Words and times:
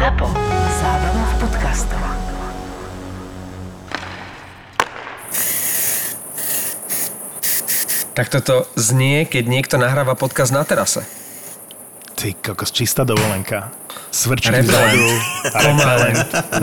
ZAPO. 0.00 0.32
Zábrná 0.80 1.24
v 1.28 1.34
podcastov. 1.44 2.00
Tak 8.16 8.26
toto 8.32 8.64
znie, 8.80 9.28
keď 9.28 9.44
niekto 9.44 9.76
nahráva 9.76 10.16
podcast 10.16 10.56
na 10.56 10.64
terase. 10.64 11.04
Ty 12.16 12.32
kokos, 12.32 12.72
čistá 12.72 13.04
dovolenka. 13.04 13.76
Svrčky 14.08 14.64
vzadu. 14.64 15.04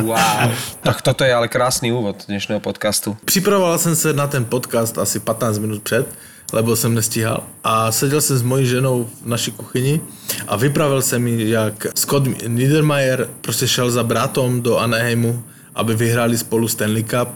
Wow. 0.02 0.58
Tak 0.82 1.06
toto 1.06 1.22
je 1.22 1.30
ale 1.30 1.46
krásny 1.46 1.94
úvod 1.94 2.26
dnešného 2.26 2.58
podcastu. 2.58 3.22
Připravoval 3.22 3.78
jsem 3.78 3.94
se 3.94 4.18
na 4.18 4.26
ten 4.26 4.50
podcast 4.50 4.98
asi 4.98 5.22
15 5.22 5.62
minut 5.62 5.86
před, 5.86 6.10
lebo 6.54 6.76
jsem 6.76 6.94
nestíhal. 6.94 7.44
A 7.64 7.92
seděl 7.92 8.22
jsem 8.22 8.38
s 8.38 8.42
mojí 8.42 8.66
ženou 8.66 9.10
v 9.24 9.28
naší 9.28 9.52
kuchyni 9.52 10.02
a 10.48 10.56
vypravil 10.56 11.02
jsem 11.02 11.22
mi, 11.22 11.50
jak 11.50 11.88
Scott 11.96 12.48
Niedermayer 12.48 13.30
prostě 13.42 13.68
šel 13.68 13.92
za 13.92 14.04
bratom 14.04 14.62
do 14.62 14.78
Anaheimu, 14.78 15.44
aby 15.76 15.96
vyhráli 15.96 16.38
spolu 16.38 16.68
Stanley 16.68 17.04
Cup. 17.04 17.30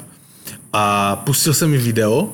A 0.74 1.16
pustil 1.16 1.54
jsem 1.54 1.72
mi 1.72 1.78
video, 1.78 2.30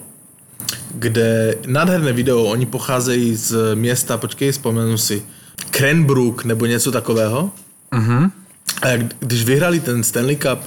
kde 0.94 1.56
nádherné 1.68 2.14
video, 2.14 2.44
oni 2.44 2.66
pocházejí 2.66 3.36
z 3.36 3.76
města, 3.76 4.18
počkej, 4.18 4.52
vzpomenu 4.52 4.98
si, 4.98 5.24
Cranbrook 5.72 6.46
nebo 6.46 6.66
něco 6.66 6.92
takového. 6.92 7.52
A 8.82 8.88
jak, 8.88 9.02
když 9.20 9.44
vyhrali 9.44 9.80
ten 9.80 10.04
Stanley 10.04 10.36
Cup, 10.36 10.60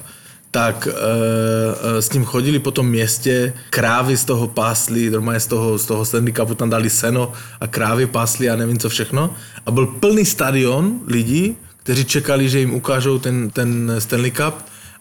tak 0.50 0.88
e, 0.88 0.90
e, 0.90 2.02
s 2.02 2.12
ním 2.12 2.24
chodili 2.24 2.58
po 2.58 2.70
tom 2.70 2.88
městě, 2.88 3.52
krávy 3.70 4.16
z 4.16 4.24
toho 4.24 4.48
pásli, 4.48 5.10
normálně 5.10 5.40
z 5.40 5.46
toho, 5.46 5.78
z 5.78 5.86
toho 5.86 6.04
Stanley 6.04 6.32
Cupu 6.32 6.54
tam 6.54 6.70
dali 6.70 6.90
seno 6.90 7.32
a 7.60 7.66
krávy 7.66 8.06
pásli 8.06 8.50
a 8.50 8.56
nevím 8.56 8.78
co 8.78 8.88
všechno. 8.88 9.34
A 9.66 9.70
byl 9.70 9.86
plný 9.86 10.24
stadion 10.24 11.00
lidí, 11.06 11.56
kteří 11.76 12.04
čekali, 12.04 12.48
že 12.48 12.58
jim 12.58 12.74
ukážou 12.74 13.18
ten, 13.18 13.50
ten 13.50 13.94
Stanley 13.98 14.30
Cup 14.30 14.54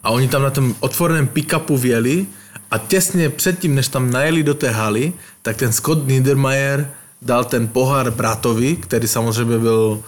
a 0.04 0.10
oni 0.10 0.28
tam 0.28 0.42
na 0.42 0.50
tom 0.50 0.76
otvoreném 0.80 1.28
pick-upu 1.28 1.78
vjeli 1.78 2.26
a 2.72 2.78
těsně 2.78 3.30
předtím, 3.30 3.76
než 3.76 3.88
tam 3.88 4.12
najeli 4.12 4.44
do 4.44 4.54
té 4.54 4.70
haly, 4.70 5.14
tak 5.42 5.58
ten 5.58 5.74
Scott 5.74 6.08
Niedermayer 6.08 6.90
dal 7.22 7.44
ten 7.44 7.68
pohár 7.68 8.12
bratovi, 8.12 8.76
který 8.76 9.08
samozřejmě 9.08 9.58
byl 9.58 10.04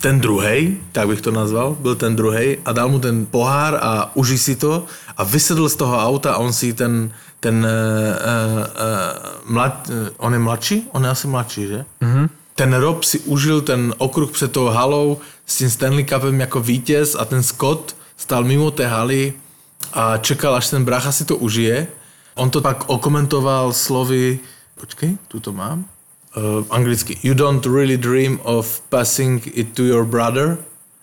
ten 0.00 0.20
druhej, 0.20 0.76
tak 0.92 1.08
bych 1.08 1.20
to 1.20 1.30
nazval, 1.30 1.76
byl 1.80 1.94
ten 1.94 2.16
druhej 2.16 2.58
a 2.64 2.72
dal 2.72 2.88
mu 2.88 2.98
ten 2.98 3.26
pohár 3.26 3.78
a 3.82 4.16
užij 4.16 4.38
si 4.38 4.54
to 4.56 4.84
a 5.16 5.24
vysedl 5.24 5.68
z 5.68 5.76
toho 5.76 5.98
auta 5.98 6.32
a 6.32 6.40
on 6.40 6.52
si 6.52 6.72
ten, 6.72 7.12
ten 7.40 7.60
uh, 7.60 7.68
uh, 7.68 9.52
mlad, 9.52 9.90
on 10.16 10.32
je 10.32 10.38
mladší? 10.38 10.88
On 10.92 11.04
je 11.04 11.10
asi 11.10 11.26
mladší, 11.28 11.66
že? 11.66 11.84
Mm-hmm. 12.00 12.28
Ten 12.54 12.74
Rob 12.74 13.04
si 13.04 13.20
užil 13.20 13.60
ten 13.60 13.94
okruh 13.98 14.30
před 14.30 14.52
tou 14.52 14.66
halou 14.66 15.20
s 15.46 15.56
tím 15.56 15.70
Stanley 15.70 16.04
Cupem 16.04 16.40
jako 16.40 16.60
vítěz 16.60 17.16
a 17.18 17.24
ten 17.24 17.42
Scott 17.42 17.96
stál 18.16 18.44
mimo 18.44 18.70
té 18.70 18.86
haly 18.86 19.32
a 19.92 20.16
čekal, 20.16 20.54
až 20.54 20.68
ten 20.68 20.84
brácha 20.84 21.12
si 21.12 21.24
to 21.24 21.36
užije. 21.36 21.86
On 22.34 22.50
to 22.50 22.60
pak 22.60 22.88
okomentoval 22.88 23.72
slovy, 23.72 24.38
počkej, 24.80 25.16
tu 25.28 25.40
to 25.40 25.52
mám, 25.52 25.84
uh, 26.36 26.62
anglicky. 26.70 27.18
You 27.22 27.34
don't 27.34 27.64
really 27.66 27.96
dream 27.96 28.40
of 28.44 28.80
passing 28.90 29.42
it 29.54 29.74
to 29.74 29.84
your 29.84 30.04
brother. 30.04 30.58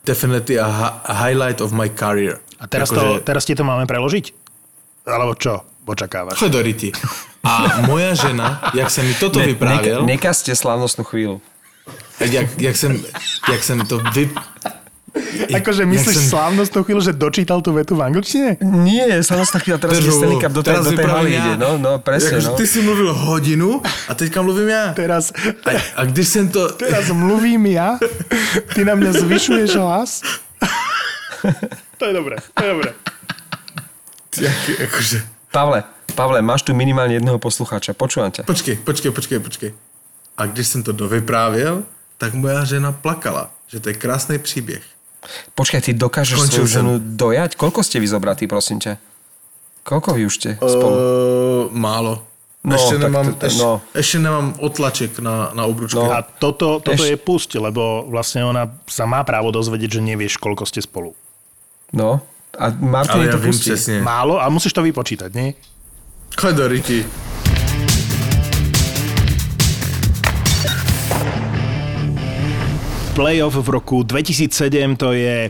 Definitely 0.06 0.56
a, 0.56 0.68
a 1.04 1.14
highlight 1.14 1.60
of 1.60 1.76
my 1.76 1.90
career. 1.92 2.40
A 2.60 2.66
teraz, 2.66 2.90
to, 2.90 3.20
teraz 3.22 3.44
ti 3.46 3.54
to 3.54 3.68
máme 3.68 3.86
preložiť? 3.86 4.32
Alebo 5.08 5.36
čo 5.36 5.64
očakávaš? 5.88 6.40
Choď 6.40 6.52
do. 6.52 6.62
A 7.48 7.82
moja 7.88 8.12
žena, 8.14 8.72
jak 8.74 8.92
jsem 8.92 9.08
mi 9.08 9.14
toto 9.14 9.40
Ne, 9.40 9.46
vyprávěl, 9.48 10.04
neka, 10.04 10.08
nekazte 10.08 10.52
slávnostnú 10.52 11.08
chvíľu. 11.08 11.40
jak, 12.20 12.48
jak, 12.60 12.76
jsem, 12.76 13.00
jak 13.52 13.64
jsem 13.64 13.88
to 13.88 14.00
vy... 14.12 14.30
Akože 15.58 15.86
myslíš 15.86 16.16
jsem- 16.16 16.30
slávnostnú 16.30 16.84
chvíľu, 16.84 17.02
že 17.02 17.14
dočítal 17.14 17.62
tú 17.62 17.74
vetu 17.74 17.96
v 17.96 18.02
angličtine? 18.08 18.58
Nie, 18.62 19.22
slávnostná 19.24 19.60
chvíľa, 19.60 19.78
teraz 19.82 20.00
je 20.00 20.12
Stanley 20.12 20.40
Cup 20.42 20.52
do, 20.54 20.62
tej, 20.64 20.70
teraz 20.74 20.84
do 20.86 20.92
tej 20.98 21.06
haly 21.06 21.32
ide. 21.36 21.54
No, 21.58 21.78
no, 21.78 21.98
presne, 22.00 22.38
Jakože 22.38 22.50
no. 22.52 22.58
ty 22.58 22.66
si 22.68 22.80
mluvil 22.82 23.10
hodinu 23.14 23.82
a 24.08 24.12
teďka 24.14 24.42
mluvím 24.42 24.70
já. 24.70 24.86
Teraz, 24.94 25.32
A, 25.66 25.70
a 25.96 26.02
když 26.06 26.28
jsem 26.28 26.46
to... 26.50 26.70
teraz 26.76 27.10
mluvím 27.12 27.66
ja, 27.74 27.98
ty 28.74 28.86
na 28.86 28.96
mňa 28.96 29.12
zvyšuješ 29.26 29.72
hlas. 29.76 30.12
To 31.98 32.06
je 32.06 32.14
dobré, 32.14 32.36
to 32.54 32.64
je 32.64 32.70
dobré. 32.74 32.90
Jak, 34.38 34.70
jakože... 34.80 35.18
Pavle, 35.52 35.84
Pavle, 36.16 36.42
máš 36.42 36.62
tu 36.62 36.74
minimálne 36.78 37.18
jedného 37.18 37.42
poslucháča. 37.42 37.98
Počúvam 37.98 38.30
ťa. 38.30 38.46
Počkej, 38.46 38.82
počkej, 38.86 39.12
počkej, 39.14 39.40
počkej. 39.42 39.70
A 40.38 40.46
když 40.46 40.68
jsem 40.68 40.84
to 40.84 40.92
dovyprávěl, 40.94 41.84
tak 42.18 42.34
moja 42.34 42.64
žena 42.66 42.92
plakala, 42.92 43.50
že 43.68 43.80
to 43.80 43.90
je 43.90 43.96
krásný 43.98 44.38
příběh. 44.38 44.82
Počkaj, 45.58 45.82
ty 45.84 45.92
dokážeš 45.98 46.38
Skončil 46.40 46.64
svoju 46.64 46.68
ženu 46.68 46.94
dojať? 47.02 47.60
Koľko 47.60 47.82
ste 47.84 48.00
vy 48.00 48.08
zobratí, 48.08 48.46
prosím 48.48 48.80
ťa? 48.80 48.96
Koľko 49.84 50.16
vy 50.16 50.22
už 50.28 50.34
ste 50.36 50.50
spolu? 50.60 50.96
Uh, 50.96 51.02
málo. 51.72 52.24
No, 52.68 52.76
ešte, 52.76 53.00
nemám, 53.00 53.32
to- 53.32 53.40
to- 53.40 53.48
ešte, 53.48 53.64
no. 53.64 53.72
ešte 53.96 54.18
nemám 54.20 54.48
otlaček 54.60 55.12
na, 55.24 55.56
na 55.56 55.64
obručke. 55.64 55.96
No. 55.96 56.12
A 56.12 56.20
toto, 56.20 56.84
toto 56.84 57.00
Eš- 57.00 57.16
je 57.16 57.18
pusť, 57.18 57.64
lebo 57.64 58.04
vlastne 58.12 58.44
ona 58.44 58.68
sa 58.92 59.08
má 59.08 59.24
právo 59.24 59.56
dozvedieť, 59.56 60.00
že 60.00 60.02
nevieš, 60.04 60.36
koľko 60.36 60.68
ste 60.68 60.84
spolu. 60.84 61.16
No, 61.96 62.20
a 62.58 62.74
Martin 62.76 63.24
Ale 63.24 63.24
je 63.24 63.30
ja 63.32 63.36
to 63.38 63.40
vím 63.40 63.54
pustí. 63.56 63.72
Málo 64.04 64.36
a 64.42 64.52
musíš 64.52 64.76
to 64.76 64.84
vypočítať, 64.84 65.32
nie? 65.32 65.56
Choď 66.36 66.68
Playoff 73.18 73.58
v 73.58 73.74
roku 73.74 74.06
2007 74.06 74.94
to 74.94 75.10
je, 75.10 75.50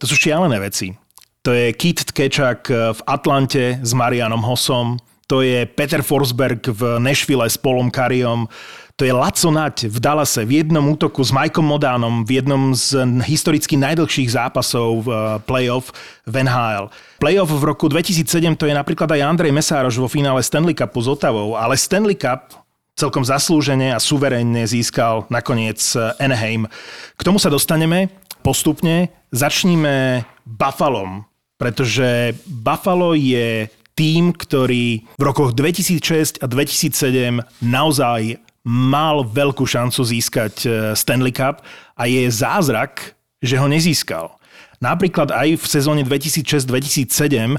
to 0.00 0.08
sú 0.08 0.16
šialené 0.16 0.56
veci. 0.56 0.96
To 1.44 1.52
je 1.52 1.68
Kit 1.76 2.08
Tkečak 2.08 2.72
v 2.72 3.00
Atlante 3.04 3.76
s 3.84 3.92
Marianom 3.92 4.40
Hossom, 4.40 4.96
to 5.28 5.44
je 5.44 5.68
Peter 5.68 6.00
Forsberg 6.00 6.64
v 6.72 6.96
Nashville 6.96 7.44
s 7.44 7.60
Paulom 7.60 7.92
Kariom, 7.92 8.48
to 8.96 9.04
je 9.04 9.12
Laco 9.12 9.52
Nať 9.52 9.92
v 9.92 9.98
Dallase 10.00 10.48
v 10.48 10.64
jednom 10.64 10.88
útoku 10.88 11.20
s 11.20 11.36
Mikeom 11.36 11.68
Modánom 11.68 12.24
v 12.24 12.40
jednom 12.40 12.72
z 12.72 13.04
historicky 13.28 13.76
najdlhších 13.76 14.32
zápasov 14.32 15.04
v 15.04 15.08
eh, 15.12 15.20
playoff 15.44 15.92
v 16.24 16.48
NHL. 16.48 16.88
Playoff 17.20 17.52
v 17.52 17.64
roku 17.66 17.92
2007 17.92 18.56
to 18.56 18.64
je 18.64 18.72
napríklad 18.72 19.12
aj 19.12 19.20
Andrej 19.20 19.52
Mesároš 19.52 20.00
vo 20.00 20.08
finále 20.08 20.40
Stanley 20.40 20.72
Cupu 20.72 21.04
s 21.04 21.12
Otavou, 21.12 21.60
ale 21.60 21.76
Stanley 21.76 22.16
Cup 22.16 22.61
celkom 22.96 23.24
zaslúžene 23.24 23.92
a 23.92 24.02
suverénne 24.02 24.64
získal 24.68 25.24
nakoniec 25.32 25.80
eh, 25.96 26.12
Anaheim. 26.20 26.68
K 27.16 27.22
tomu 27.24 27.40
sa 27.40 27.48
dostaneme 27.48 28.12
postupne. 28.44 29.10
Začníme 29.32 30.26
Buffalom, 30.44 31.24
pretože 31.56 32.36
Buffalo 32.44 33.14
je 33.16 33.70
tým, 33.96 34.32
ktorý 34.32 35.04
v 35.20 35.22
rokoch 35.22 35.52
2006 35.56 36.40
a 36.42 36.46
2007 36.48 37.40
naozaj 37.60 38.40
mal 38.62 39.26
veľkú 39.26 39.66
šancu 39.66 40.00
získať 40.04 40.54
eh, 40.66 40.70
Stanley 40.92 41.32
Cup 41.34 41.64
a 41.96 42.04
je 42.06 42.28
zázrak, 42.28 43.16
že 43.42 43.58
ho 43.58 43.66
nezískal. 43.66 44.41
Napríklad 44.82 45.30
aj 45.30 45.62
v 45.62 45.64
sezóne 45.64 46.02
2006-2007 46.02 47.06
eh, 47.22 47.56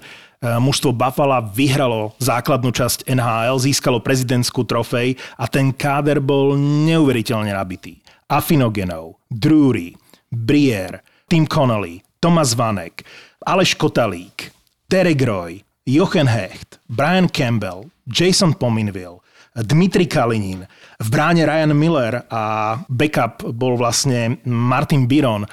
mužstvo 0.60 0.92
Buffalo 0.92 1.40
vyhralo 1.56 2.12
základnú 2.20 2.76
časť 2.76 3.08
NHL, 3.08 3.64
získalo 3.64 4.04
prezidentskú 4.04 4.68
trofej 4.68 5.16
a 5.40 5.48
ten 5.48 5.72
káder 5.72 6.20
bol 6.20 6.60
neuveriteľne 6.60 7.56
nabitý. 7.56 8.04
Afinogenov, 8.28 9.24
Drury, 9.32 9.96
Brier, 10.28 11.00
Tim 11.32 11.48
Connolly, 11.48 12.04
Thomas 12.20 12.60
Vanek, 12.60 13.08
Aleš 13.48 13.80
Kotalík, 13.80 14.52
Derek 14.92 15.24
Roy, 15.24 15.64
Jochen 15.88 16.28
Hecht, 16.28 16.80
Brian 16.92 17.32
Campbell, 17.32 17.88
Jason 18.08 18.54
Pominville, 18.54 19.24
Dmitri 19.54 20.10
Kalinin, 20.10 20.66
v 20.98 21.08
bráne 21.12 21.46
Ryan 21.46 21.74
Miller 21.78 22.26
a 22.32 22.76
backup 22.90 23.46
bol 23.54 23.78
vlastne 23.78 24.42
Martin 24.48 25.06
Biron. 25.06 25.46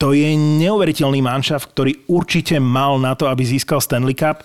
To 0.00 0.16
je 0.16 0.32
neuveriteľný 0.32 1.20
manšaft, 1.20 1.76
ktorý 1.76 2.08
určite 2.08 2.56
mal 2.56 2.96
na 2.96 3.12
to, 3.12 3.28
aby 3.28 3.44
získal 3.44 3.84
Stanley 3.84 4.16
Cup, 4.16 4.40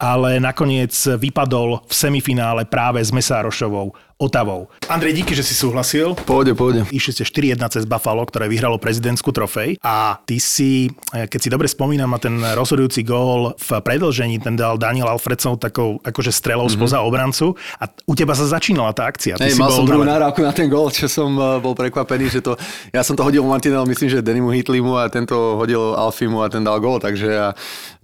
ale 0.00 0.40
nakoniec 0.40 0.96
vypadol 0.96 1.84
v 1.84 1.92
semifinále 1.92 2.64
práve 2.64 3.04
s 3.04 3.12
Mesárošovou 3.12 3.92
Otavou. 4.14 4.70
Andrej, 4.86 5.26
díky, 5.26 5.34
že 5.34 5.42
si 5.42 5.58
súhlasil. 5.58 6.14
Pôjde, 6.14 6.54
pôjde. 6.54 6.86
Išli 6.94 7.18
ste 7.18 7.24
4-1 7.26 7.58
cez 7.66 7.82
Buffalo, 7.82 8.22
ktoré 8.22 8.46
vyhralo 8.46 8.78
prezidentskú 8.78 9.34
trofej 9.34 9.82
a 9.82 10.22
ty 10.22 10.38
si, 10.38 10.86
eh, 11.10 11.26
keď 11.26 11.40
si 11.42 11.48
dobre 11.50 11.66
spomínam, 11.66 12.14
a 12.14 12.22
ten 12.22 12.38
rozhodujúci 12.38 13.02
gól 13.02 13.58
v 13.58 13.70
predlžení, 13.82 14.38
ten 14.38 14.54
dal 14.54 14.78
Daniel 14.78 15.10
Alfredsov 15.10 15.58
takou 15.58 15.98
akože 16.06 16.30
strelou 16.30 16.70
mm-hmm. 16.70 16.78
spoza 16.78 17.02
obrancu 17.02 17.58
a 17.82 17.90
u 17.90 18.14
teba 18.14 18.38
sa 18.38 18.46
začínala 18.46 18.94
tá 18.94 19.10
akcia. 19.10 19.34
Ty 19.34 19.50
Hej, 19.50 19.58
si 19.58 19.60
mal 19.60 19.74
bol 19.74 19.78
som 19.82 19.86
druhú 19.90 20.06
na- 20.06 20.14
nahrávku 20.14 20.46
na 20.46 20.54
ten 20.54 20.70
gól, 20.70 20.94
čo 20.94 21.10
som 21.10 21.34
uh, 21.34 21.58
bol 21.58 21.74
prekvapený, 21.74 22.38
že 22.38 22.40
to... 22.40 22.54
Ja 22.94 23.02
som 23.02 23.18
to 23.18 23.26
hodil 23.26 23.42
Martinel, 23.42 23.82
myslím, 23.82 24.14
že 24.14 24.22
Denimu 24.22 24.54
Hitlimu 24.54 24.94
a 24.94 25.10
tento 25.10 25.58
hodil 25.58 25.82
Alfimu 25.98 26.38
a 26.38 26.46
ten 26.46 26.62
dal 26.62 26.78
gól, 26.78 27.02
takže 27.02 27.26
ja, 27.26 27.48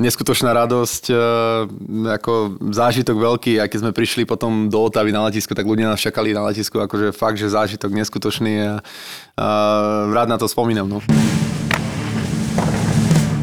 neskutočná 0.03 0.51
radosť, 0.51 1.05
uh, 1.15 2.19
ako 2.19 2.59
zážitok 2.75 3.15
veľký, 3.15 3.63
aj 3.63 3.71
keď 3.71 3.79
sme 3.79 3.93
prišli 3.95 4.27
potom 4.27 4.67
do 4.67 4.83
Otavy 4.83 5.15
na 5.15 5.31
letisko, 5.31 5.55
tak 5.55 5.71
ľudia 5.71 5.87
nás 5.87 6.00
čakali 6.01 6.33
na 6.33 6.49
letisku, 6.49 6.81
akože 6.81 7.13
fakt, 7.13 7.37
že 7.37 7.53
zážitok 7.53 7.93
neskutočný 7.93 8.55
a, 8.65 8.73
a 9.37 9.47
rád 10.09 10.33
na 10.33 10.41
to 10.41 10.49
spomínam. 10.49 10.89
No. 10.89 11.05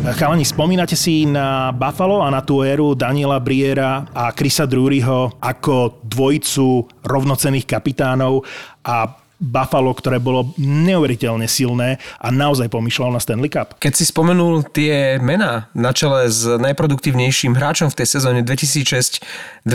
Chalani, 0.08 0.48
spomínate 0.48 0.96
si 0.96 1.28
na 1.28 1.76
Buffalo 1.76 2.24
a 2.24 2.32
na 2.32 2.40
tú 2.40 2.64
éru 2.64 2.96
Daniela 2.96 3.44
Briera 3.44 4.08
a 4.16 4.32
Chrisa 4.32 4.64
Druryho 4.64 5.36
ako 5.44 6.00
dvojicu 6.08 6.88
rovnocených 7.04 7.68
kapitánov 7.68 8.48
a 8.88 9.04
Buffalo, 9.38 9.94
ktoré 9.94 10.18
bolo 10.18 10.56
neuveriteľne 10.58 11.46
silné 11.46 12.02
a 12.18 12.34
naozaj 12.34 12.74
pomýšľalo 12.74 13.14
na 13.14 13.22
Stanley 13.22 13.54
Cup. 13.54 13.78
Keď 13.78 13.94
si 13.94 14.10
spomenul 14.10 14.66
tie 14.72 15.22
mená 15.22 15.70
na 15.78 15.94
čele 15.94 16.26
s 16.26 16.42
najproduktívnejším 16.58 17.54
hráčom 17.54 17.94
v 17.94 17.98
tej 18.02 18.08
sezóne 18.18 18.42
2006-2007 18.42 19.68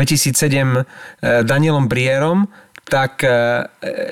Danielom 1.47 1.87
Brierom, 1.87 2.51
tak 2.87 3.23
eh, 3.25 3.65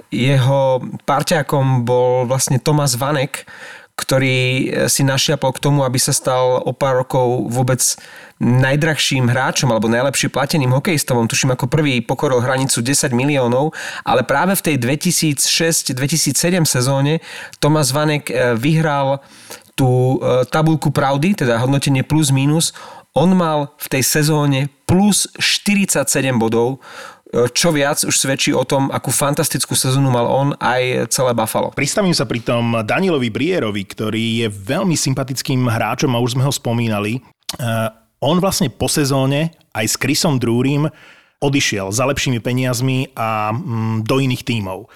jeho 0.09 0.83
parťákom 1.05 1.83
bol 1.83 2.25
vlastne 2.27 2.63
Tomas 2.63 2.95
Vanek, 2.95 3.45
ktorý 3.99 4.39
eh, 4.39 4.89
si 4.89 5.03
našiapol 5.03 5.53
k 5.53 5.63
tomu, 5.63 5.83
aby 5.83 5.99
sa 5.99 6.15
stal 6.15 6.63
o 6.63 6.73
pár 6.73 7.03
rokov 7.05 7.51
vôbec 7.51 7.81
najdrahším 8.41 9.29
hráčom 9.29 9.69
alebo 9.69 9.93
najlepšie 9.93 10.33
plateným 10.33 10.73
hokejistom. 10.73 11.29
Tuším, 11.29 11.53
ako 11.53 11.69
prvý 11.69 12.01
pokoril 12.01 12.41
hranicu 12.41 12.81
10 12.81 13.13
miliónov, 13.13 13.77
ale 14.01 14.25
práve 14.25 14.57
v 14.57 14.65
tej 14.65 14.77
2006-2007 14.81 16.65
sezóne 16.65 17.21
Tomas 17.61 17.93
Vanek 17.93 18.33
eh, 18.33 18.57
vyhral 18.57 19.21
tú 19.77 20.21
tabulku 20.53 20.93
pravdy, 20.93 21.33
teda 21.33 21.57
hodnotenie 21.57 22.05
plus 22.05 22.29
minus. 22.29 22.77
On 23.17 23.33
mal 23.33 23.73
v 23.81 23.87
tej 23.89 24.03
sezóne 24.05 24.69
plus 24.85 25.25
47 25.41 26.05
bodov, 26.37 26.85
čo 27.31 27.71
viac 27.71 28.03
už 28.03 28.15
svedčí 28.15 28.51
o 28.51 28.67
tom, 28.67 28.91
akú 28.91 29.15
fantastickú 29.15 29.79
sezónu 29.79 30.11
mal 30.11 30.27
on 30.27 30.51
aj 30.59 31.15
celé 31.15 31.31
Buffalo. 31.31 31.71
Pristavím 31.71 32.15
sa 32.15 32.27
pri 32.27 32.43
tom 32.43 32.83
Danielovi 32.83 33.31
Brierovi, 33.31 33.87
ktorý 33.87 34.43
je 34.43 34.49
veľmi 34.51 34.99
sympatickým 34.99 35.63
hráčom 35.71 36.11
a 36.11 36.23
už 36.23 36.35
sme 36.35 36.43
ho 36.43 36.51
spomínali. 36.51 37.23
On 38.21 38.37
vlastne 38.43 38.67
po 38.67 38.91
sezóne 38.91 39.55
aj 39.71 39.87
s 39.87 39.97
Chrisom 39.97 40.43
Drúrim 40.43 40.91
odišiel 41.41 41.89
za 41.89 42.05
lepšími 42.05 42.37
peniazmi 42.43 43.17
a 43.17 43.55
mm, 43.55 44.05
do 44.05 44.21
iných 44.21 44.45
tímov. 44.45 44.93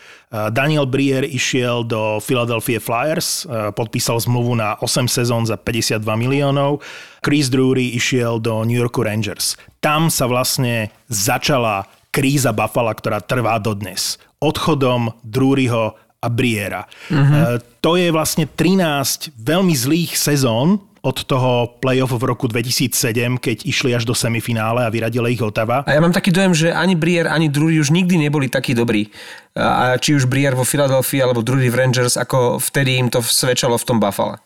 Daniel 0.51 0.91
Brier 0.91 1.23
išiel 1.23 1.87
do 1.87 2.19
Philadelphia 2.19 2.83
Flyers, 2.83 3.47
podpísal 3.79 4.19
zmluvu 4.19 4.59
na 4.59 4.75
8 4.83 5.07
sezón 5.07 5.47
za 5.47 5.55
52 5.55 6.03
miliónov. 6.19 6.83
Chris 7.23 7.47
Drury 7.47 7.95
išiel 7.95 8.43
do 8.43 8.67
New 8.67 8.75
Yorku 8.75 9.07
Rangers. 9.07 9.55
Tam 9.79 10.11
sa 10.11 10.27
vlastne 10.27 10.91
začala 11.07 11.87
kríza 12.15 12.55
Buffalo, 12.55 12.95
ktorá 12.95 13.19
trvá 13.19 13.59
dodnes. 13.59 14.23
Odchodom 14.39 15.11
Druryho 15.27 15.99
a 16.23 16.29
Briera. 16.31 16.87
Uh-huh. 17.11 17.59
To 17.83 17.99
je 17.99 18.15
vlastne 18.15 18.47
13 18.47 19.35
veľmi 19.35 19.75
zlých 19.75 20.15
sezón 20.15 20.79
od 21.05 21.21
toho 21.29 21.77
playoff 21.85 22.17
v 22.17 22.25
roku 22.25 22.49
2007, 22.49 23.37
keď 23.37 23.69
išli 23.69 23.93
až 23.93 24.09
do 24.09 24.17
semifinále 24.17 24.81
a 24.81 24.89
vyradila 24.89 25.29
ich 25.29 25.45
Otava. 25.45 25.85
A 25.85 25.93
ja 25.93 26.01
mám 26.01 26.17
taký 26.17 26.33
dojem, 26.33 26.57
že 26.57 26.73
ani 26.73 26.97
Brier, 26.97 27.29
ani 27.29 27.53
Drury 27.53 27.77
už 27.77 27.93
nikdy 27.93 28.17
neboli 28.17 28.49
takí 28.49 28.73
dobrí. 28.73 29.13
A 29.53 30.01
či 30.01 30.17
už 30.17 30.25
Brier 30.25 30.57
vo 30.57 30.65
Philadelphia 30.65 31.29
alebo 31.29 31.45
Drury 31.45 31.69
v 31.69 31.77
Rangers, 31.77 32.17
ako 32.17 32.57
vtedy 32.57 32.97
im 32.97 33.13
to 33.13 33.21
svedčalo 33.21 33.77
v 33.77 33.85
tom 33.85 34.01
Buffalo. 34.01 34.41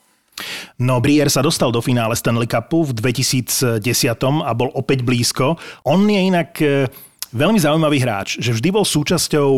No, 0.82 0.98
Brier 0.98 1.30
sa 1.30 1.42
dostal 1.42 1.70
do 1.70 1.82
finále 1.82 2.14
Stanley 2.14 2.46
Cupu 2.50 2.90
v 2.90 2.92
2010 2.94 3.82
a 4.42 4.52
bol 4.54 4.70
opäť 4.74 5.02
blízko. 5.02 5.58
On 5.86 5.98
je 6.06 6.20
inak 6.22 6.50
e, 6.62 6.86
veľmi 7.32 7.58
zaujímavý 7.60 7.98
hráč, 8.00 8.40
že 8.40 8.54
vždy 8.54 8.68
bol 8.72 8.84
súčasťou 8.84 9.50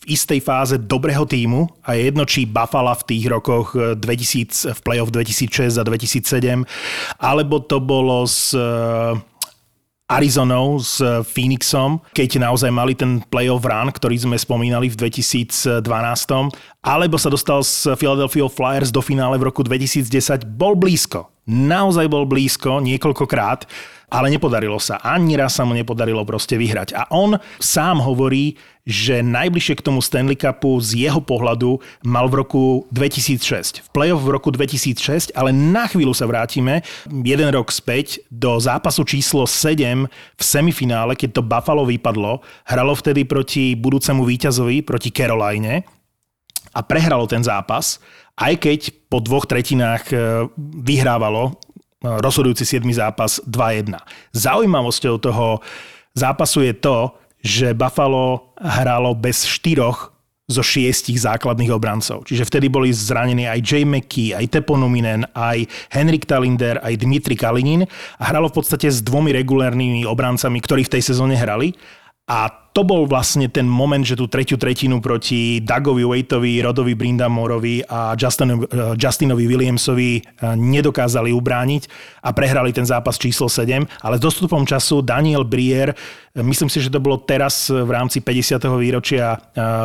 v 0.00 0.04
istej 0.08 0.40
fáze 0.40 0.74
dobrého 0.80 1.28
týmu 1.28 1.68
a 1.84 1.92
je 1.92 2.08
jedno, 2.08 2.24
či 2.24 2.48
Buffalo 2.48 2.88
v 2.96 3.04
tých 3.04 3.24
rokoch 3.28 3.76
2000, 3.76 4.64
eh, 4.64 4.72
v 4.72 4.80
playoff 4.80 5.12
2006 5.12 5.76
a 5.76 5.84
2007, 5.84 6.64
alebo 7.20 7.60
to 7.60 7.84
bolo 7.84 8.24
s 8.24 8.56
eh, 8.56 9.12
Arizonou, 10.10 10.82
s 10.82 10.98
Phoenixom, 11.22 12.02
keď 12.10 12.42
naozaj 12.42 12.66
mali 12.74 12.98
ten 12.98 13.22
playoff 13.30 13.62
run, 13.62 13.94
ktorý 13.94 14.18
sme 14.18 14.34
spomínali 14.34 14.90
v 14.90 14.98
2012, 14.98 15.86
alebo 16.82 17.14
sa 17.14 17.30
dostal 17.30 17.62
z 17.62 17.94
Philadelphia 17.94 18.50
Flyers 18.50 18.90
do 18.90 18.98
finále 18.98 19.38
v 19.38 19.46
roku 19.46 19.62
2010, 19.62 20.10
bol 20.58 20.74
blízko. 20.74 21.30
Naozaj 21.46 22.10
bol 22.10 22.26
blízko 22.26 22.82
niekoľkokrát 22.82 23.70
ale 24.10 24.28
nepodarilo 24.28 24.76
sa. 24.82 24.98
Ani 25.00 25.38
raz 25.38 25.56
sa 25.56 25.62
mu 25.62 25.72
nepodarilo 25.72 26.26
proste 26.26 26.58
vyhrať. 26.58 26.92
A 26.98 27.06
on 27.14 27.38
sám 27.62 28.02
hovorí, 28.02 28.58
že 28.82 29.22
najbližšie 29.22 29.78
k 29.78 29.86
tomu 29.86 30.02
Stanley 30.02 30.34
Cupu 30.34 30.82
z 30.82 31.06
jeho 31.06 31.22
pohľadu 31.22 31.78
mal 32.02 32.26
v 32.26 32.42
roku 32.42 32.64
2006. 32.90 33.86
V 33.86 33.88
playoff 33.94 34.26
v 34.26 34.34
roku 34.34 34.50
2006, 34.50 35.30
ale 35.38 35.54
na 35.54 35.86
chvíľu 35.86 36.10
sa 36.10 36.26
vrátime 36.26 36.82
jeden 37.06 37.48
rok 37.54 37.70
späť 37.70 38.18
do 38.34 38.58
zápasu 38.58 39.06
číslo 39.06 39.46
7 39.46 40.10
v 40.10 40.42
semifinále, 40.42 41.14
keď 41.14 41.38
to 41.38 41.46
Buffalo 41.46 41.86
vypadlo. 41.86 42.42
Hralo 42.66 42.92
vtedy 42.98 43.22
proti 43.22 43.78
budúcemu 43.78 44.26
víťazovi, 44.26 44.82
proti 44.82 45.14
Caroline 45.14 45.86
a 46.74 46.80
prehralo 46.82 47.26
ten 47.26 47.42
zápas, 47.42 47.98
aj 48.38 48.54
keď 48.58 48.80
po 49.10 49.18
dvoch 49.18 49.44
tretinách 49.44 50.04
e, 50.10 50.16
vyhrávalo 50.86 51.58
rozhodujúci 52.00 52.64
7. 52.64 52.84
zápas 52.96 53.40
2-1. 53.44 53.96
Zaujímavosťou 54.32 55.20
toho 55.20 55.60
zápasu 56.16 56.64
je 56.64 56.74
to, 56.76 57.12
že 57.40 57.76
Buffalo 57.76 58.52
hralo 58.60 59.16
bez 59.16 59.48
štyroch 59.48 60.12
zo 60.50 60.66
šiestich 60.66 61.22
základných 61.22 61.70
obrancov. 61.70 62.26
Čiže 62.26 62.42
vtedy 62.42 62.66
boli 62.66 62.90
zranení 62.90 63.46
aj 63.46 63.60
Jay 63.62 63.86
McKee, 63.86 64.34
aj 64.34 64.50
Teponuminen, 64.50 65.22
aj 65.30 65.62
Henrik 65.94 66.26
Talinder, 66.26 66.82
aj 66.82 66.98
Dmitri 66.98 67.38
Kalinin 67.38 67.86
a 68.18 68.22
hralo 68.26 68.50
v 68.50 68.58
podstate 68.58 68.90
s 68.90 68.98
dvomi 68.98 69.30
regulárnymi 69.30 70.02
obrancami, 70.10 70.58
ktorí 70.58 70.82
v 70.90 70.98
tej 70.98 71.02
sezóne 71.14 71.38
hrali. 71.38 71.78
A 72.26 72.50
to 72.70 72.86
bol 72.86 73.02
vlastne 73.02 73.50
ten 73.50 73.66
moment, 73.66 74.06
že 74.06 74.14
tú 74.14 74.30
tretiu 74.30 74.54
tretinu 74.54 75.02
proti 75.02 75.58
Dagovi 75.58 76.06
Waitovi, 76.06 76.62
Rodovi 76.62 76.94
Brindamorovi 76.94 77.82
a 77.90 78.14
Justinovi, 78.14 78.64
eh, 78.70 78.94
Justinovi 78.94 79.44
Williamsovi 79.50 80.12
eh, 80.16 80.54
nedokázali 80.54 81.34
ubrániť 81.34 81.82
a 82.22 82.30
prehrali 82.30 82.70
ten 82.70 82.86
zápas 82.86 83.18
číslo 83.18 83.50
7, 83.50 83.82
ale 84.06 84.14
s 84.18 84.22
dostupom 84.22 84.62
času 84.62 85.02
Daniel 85.02 85.42
Brier, 85.42 85.90
eh, 85.90 86.46
myslím 86.46 86.70
si, 86.70 86.78
že 86.78 86.94
to 86.94 87.02
bolo 87.02 87.18
teraz 87.26 87.74
v 87.74 87.90
rámci 87.90 88.22
50. 88.22 88.78
výročia 88.78 89.34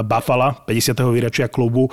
Buffalo, 0.06 0.62
50. 0.70 1.10
výročia 1.10 1.50
klubu, 1.50 1.90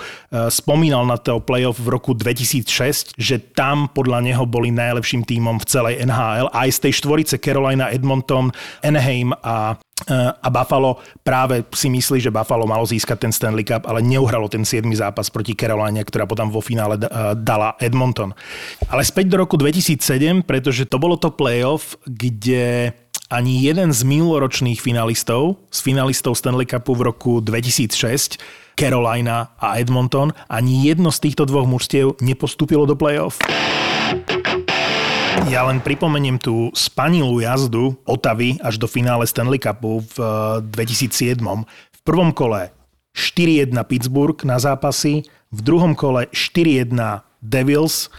spomínal 0.52 1.08
na 1.08 1.16
to 1.16 1.40
playoff 1.40 1.80
v 1.80 1.88
roku 1.88 2.12
2006, 2.12 3.16
že 3.16 3.40
tam 3.40 3.88
podľa 3.88 4.20
neho 4.20 4.44
boli 4.44 4.68
najlepším 4.68 5.24
tímom 5.24 5.56
v 5.56 5.66
celej 5.68 5.94
NHL. 6.05 6.52
Aj 6.52 6.69
z 6.69 6.78
tej 6.78 6.93
štvorice 7.00 7.40
Carolina, 7.40 7.88
Edmonton, 7.88 8.52
Anaheim 8.84 9.32
a 9.40 9.81
a 10.43 10.48
Buffalo 10.50 10.81
práve 11.22 11.62
si 11.72 11.89
myslí, 11.89 12.19
že 12.22 12.34
Buffalo 12.34 12.67
malo 12.67 12.86
získať 12.86 13.29
ten 13.29 13.32
Stanley 13.32 13.67
Cup, 13.67 13.86
ale 13.86 14.03
neuhralo 14.03 14.51
ten 14.51 14.67
7. 14.67 14.84
zápas 14.94 15.31
proti 15.31 15.55
Caroline, 15.55 16.03
ktorá 16.03 16.27
potom 16.27 16.51
vo 16.51 16.62
finále 16.62 16.98
dala 17.39 17.79
Edmonton. 17.79 18.34
Ale 18.91 19.03
späť 19.06 19.32
do 19.32 19.41
roku 19.43 19.55
2007, 19.55 20.44
pretože 20.44 20.84
to 20.84 20.98
bolo 20.98 21.15
to 21.15 21.31
playoff, 21.31 21.94
kde 22.05 22.93
ani 23.32 23.65
jeden 23.65 23.89
z 23.96 24.05
minuloročných 24.05 24.77
finalistov, 24.77 25.56
z 25.72 25.79
finalistov 25.81 26.36
Stanley 26.36 26.69
Cupu 26.69 26.93
v 26.93 27.08
roku 27.08 27.32
2006, 27.41 28.36
Carolina 28.77 29.56
a 29.56 29.81
Edmonton, 29.81 30.36
ani 30.53 30.84
jedno 30.84 31.08
z 31.08 31.29
týchto 31.29 31.48
dvoch 31.48 31.65
mužstiev 31.65 32.20
nepostúpilo 32.20 32.84
do 32.84 32.93
playoff. 32.93 33.41
Ja 35.48 35.65
len 35.65 35.81
pripomeniem 35.81 36.36
tú 36.36 36.69
spanilú 36.77 37.41
jazdu 37.41 37.96
Otavy 38.05 38.60
až 38.60 38.77
do 38.77 38.84
finále 38.84 39.24
Stanley 39.24 39.56
Cupu 39.56 40.05
v 40.12 40.17
2007. 40.69 41.41
Eh, 41.41 41.65
v 41.69 42.01
prvom 42.05 42.32
kole 42.36 42.69
4-1 43.17 43.72
Pittsburgh 43.89 44.36
na 44.44 44.60
zápasy, 44.60 45.24
v 45.48 45.60
druhom 45.65 45.96
kole 45.96 46.29
4-1 46.32 47.24
Devils, 47.41 48.12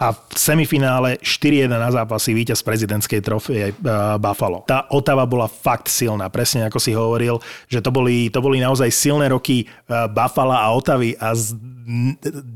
a 0.00 0.16
v 0.16 0.32
semifinále 0.32 1.20
4-1 1.20 1.68
na 1.68 1.92
zápasy 1.92 2.32
víťaz 2.32 2.64
prezidentskej 2.64 3.20
trofeje 3.20 3.76
Buffalo. 4.16 4.64
Tá 4.64 4.88
Otava 4.88 5.28
bola 5.28 5.44
fakt 5.44 5.92
silná, 5.92 6.32
presne 6.32 6.64
ako 6.64 6.80
si 6.80 6.96
hovoril, 6.96 7.36
že 7.68 7.84
to 7.84 7.92
boli, 7.92 8.32
to 8.32 8.40
boli 8.40 8.64
naozaj 8.64 8.88
silné 8.88 9.28
roky 9.28 9.68
Buffalo 10.16 10.56
a 10.56 10.72
Otavy 10.72 11.12
a 11.20 11.36
s 11.36 11.52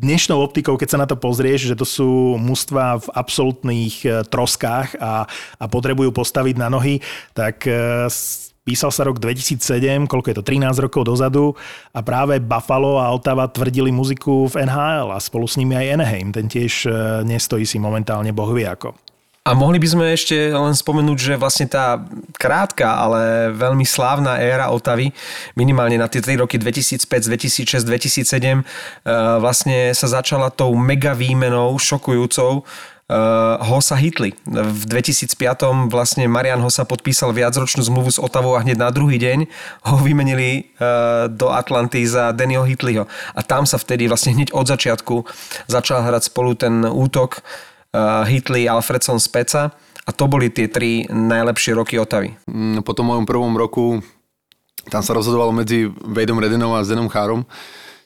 dnešnou 0.00 0.40
optikou, 0.40 0.78
keď 0.78 0.88
sa 0.88 1.00
na 1.04 1.08
to 1.10 1.18
pozrieš, 1.18 1.74
že 1.74 1.76
to 1.76 1.84
sú 1.84 2.38
mužstva 2.38 3.02
v 3.02 3.06
absolútnych 3.18 3.94
e, 4.06 4.22
troskách 4.30 4.94
a, 5.02 5.26
a 5.58 5.64
potrebujú 5.66 6.14
postaviť 6.14 6.54
na 6.54 6.70
nohy, 6.70 7.02
tak 7.34 7.66
Písal 8.64 8.88
sa 8.88 9.04
rok 9.04 9.21
2007, 9.21 10.09
koľko 10.09 10.33
je 10.33 10.37
to, 10.40 10.44
13 10.49 10.85
rokov 10.88 11.04
dozadu 11.04 11.52
a 11.92 12.00
práve 12.00 12.40
Buffalo 12.40 12.97
a 12.97 13.12
Ottawa 13.12 13.44
tvrdili 13.44 13.92
muziku 13.92 14.49
v 14.49 14.64
NHL 14.64 15.12
a 15.12 15.21
spolu 15.21 15.44
s 15.44 15.61
nimi 15.61 15.76
aj 15.76 16.00
Anaheim. 16.00 16.33
Ten 16.33 16.49
tiež 16.49 16.88
e, 16.88 16.90
nestojí 17.28 17.68
si 17.68 17.76
momentálne 17.76 18.33
boh 18.33 18.49
vie 18.56 18.64
ako. 18.64 18.97
A 19.44 19.52
mohli 19.52 19.76
by 19.76 19.88
sme 19.92 20.04
ešte 20.16 20.56
len 20.56 20.73
spomenúť, 20.73 21.18
že 21.21 21.35
vlastne 21.37 21.68
tá 21.68 22.00
krátka, 22.40 22.88
ale 22.88 23.52
veľmi 23.52 23.85
slávna 23.85 24.40
éra 24.40 24.73
Otavy, 24.73 25.12
minimálne 25.52 26.00
na 26.00 26.09
tie 26.09 26.25
3 26.25 26.40
roky 26.40 26.56
2005, 26.56 27.04
2006, 27.04 27.85
2007, 27.85 28.64
vlastne 29.44 29.92
sa 29.92 30.09
začala 30.09 30.49
tou 30.49 30.73
mega 30.73 31.12
výmenou 31.12 31.76
šokujúcou 31.76 32.64
Hosa 33.61 34.00
hitli. 34.00 34.32
V 34.49 34.82
2005 34.88 35.92
vlastne 35.92 36.25
Marian 36.25 36.56
Hosa 36.64 36.88
podpísal 36.88 37.37
viacročnú 37.37 37.84
zmluvu 37.84 38.08
s 38.08 38.16
Otavou 38.16 38.56
a 38.56 38.64
hneď 38.64 38.80
na 38.80 38.88
druhý 38.88 39.20
deň 39.20 39.44
ho 39.92 39.96
vymenili 40.00 40.73
uh, 40.80 41.28
do 41.28 41.52
Atlanty 41.52 42.00
za 42.08 42.32
Dannyho 42.32 42.64
Hitliho. 42.64 43.04
A 43.37 43.40
tam 43.44 43.68
sa 43.68 43.76
vtedy 43.76 44.08
vlastne 44.08 44.32
hneď 44.32 44.56
od 44.56 44.64
začiatku 44.64 45.20
začal 45.68 46.00
hrať 46.00 46.32
spolu 46.32 46.56
ten 46.56 46.80
útok 46.88 47.44
uh, 47.44 48.25
Hitli, 48.25 48.64
Alfredson, 48.64 49.20
Speca 49.20 49.76
a 49.76 50.11
to 50.12 50.25
boli 50.25 50.49
tie 50.49 50.73
tri 50.73 51.04
najlepšie 51.04 51.76
roky 51.76 52.00
Otavy. 52.00 52.32
Mm, 52.49 52.80
Po 52.88 52.96
tom 52.96 53.12
mojom 53.12 53.28
prvom 53.28 53.52
roku 53.52 54.00
tam 54.88 55.04
sa 55.04 55.12
rozhodovalo 55.12 55.52
medzi 55.52 55.92
Vejdom 55.92 56.40
Redinom 56.40 56.73
a 56.73 56.84
Zdenom 56.84 57.12
Chárom. 57.12 57.44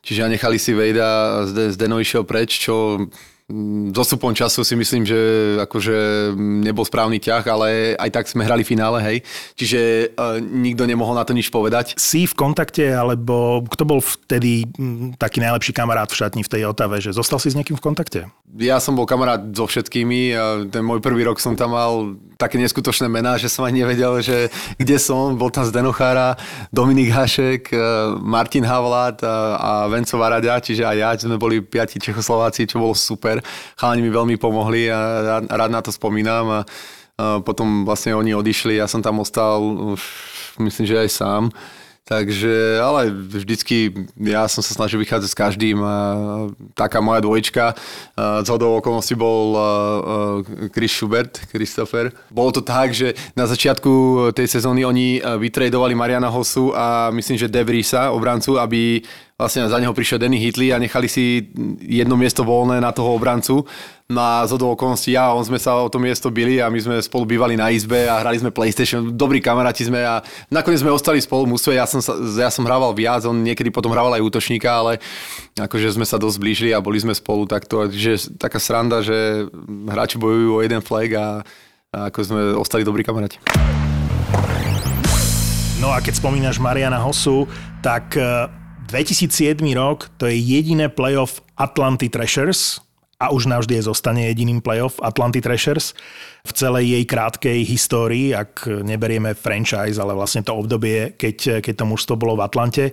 Čiže 0.03 0.31
nechali 0.31 0.59
si 0.59 0.75
Vejda, 0.75 1.43
Zdeno 1.47 1.99
išiel 2.03 2.23
preč, 2.23 2.55
čo 2.63 3.07
mm, 3.49 3.93
s 3.93 3.99
odstupom 3.99 4.33
času 4.37 4.63
si 4.63 4.77
myslím, 4.77 5.03
že 5.09 5.19
akože 5.65 5.97
nebol 6.39 6.85
správny 6.85 7.19
ťah, 7.19 7.45
ale 7.49 7.69
aj 7.97 8.11
tak 8.13 8.25
sme 8.29 8.47
hrali 8.47 8.63
finále, 8.63 9.03
hej. 9.03 9.19
Čiže 9.59 9.81
uh, 10.15 10.39
nikto 10.39 10.85
nemohol 10.87 11.17
na 11.17 11.25
to 11.25 11.35
nič 11.35 11.49
povedať. 11.49 11.97
Si 11.99 12.29
v 12.29 12.35
kontakte, 12.37 12.95
alebo 12.95 13.65
kto 13.67 13.83
bol 13.89 14.01
vtedy 14.05 14.69
mm, 14.69 15.19
taký 15.19 15.43
najlepší 15.43 15.73
kamarát 15.75 16.09
v 16.09 16.19
šatni 16.21 16.43
v 16.45 16.53
tej 16.53 16.63
Otave, 16.69 17.01
že 17.03 17.17
zostal 17.17 17.43
si 17.43 17.51
s 17.51 17.59
niekým 17.59 17.75
v 17.75 17.85
kontakte? 17.85 18.21
Ja 18.57 18.81
som 18.81 18.97
bol 18.97 19.05
kamarát 19.05 19.45
so 19.53 19.69
všetkými 19.69 20.21
a 20.33 20.45
ten 20.73 20.81
môj 20.81 21.05
prvý 21.05 21.25
rok 21.29 21.37
som 21.37 21.53
tam 21.53 21.77
mal 21.77 22.17
také 22.39 22.55
neskutočné 22.57 23.11
mená, 23.11 23.35
že 23.35 23.51
som 23.51 23.67
ani 23.67 23.83
nevedel, 23.83 24.23
že 24.23 24.47
kde 24.79 24.97
som. 24.97 25.35
Bol 25.35 25.51
tam 25.51 25.67
Zdenochára, 25.67 26.39
Dominik 26.71 27.11
Hašek, 27.11 27.75
e, 27.75 27.77
Martin 28.23 28.63
Havlát 28.63 29.19
a, 29.27 29.37
a 29.59 29.71
Venco 29.91 30.15
Varaďa, 30.15 30.63
čiže 30.63 30.87
aj 30.87 30.97
ja, 30.97 31.11
sme 31.19 31.35
boli 31.35 31.59
piati 31.59 31.99
Čechoslováci, 31.99 32.71
čo 32.71 32.79
bolo 32.79 32.95
super. 32.95 33.38
Chalani 33.79 34.03
mi 34.03 34.11
veľmi 34.13 34.37
pomohli 34.37 34.91
a 34.91 35.01
rád, 35.23 35.45
rád 35.49 35.71
na 35.71 35.81
to 35.83 35.91
spomínam 35.93 36.45
a, 36.49 36.61
a 37.19 37.39
potom 37.43 37.83
vlastne 37.83 38.15
oni 38.15 38.35
odišli, 38.35 38.79
ja 38.79 38.87
som 38.87 39.03
tam 39.03 39.19
ostal, 39.23 39.59
myslím, 40.63 40.87
že 40.87 41.03
aj 41.03 41.11
sám. 41.11 41.45
Takže, 42.09 42.81
ale 42.81 43.13
vždycky 43.13 43.93
ja 44.17 44.49
som 44.49 44.65
sa 44.65 44.73
snažil 44.73 44.97
vychádzať 44.97 45.29
s 45.29 45.37
každým 45.37 45.77
taká 46.73 47.05
moja 47.05 47.21
dvojčka. 47.21 47.77
Z 48.17 48.49
hodou 48.49 48.81
okolností 48.81 49.13
bol 49.13 49.53
Chris 50.73 50.97
Schubert, 50.97 51.37
Christopher. 51.53 52.09
Bolo 52.33 52.57
to 52.57 52.65
tak, 52.65 52.97
že 52.97 53.13
na 53.37 53.45
začiatku 53.45 54.25
tej 54.33 54.49
sezóny 54.49 54.89
oni 54.89 55.21
vytredovali 55.21 55.93
Mariana 55.93 56.33
Hosu 56.33 56.73
a 56.73 57.13
myslím, 57.13 57.37
že 57.45 57.53
Devrisa, 57.53 58.09
obrancu, 58.09 58.57
aby 58.57 59.05
vlastne 59.39 59.71
za 59.71 59.79
neho 59.79 59.95
prišiel 59.95 60.19
Danny 60.19 60.35
Hitli 60.35 60.75
a 60.75 60.83
nechali 60.83 61.07
si 61.07 61.47
jedno 61.79 62.19
miesto 62.19 62.43
voľné 62.43 62.83
na 62.83 62.91
toho 62.91 63.15
obrancu. 63.15 63.63
No 64.11 64.19
a 64.19 64.43
z 64.43 64.59
hodou 64.59 64.75
okolností 64.75 65.15
ja 65.15 65.31
a 65.31 65.37
on 65.39 65.47
sme 65.47 65.63
sa 65.63 65.79
o 65.79 65.87
to 65.87 66.03
miesto 66.03 66.27
bili 66.27 66.59
a 66.59 66.67
my 66.67 66.75
sme 66.83 66.99
spolu 66.99 67.23
bývali 67.23 67.55
na 67.55 67.71
izbe 67.71 68.11
a 68.11 68.19
hrali 68.19 68.43
sme 68.43 68.51
PlayStation. 68.51 69.15
Dobrí 69.15 69.39
kamaráti 69.39 69.87
sme 69.87 70.03
a 70.03 70.27
nakoniec 70.51 70.83
sme 70.83 70.91
ostali 70.91 71.23
spolu 71.23 71.47
v. 71.55 71.55
Ja 71.71 71.87
som, 71.87 72.03
sa, 72.03 72.19
ja 72.19 72.51
som 72.51 72.67
hrával 72.67 72.91
viac, 72.99 73.23
on 73.31 73.47
niekedy 73.47 73.71
potom 73.71 73.95
hrával 73.95 74.19
aj 74.19 74.27
útočníka, 74.27 74.75
ale 74.75 74.99
akože 75.55 75.95
sme 75.95 76.03
sa 76.03 76.19
dosť 76.19 76.43
blížili 76.43 76.75
a 76.75 76.83
boli 76.83 76.99
sme 76.99 77.15
spolu 77.15 77.47
takto. 77.47 77.87
Že 77.87 78.43
taká 78.43 78.59
sranda, 78.59 79.07
že 79.07 79.47
hráči 79.87 80.19
bojujú 80.19 80.59
o 80.59 80.63
jeden 80.67 80.83
flag 80.83 81.15
a, 81.15 81.47
a 81.95 82.11
ako 82.11 82.19
sme 82.27 82.41
ostali 82.59 82.83
dobrí 82.83 83.07
kamaráti. 83.07 83.39
No 85.79 85.95
a 85.95 86.03
keď 86.03 86.19
spomínaš 86.19 86.59
Mariana 86.59 86.99
Hosu, 86.99 87.47
tak 87.87 88.19
eh, 88.19 88.51
2007 88.89 89.61
rok 89.77 90.09
to 90.17 90.25
je 90.25 90.37
jediné 90.41 90.89
playoff 90.89 91.45
Atlanty 91.61 92.09
Thrashers 92.09 92.81
a 93.21 93.29
už 93.29 93.51
navždy 93.51 93.77
je 93.77 93.85
zostane 93.85 94.25
jediným 94.33 94.65
playoff 94.65 94.97
Atlanty 95.05 95.45
Thrashers 95.45 95.93
v 96.49 96.57
celej 96.57 96.85
jej 96.97 97.05
krátkej 97.05 97.59
histórii, 97.69 98.33
ak 98.33 98.65
neberieme 98.81 99.37
franchise, 99.37 100.01
ale 100.01 100.17
vlastne 100.17 100.41
to 100.41 100.57
obdobie, 100.57 101.13
keď, 101.21 101.61
keď 101.61 101.75
to 101.77 101.85
mužstvo 101.85 102.15
bolo 102.17 102.41
v 102.41 102.45
Atlante. 102.49 102.85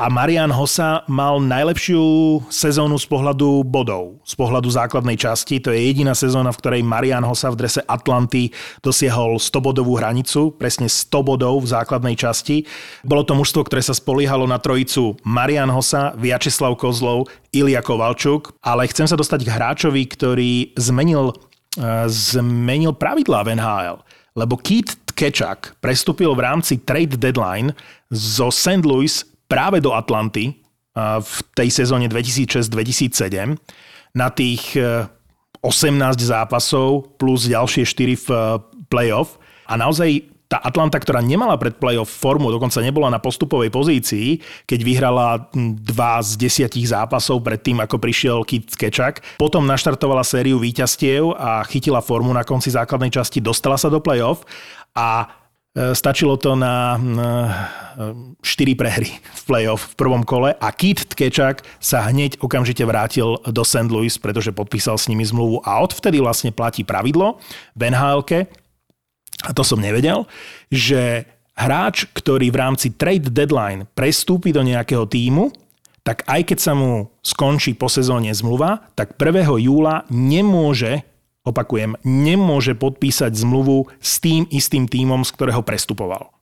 A 0.00 0.08
Marian 0.08 0.48
Hossa 0.48 1.04
mal 1.12 1.36
najlepšiu 1.44 2.00
sezónu 2.48 2.96
z 2.96 3.06
pohľadu 3.06 3.68
bodov, 3.68 4.24
z 4.24 4.34
pohľadu 4.34 4.72
základnej 4.72 5.20
časti. 5.20 5.60
To 5.60 5.68
je 5.70 5.84
jediná 5.84 6.16
sezóna, 6.16 6.50
v 6.56 6.60
ktorej 6.64 6.82
Marian 6.82 7.22
Hossa 7.22 7.52
v 7.52 7.60
drese 7.60 7.84
Atlanty 7.84 8.48
dosiahol 8.80 9.36
100-bodovú 9.36 10.00
hranicu, 10.00 10.56
presne 10.56 10.88
100 10.88 11.12
bodov 11.20 11.60
v 11.60 11.70
základnej 11.70 12.16
časti. 12.16 12.64
Bolo 13.04 13.28
to 13.28 13.36
mužstvo, 13.36 13.68
ktoré 13.68 13.84
sa 13.84 13.92
spoliehalo 13.92 14.48
na 14.48 14.56
trojicu 14.56 15.20
Marian 15.28 15.68
Hossa, 15.68 16.16
Viačeslav 16.16 16.80
Kozlov, 16.80 17.28
Ilia 17.52 17.84
Kovalčuk, 17.84 18.56
ale 18.64 18.88
chcem 18.88 19.04
sa 19.04 19.20
dostať 19.20 19.44
k 19.44 19.52
hráčovi, 19.52 20.02
ktorý 20.08 20.72
zmenil 20.80 21.36
zmenil 22.08 22.92
pravidlá 22.96 23.42
v 23.44 23.56
NHL. 23.56 23.96
Lebo 24.32 24.56
Keith 24.56 24.96
Tkečak 25.12 25.76
prestúpil 25.84 26.32
v 26.32 26.40
rámci 26.40 26.80
trade 26.80 27.20
deadline 27.20 27.76
zo 28.08 28.48
St. 28.48 28.80
Louis 28.80 29.12
práve 29.44 29.80
do 29.84 29.92
Atlanty 29.92 30.56
v 30.96 31.36
tej 31.52 31.68
sezóne 31.68 32.08
2006-2007 32.08 33.56
na 34.16 34.28
tých 34.32 34.76
18 34.76 36.16
zápasov 36.16 37.16
plus 37.20 37.48
ďalšie 37.48 37.84
4 37.84 38.24
v 38.24 38.28
playoff. 38.88 39.36
A 39.68 39.76
naozaj 39.76 40.31
tá 40.52 40.60
Atlanta, 40.60 41.00
ktorá 41.00 41.24
nemala 41.24 41.56
pred 41.56 41.80
playoff 41.80 42.12
formu, 42.12 42.52
dokonca 42.52 42.84
nebola 42.84 43.08
na 43.08 43.16
postupovej 43.16 43.72
pozícii, 43.72 44.36
keď 44.68 44.80
vyhrala 44.84 45.48
dva 45.80 46.20
z 46.20 46.36
desiatich 46.36 46.92
zápasov 46.92 47.40
pred 47.40 47.64
tým, 47.64 47.80
ako 47.80 47.96
prišiel 47.96 48.44
Kit 48.44 48.68
Kečak. 48.76 49.24
Potom 49.40 49.64
naštartovala 49.64 50.20
sériu 50.20 50.60
víťazstiev 50.60 51.32
a 51.40 51.64
chytila 51.64 52.04
formu 52.04 52.36
na 52.36 52.44
konci 52.44 52.68
základnej 52.68 53.08
časti, 53.08 53.40
dostala 53.40 53.80
sa 53.80 53.88
do 53.88 54.04
playoff 54.04 54.44
a 54.92 55.24
e, 55.72 55.96
Stačilo 55.96 56.36
to 56.36 56.52
na 56.52 57.00
4 57.96 58.44
prehry 58.76 59.08
v 59.08 59.42
playoff 59.48 59.96
v 59.96 60.04
prvom 60.04 60.20
kole 60.20 60.52
a 60.52 60.68
Kit 60.76 61.08
Tkečak 61.16 61.64
sa 61.80 62.04
hneď 62.12 62.44
okamžite 62.44 62.84
vrátil 62.84 63.40
do 63.48 63.64
St. 63.64 63.88
Louis, 63.88 64.12
pretože 64.20 64.52
podpísal 64.52 65.00
s 65.00 65.08
nimi 65.08 65.24
zmluvu 65.24 65.64
a 65.64 65.80
odvtedy 65.80 66.20
vlastne 66.20 66.52
platí 66.52 66.84
pravidlo 66.84 67.40
v 67.72 67.88
nhl 67.88 68.20
a 69.42 69.50
to 69.50 69.66
som 69.66 69.82
nevedel, 69.82 70.24
že 70.70 71.26
hráč, 71.58 72.08
ktorý 72.10 72.48
v 72.48 72.60
rámci 72.60 72.94
trade 72.94 73.28
deadline 73.28 73.84
prestúpi 73.92 74.54
do 74.54 74.64
nejakého 74.64 75.04
týmu, 75.04 75.52
tak 76.02 76.26
aj 76.26 76.50
keď 76.50 76.58
sa 76.58 76.72
mu 76.74 77.14
skončí 77.22 77.78
po 77.78 77.86
sezóne 77.86 78.34
zmluva, 78.34 78.90
tak 78.98 79.14
1. 79.14 79.46
júla 79.62 80.02
nemôže, 80.10 81.06
opakujem, 81.46 81.94
nemôže 82.02 82.74
podpísať 82.74 83.30
zmluvu 83.38 83.86
s 84.02 84.18
tým 84.18 84.50
istým 84.50 84.90
týmom, 84.90 85.22
z 85.22 85.30
ktorého 85.30 85.62
prestupoval. 85.62 86.34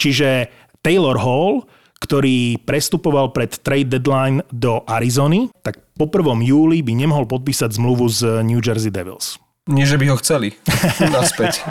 Čiže 0.00 0.48
Taylor 0.80 1.20
Hall, 1.20 1.68
ktorý 2.00 2.56
prestupoval 2.64 3.36
pred 3.36 3.52
trade 3.60 3.92
deadline 3.92 4.40
do 4.48 4.80
Arizony, 4.88 5.52
tak 5.60 5.76
po 6.00 6.08
1. 6.08 6.40
júli 6.40 6.80
by 6.80 6.96
nemohol 6.96 7.28
podpísať 7.28 7.76
zmluvu 7.76 8.08
z 8.08 8.40
New 8.40 8.64
Jersey 8.64 8.88
Devils. 8.88 9.36
Nie, 9.70 9.86
že 9.86 9.96
by 9.96 10.06
ho 10.10 10.16
chceli 10.18 10.58
naspäť. 11.14 11.62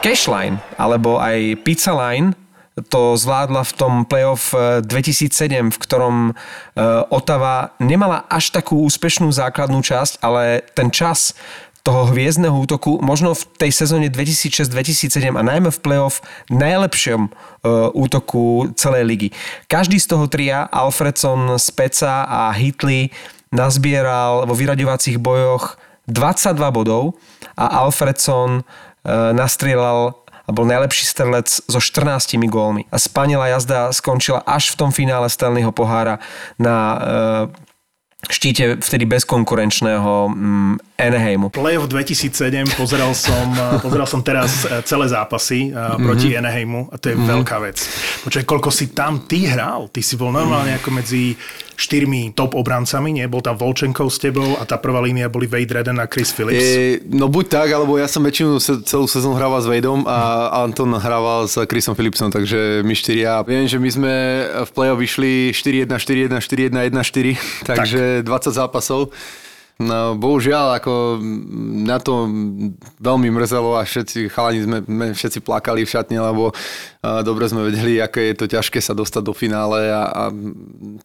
Cashline, 0.00 0.60
alebo 0.80 1.20
aj 1.20 1.60
Pizza 1.64 1.92
Line 1.92 2.32
to 2.92 3.16
zvládla 3.16 3.64
v 3.64 3.72
tom 3.72 3.92
playoff 4.04 4.52
2007, 4.52 5.72
v 5.72 5.78
ktorom 5.80 6.36
Otava 7.08 7.72
nemala 7.80 8.28
až 8.28 8.52
takú 8.52 8.84
úspešnú 8.84 9.32
základnú 9.32 9.80
časť, 9.80 10.20
ale 10.20 10.60
ten 10.76 10.92
čas 10.92 11.32
toho 11.86 12.10
hviezdneho 12.10 12.58
útoku 12.58 12.98
možno 12.98 13.38
v 13.38 13.46
tej 13.62 13.70
sezóne 13.70 14.10
2006-2007 14.10 15.38
a 15.38 15.42
najmä 15.46 15.70
v 15.70 15.78
playoff 15.78 16.18
najlepšom 16.50 17.30
útoku 17.94 18.74
celej 18.74 19.06
ligy. 19.06 19.28
Každý 19.70 20.02
z 20.02 20.10
toho 20.10 20.26
tria, 20.26 20.66
Alfredson, 20.66 21.54
Speca 21.62 22.26
a 22.26 22.50
Hitley, 22.50 23.14
nazbieral 23.54 24.42
vo 24.50 24.54
vyraďovacích 24.58 25.22
bojoch 25.22 25.78
22 26.10 26.58
bodov 26.74 27.14
a 27.54 27.86
Alfredson 27.86 28.66
nastrieľal 29.38 30.18
a 30.46 30.50
bol 30.54 30.66
najlepší 30.66 31.06
strelec 31.06 31.46
so 31.66 31.78
14 31.78 32.38
gólmi. 32.50 32.86
A 32.90 32.98
Spanila 32.98 33.50
jazda 33.50 33.94
skončila 33.94 34.42
až 34.42 34.74
v 34.74 34.78
tom 34.78 34.90
finále 34.90 35.30
Stanleyho 35.30 35.70
pohára 35.70 36.18
na 36.58 36.98
štíte 38.26 38.82
vtedy 38.82 39.06
bezkonkurenčného 39.06 40.12
mm, 40.30 40.95
Anaheimu. 40.96 41.52
Playoff 41.52 41.92
2007, 41.92 42.72
pozeral 42.72 43.12
som, 43.12 43.52
pozeral 43.84 44.08
som 44.08 44.24
teraz 44.24 44.64
celé 44.88 45.12
zápasy 45.12 45.68
mm-hmm. 45.68 46.00
proti 46.00 46.32
Anaheimu 46.32 46.88
a 46.88 46.96
to 46.96 47.12
je 47.12 47.16
mm-hmm. 47.20 47.32
veľká 47.36 47.56
vec. 47.60 47.76
Počkaj, 48.24 48.44
koľko 48.48 48.72
si 48.72 48.96
tam 48.96 49.28
ty 49.28 49.44
hral? 49.44 49.92
Ty 49.92 50.00
si 50.00 50.16
bol 50.16 50.32
normálne 50.32 50.72
ako 50.72 50.96
medzi 50.96 51.36
štyrmi 51.76 52.32
top 52.32 52.56
obrancami, 52.56 53.12
nie? 53.12 53.28
Bol 53.28 53.44
tam 53.44 53.60
Volčenkov 53.60 54.08
s 54.08 54.16
tebou 54.16 54.56
a 54.56 54.64
tá 54.64 54.80
prvá 54.80 55.04
línia 55.04 55.28
boli 55.28 55.44
Wade 55.44 55.76
Redden 55.76 56.00
a 56.00 56.08
Chris 56.08 56.32
Phillips. 56.32 56.64
E, 56.64 57.04
no 57.12 57.28
buď 57.28 57.44
tak, 57.52 57.68
alebo 57.76 58.00
ja 58.00 58.08
som 58.08 58.24
väčšinu 58.24 58.56
celú 58.88 59.04
sezónu 59.04 59.36
hrával 59.36 59.60
s 59.60 59.68
Wadeom 59.68 60.08
a 60.08 60.48
Anton 60.64 60.96
hrával 60.96 61.44
s 61.44 61.60
Chrisom 61.68 61.92
Phillipsom, 61.92 62.32
takže 62.32 62.80
my 62.80 62.94
štyria. 62.96 63.44
Viem, 63.44 63.68
že 63.68 63.76
my 63.76 63.90
sme 63.92 64.14
v 64.64 64.70
play-off 64.72 64.96
vyšli 64.96 65.52
4-1, 65.52 65.92
4-1, 65.92 66.40
4-1, 66.40 66.72
1-4, 66.88 67.68
takže 67.76 68.24
tak. 68.24 68.48
20 68.48 68.56
zápasov. 68.56 69.12
No, 69.76 70.16
bohužiaľ, 70.16 70.80
ako 70.80 71.20
na 71.84 72.00
to 72.00 72.24
veľmi 72.96 73.28
mrzelo 73.28 73.76
a 73.76 73.84
všetci 73.84 74.32
chalani 74.32 74.64
sme, 74.64 74.80
sme 74.80 75.06
všetci 75.12 75.44
plakali 75.44 75.84
v 75.84 75.92
šatne, 75.92 76.16
lebo 76.16 76.48
uh, 76.48 77.20
dobre 77.20 77.44
sme 77.44 77.68
vedeli, 77.68 78.00
aké 78.00 78.32
je 78.32 78.40
to 78.40 78.46
ťažké 78.48 78.80
sa 78.80 78.96
dostať 78.96 79.20
do 79.20 79.36
finále 79.36 79.92
a, 79.92 80.08
a 80.08 80.22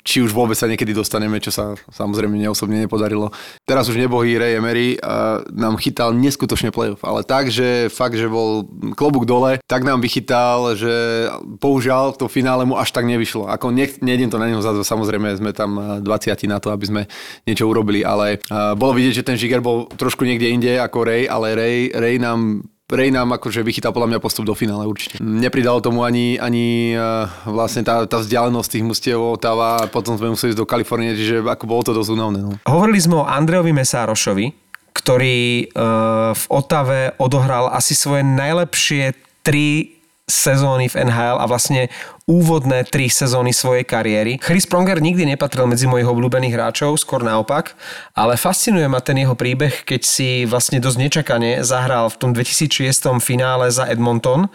či 0.01 0.21
už 0.21 0.33
vôbec 0.33 0.57
sa 0.57 0.69
niekedy 0.69 0.91
dostaneme, 0.93 1.37
čo 1.41 1.53
sa 1.53 1.77
samozrejme 1.93 2.37
mne 2.37 2.53
osobne 2.53 2.81
nepodarilo. 2.81 3.29
Teraz 3.65 3.87
už 3.87 3.97
nebohý 3.97 4.37
Ray 4.37 4.57
Emery 4.57 4.97
uh, 4.97 5.45
nám 5.53 5.77
chytal 5.77 6.13
neskutočne 6.13 6.73
playoff, 6.73 7.01
ale 7.05 7.25
tak, 7.25 7.53
že 7.53 7.89
fakt, 7.89 8.17
že 8.17 8.29
bol 8.29 8.65
klobúk 8.97 9.25
dole, 9.29 9.61
tak 9.69 9.85
nám 9.85 10.01
vychytal, 10.01 10.73
že 10.73 11.27
bohužiaľ 11.41 12.17
to 12.17 12.25
finále 12.27 12.65
mu 12.65 12.77
až 12.77 12.93
tak 12.93 13.05
nevyšlo. 13.05 13.49
Ako 13.49 13.69
nech, 13.69 14.01
nejdem 14.01 14.29
to 14.29 14.41
na 14.41 14.49
neho 14.49 14.61
za 14.61 14.73
samozrejme 14.73 15.37
sme 15.37 15.51
tam 15.53 16.01
20 16.01 16.49
na 16.49 16.57
to, 16.57 16.73
aby 16.73 16.85
sme 16.87 17.01
niečo 17.45 17.69
urobili, 17.69 18.01
ale 18.01 18.41
bolo 18.75 18.97
vidieť, 18.97 19.21
že 19.21 19.27
ten 19.27 19.37
Žiger 19.37 19.61
bol 19.61 19.87
trošku 19.93 20.25
niekde 20.25 20.49
inde 20.51 20.71
ako 20.79 21.05
Ray, 21.05 21.23
ale 21.29 21.53
Ray, 21.53 21.77
Ray 21.93 22.15
nám 22.17 22.65
Ray 22.91 23.09
nám 23.09 23.31
akože 23.39 23.63
vychytal 23.63 23.95
podľa 23.95 24.15
mňa 24.15 24.19
postup 24.19 24.43
do 24.43 24.53
finále 24.53 24.83
určite. 24.83 25.17
Nepridalo 25.23 25.79
tomu 25.79 26.03
ani, 26.03 26.35
ani 26.35 26.93
uh, 26.93 27.25
vlastne 27.47 27.87
tá, 27.87 28.03
tá 28.05 28.19
vzdialenosť 28.19 28.69
tých 28.77 28.85
mustiev 28.85 29.19
Otava 29.23 29.87
potom 29.87 30.19
sme 30.19 30.35
museli 30.35 30.51
ísť 30.51 30.59
do 30.59 30.67
Kalifornie, 30.67 31.15
čiže 31.15 31.39
ako 31.41 31.65
bolo 31.65 31.81
to 31.87 31.95
dosť 31.95 32.09
únavné. 32.11 32.39
No. 32.43 32.51
Hovorili 32.67 32.99
sme 32.99 33.23
o 33.23 33.27
Andrejovi 33.27 33.71
Mesárošovi, 33.71 34.45
ktorý 34.91 35.71
uh, 35.71 36.35
v 36.35 36.43
Otave 36.51 37.15
odohral 37.15 37.71
asi 37.71 37.95
svoje 37.95 38.27
najlepšie 38.27 39.15
tri 39.41 39.97
sezóny 40.31 40.87
v 40.87 41.07
NHL 41.07 41.37
a 41.43 41.45
vlastne 41.49 41.91
úvodné 42.31 42.87
tri 42.87 43.11
sezóny 43.11 43.51
svojej 43.51 43.83
kariéry. 43.83 44.39
Chris 44.39 44.63
Pronger 44.63 45.03
nikdy 45.03 45.27
nepatril 45.27 45.67
medzi 45.67 45.83
mojich 45.83 46.07
obľúbených 46.07 46.55
hráčov, 46.55 46.95
skôr 46.95 47.19
naopak, 47.19 47.75
ale 48.15 48.39
fascinuje 48.39 48.87
ma 48.87 49.03
ten 49.03 49.19
jeho 49.19 49.35
príbeh, 49.35 49.83
keď 49.83 50.01
si 50.07 50.47
vlastne 50.47 50.79
dosť 50.79 50.97
nečakane 50.97 51.51
zahral 51.67 52.07
v 52.07 52.19
tom 52.23 52.31
2006 52.31 53.19
finále 53.19 53.67
za 53.67 53.83
Edmonton 53.91 54.47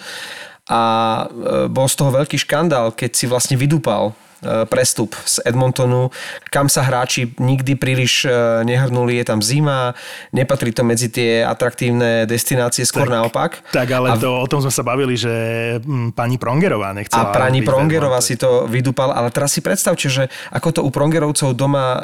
a 0.66 0.82
e, 1.28 1.68
bol 1.68 1.84
z 1.84 1.94
toho 2.00 2.10
veľký 2.16 2.40
škandál, 2.40 2.96
keď 2.96 3.10
si 3.12 3.28
vlastne 3.28 3.60
vydúpal 3.60 4.16
E, 4.25 4.25
prestup 4.68 5.16
z 5.24 5.42
Edmontonu, 5.46 6.10
kam 6.50 6.70
sa 6.70 6.84
hráči 6.86 7.36
nikdy 7.36 7.76
príliš 7.76 8.24
e, 8.24 8.30
nehrnuli, 8.64 9.18
je 9.20 9.24
tam 9.26 9.40
zima, 9.40 9.92
nepatrí 10.32 10.72
to 10.72 10.82
medzi 10.86 11.08
tie 11.10 11.42
atraktívne 11.42 12.24
destinácie, 12.24 12.86
skôr 12.86 13.08
tak, 13.08 13.14
naopak. 13.14 13.50
Tak, 13.72 13.88
ale 13.90 14.12
a, 14.12 14.20
to, 14.20 14.30
o 14.30 14.46
tom 14.48 14.62
sme 14.62 14.72
sa 14.72 14.84
bavili, 14.86 15.18
že 15.18 15.32
hm, 15.80 16.12
pani 16.12 16.36
Prongerová 16.36 16.92
nechcela. 16.92 17.30
A 17.30 17.34
pani 17.34 17.64
Prongerová 17.64 18.20
si 18.20 18.38
to 18.38 18.68
vydúpala, 18.68 19.16
ale 19.16 19.32
teraz 19.32 19.56
si 19.56 19.60
predstavte, 19.64 20.06
že 20.06 20.28
ako 20.52 20.68
to 20.70 20.80
u 20.84 20.90
Prongerovcov 20.92 21.56
doma 21.56 21.86
uh, 21.96 21.98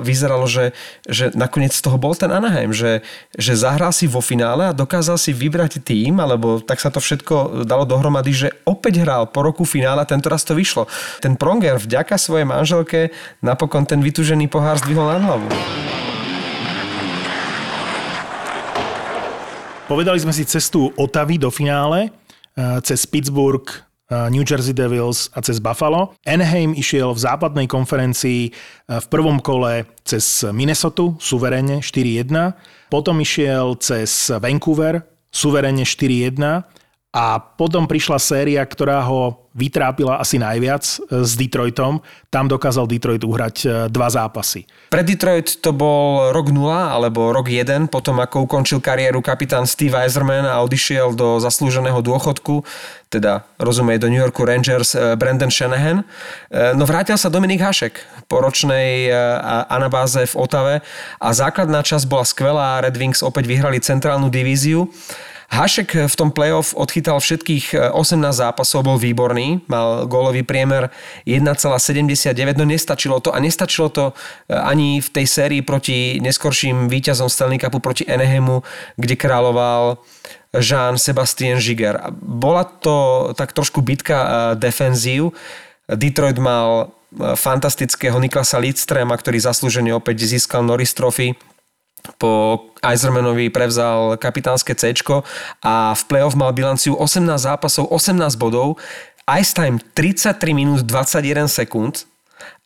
vyzeralo, 0.00 0.46
že, 0.46 0.72
že 1.06 1.34
nakoniec 1.34 1.74
z 1.74 1.82
toho 1.82 1.98
bol 2.00 2.14
ten 2.14 2.30
Anaheim, 2.30 2.70
že, 2.70 3.02
že 3.34 3.58
zahral 3.58 3.90
si 3.90 4.06
vo 4.06 4.22
finále 4.22 4.70
a 4.70 4.76
dokázal 4.76 5.18
si 5.18 5.34
vybrať 5.34 5.82
tým, 5.82 6.18
alebo 6.22 6.62
tak 6.62 6.78
sa 6.78 6.88
to 6.88 7.02
všetko 7.02 7.66
dalo 7.66 7.84
dohromady, 7.84 8.32
že 8.32 8.48
opäť 8.64 9.02
hral 9.02 9.28
po 9.28 9.42
roku 9.42 9.66
finále 9.66 10.02
a 10.02 10.08
tento 10.08 10.30
raz 10.30 10.46
to 10.46 10.54
vyšlo. 10.54 10.86
Ten 11.18 11.34
Prong 11.34 11.60
Pronger 11.66 11.82
vďaka 11.82 12.14
svojej 12.14 12.46
manželke 12.46 13.10
napokon 13.42 13.82
ten 13.82 13.98
vytužený 13.98 14.46
pohár 14.46 14.78
zdvihol 14.78 15.02
na 15.02 15.18
hlavu. 15.18 15.50
Povedali 19.90 20.14
sme 20.22 20.30
si 20.30 20.46
cestu 20.46 20.94
Otavy 20.94 21.42
do 21.42 21.50
finále, 21.50 22.14
eh, 22.54 22.78
cez 22.86 23.02
Pittsburgh, 23.10 23.66
eh, 23.66 24.30
New 24.30 24.46
Jersey 24.46 24.78
Devils 24.78 25.26
a 25.34 25.42
cez 25.42 25.58
Buffalo. 25.58 26.14
Anaheim 26.22 26.70
išiel 26.70 27.10
v 27.10 27.18
západnej 27.18 27.66
konferencii 27.66 28.42
eh, 28.46 29.02
v 29.02 29.06
prvom 29.10 29.42
kole 29.42 29.90
cez 30.06 30.46
Minnesota, 30.54 31.18
suverene 31.18 31.82
4-1. 31.82 32.54
Potom 32.94 33.18
išiel 33.18 33.74
cez 33.82 34.30
Vancouver, 34.38 35.02
suverene 35.34 35.82
4-1. 35.82 36.62
A 37.14 37.40
potom 37.40 37.88
prišla 37.88 38.20
séria, 38.20 38.60
ktorá 38.66 39.00
ho 39.06 39.46
vytrápila 39.56 40.20
asi 40.20 40.36
najviac 40.36 40.84
e, 40.84 41.24
s 41.24 41.32
Detroitom. 41.32 42.04
Tam 42.28 42.44
dokázal 42.44 42.84
Detroit 42.84 43.24
uhrať 43.24 43.56
e, 43.64 43.68
dva 43.88 44.12
zápasy. 44.12 44.68
Pre 44.92 45.00
Detroit 45.00 45.64
to 45.64 45.72
bol 45.72 46.28
rok 46.36 46.52
0 46.52 46.68
alebo 46.68 47.32
rok 47.32 47.48
1, 47.48 47.88
potom 47.88 48.20
ako 48.20 48.44
ukončil 48.44 48.84
kariéru 48.84 49.24
kapitán 49.24 49.64
Steve 49.64 49.96
Eiserman 49.96 50.44
a 50.44 50.60
odišiel 50.60 51.16
do 51.16 51.40
zaslúženého 51.40 52.04
dôchodku, 52.04 52.68
teda 53.08 53.48
rozumie 53.56 53.96
do 53.96 54.12
New 54.12 54.20
Yorku 54.20 54.44
Rangers 54.44 54.92
e, 54.92 55.16
Brandon 55.16 55.48
Shanahan. 55.48 56.04
No 56.76 56.84
vrátil 56.84 57.16
sa 57.16 57.32
Dominik 57.32 57.64
Hašek 57.64 58.28
po 58.28 58.44
ročnej 58.44 59.08
anabáze 59.72 60.28
v 60.28 60.34
Otave 60.36 60.74
a 61.16 61.28
základná 61.32 61.80
časť 61.80 62.04
bola 62.04 62.28
skvelá. 62.28 62.68
Red 62.84 63.00
Wings 63.00 63.24
opäť 63.24 63.48
vyhrali 63.48 63.80
centrálnu 63.80 64.28
divíziu. 64.28 64.92
Hašek 65.46 66.10
v 66.10 66.14
tom 66.18 66.34
playoff 66.34 66.74
odchytal 66.74 67.22
všetkých 67.22 67.94
18 67.94 68.18
e, 68.18 68.34
zápasov, 68.34 68.82
bol 68.82 68.98
výborný, 68.98 69.62
mal 69.70 70.10
gólový 70.10 70.42
priemer 70.42 70.90
1,79, 71.22 72.34
no 72.58 72.66
nestačilo 72.66 73.22
to 73.22 73.30
a 73.30 73.38
nestačilo 73.38 73.88
to 73.88 74.04
e, 74.10 74.54
ani 74.58 74.98
v 74.98 75.08
tej 75.08 75.26
sérii 75.26 75.62
proti 75.62 76.18
neskorším 76.18 76.90
víťazom 76.90 77.30
Stanley 77.30 77.62
Cupu 77.62 77.78
proti 77.78 78.02
Enehemu, 78.10 78.66
kde 78.98 79.14
kráľoval 79.14 80.02
Jean 80.58 80.98
Sebastien 80.98 81.62
Žiger. 81.62 82.10
Bola 82.18 82.66
to 82.66 83.30
tak 83.38 83.54
trošku 83.54 83.86
bitka 83.86 84.18
e, 84.18 84.28
defenzív. 84.58 85.30
Detroit 85.86 86.42
mal 86.42 86.90
fantastického 87.16 88.18
Niklasa 88.18 88.58
Lidstrema, 88.58 89.14
ktorý 89.14 89.38
zaslúžene 89.38 89.94
opäť 89.94 90.26
získal 90.26 90.66
Norris 90.66 90.90
Trophy 90.90 91.38
po 92.14 92.62
Eisermanovi 92.80 93.50
prevzal 93.50 94.14
kapitánske 94.16 94.78
C 94.78 94.94
a 95.62 95.92
v 95.92 96.02
playoff 96.06 96.38
mal 96.38 96.54
bilanciu 96.54 96.94
18 96.94 97.26
zápasov, 97.34 97.90
18 97.90 98.38
bodov, 98.38 98.78
ice 99.26 99.50
time 99.50 99.82
33 99.94 100.38
minút 100.54 100.86
21 100.86 101.50
sekúnd. 101.50 102.06